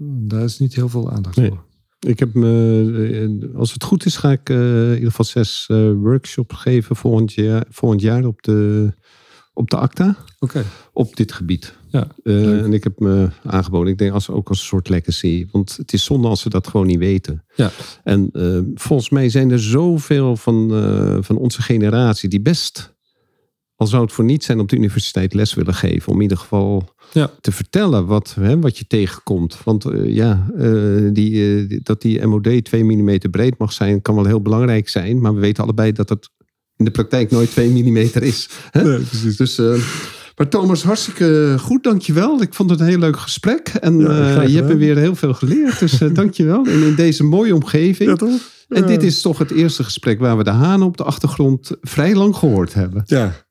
daar 0.00 0.44
is 0.44 0.58
niet 0.58 0.74
heel 0.74 0.88
veel 0.88 1.10
aandacht 1.10 1.36
Nee. 1.36 1.48
voor. 1.48 1.64
ik 1.98 2.18
heb 2.18 2.34
me, 2.34 3.48
eh, 3.50 3.58
als 3.58 3.72
het 3.72 3.84
goed 3.84 4.04
is, 4.04 4.16
ga 4.16 4.32
ik 4.32 4.50
eh, 4.50 4.88
in 4.88 4.94
ieder 4.94 5.10
geval 5.10 5.24
zes 5.24 5.64
eh, 5.68 5.92
workshops 5.92 6.56
geven 6.56 6.96
volgend 6.96 7.32
jaar, 7.32 7.66
volgend 7.70 8.00
jaar 8.00 8.24
op 8.24 8.42
de, 8.42 8.92
op 9.52 9.70
de 9.70 9.76
ACTA. 9.76 10.16
Oké. 10.38 10.64
Op 10.92 11.16
dit 11.16 11.32
gebied. 11.32 11.76
Ja, 11.90 12.08
en 12.24 12.72
ik 12.72 12.84
heb 12.84 12.98
me 12.98 13.28
aangeboden. 13.44 13.92
Ik 13.92 13.98
denk 13.98 14.12
als, 14.12 14.30
ook 14.30 14.48
als 14.48 14.60
een 14.60 14.66
soort 14.66 14.88
legacy. 14.88 15.46
Want 15.50 15.76
het 15.76 15.92
is 15.92 16.04
zonde 16.04 16.28
als 16.28 16.40
ze 16.40 16.48
dat 16.48 16.66
gewoon 16.66 16.86
niet 16.86 16.98
weten. 16.98 17.44
Ja. 17.54 17.70
En 18.04 18.30
volgens 18.74 19.10
mij 19.10 19.28
zijn 19.28 19.50
er 19.50 19.60
zoveel 19.60 20.36
van, 20.36 20.68
van 21.24 21.36
onze 21.36 21.62
generatie 21.62 22.28
die 22.28 22.40
best, 22.40 22.96
al 23.78 23.86
zou 23.86 24.02
het 24.02 24.12
voor 24.12 24.24
niet 24.24 24.44
zijn, 24.44 24.60
op 24.60 24.68
de 24.68 24.76
universiteit 24.76 25.34
les 25.34 25.54
willen 25.54 25.74
geven. 25.74 26.08
Om 26.08 26.16
in 26.16 26.22
ieder 26.22 26.36
geval 26.38 26.94
Ja. 27.12 27.30
te 27.40 27.52
vertellen 27.52 28.06
wat, 28.06 28.36
hè, 28.40 28.58
wat 28.60 28.78
je 28.78 28.86
tegenkomt. 28.86 29.58
Want 29.64 29.84
eh, 29.84 30.14
ja, 30.14 30.46
eh, 30.56 30.64
die, 31.12 31.60
eh, 31.62 31.68
die- 31.68 31.80
dat 31.82 32.02
die 32.02 32.26
MOD 32.26 32.64
2 32.64 32.84
mm 32.84 33.18
breed 33.30 33.58
mag 33.58 33.72
zijn, 33.72 34.02
kan 34.02 34.14
wel 34.14 34.24
heel 34.24 34.42
belangrijk 34.42 34.88
zijn. 34.88 35.20
Maar 35.20 35.34
we 35.34 35.40
weten 35.40 35.62
allebei 35.64 35.92
dat 35.92 36.08
het 36.08 36.30
in 36.76 36.84
de 36.84 36.90
praktijk 36.90 37.30
nooit 37.30 37.50
2 37.50 37.68
mm 37.70 37.96
is. 38.22 38.48
Hè? 38.70 38.82
Nee, 38.82 38.98
precies. 39.00 39.36
Dus, 39.36 39.56
maar 40.36 40.48
Thomas, 40.48 40.82
hartstikke 40.82 41.56
goed, 41.60 41.82
dankjewel. 41.82 42.42
Ik 42.42 42.54
vond 42.54 42.70
het 42.70 42.80
een 42.80 42.86
heel 42.86 42.98
leuk 42.98 43.18
gesprek. 43.18 43.68
En 43.68 43.98
Ja, 43.98 44.42
je 44.42 44.56
hebt 44.56 44.68
me 44.68 44.76
weer 44.76 44.96
heel 44.96 45.14
veel 45.14 45.34
geleerd. 45.34 45.78
Dus 45.78 45.98
dankjewel. 46.12 46.64
En 46.66 46.82
in 46.82 46.94
deze 46.94 47.24
mooie 47.24 47.54
omgeving. 47.54 48.10
Ja, 48.10 48.16
toch? 48.16 48.40
En 48.68 48.86
dit 48.86 49.02
is 49.02 49.20
toch 49.20 49.38
het 49.38 49.50
eerste 49.50 49.84
gesprek 49.84 50.18
waar 50.20 50.36
we 50.36 50.44
de 50.44 50.50
haan 50.50 50.82
op 50.82 50.96
de 50.96 51.04
achtergrond 51.04 51.70
vrij 51.80 52.14
lang 52.14 52.36
gehoord 52.36 52.74
hebben. 52.74 53.02
Ja. 53.06 53.46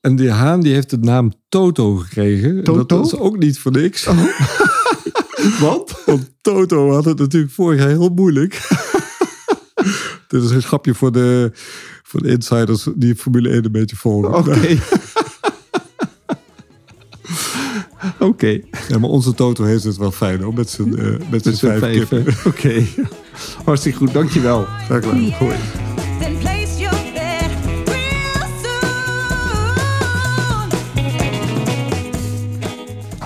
En 0.00 0.16
die 0.16 0.30
haan 0.30 0.60
die 0.60 0.74
heeft 0.74 0.90
de 0.90 0.98
naam 0.98 1.32
Toto 1.48 1.96
gekregen. 1.96 2.56
En 2.56 2.64
Toto? 2.64 2.96
Dat 2.96 3.06
is 3.06 3.16
ook 3.18 3.38
niet 3.38 3.58
voor 3.58 3.72
niks. 3.72 4.04
Want? 5.60 6.04
Want 6.06 6.30
Toto 6.40 6.92
had 6.92 7.04
het 7.04 7.18
natuurlijk 7.18 7.52
vorig 7.52 7.78
jaar 7.78 7.88
heel 7.88 8.08
moeilijk. 8.08 8.52
Dit 10.28 10.42
is 10.42 10.50
een 10.50 10.62
grapje 10.62 10.94
voor 10.94 11.12
de, 11.12 11.50
voor 12.02 12.22
de 12.22 12.28
insiders 12.28 12.88
die 12.94 13.14
Formule 13.16 13.48
1 13.48 13.64
een 13.64 13.72
beetje 13.72 13.96
volgen. 13.96 14.34
Oké. 14.34 14.78
Oké. 18.18 18.60
Ja, 18.88 18.98
maar 18.98 19.10
onze 19.10 19.34
Toto 19.34 19.64
heeft 19.64 19.84
het 19.84 19.96
wel 19.96 20.10
fijn 20.10 20.40
hoor, 20.40 20.54
met 20.54 20.70
zijn, 20.70 20.98
eh, 20.98 21.30
met 21.30 21.42
zijn 21.42 21.56
vijf 21.56 21.78
vijf. 21.78 22.08
kippen. 22.08 22.34
Oké. 22.44 22.86
Hartstikke 23.64 23.98
goed, 23.98 24.12
dankjewel. 24.12 24.64
Graag 24.64 25.04
gedaan. 25.04 25.30
Hoi. 25.30 25.89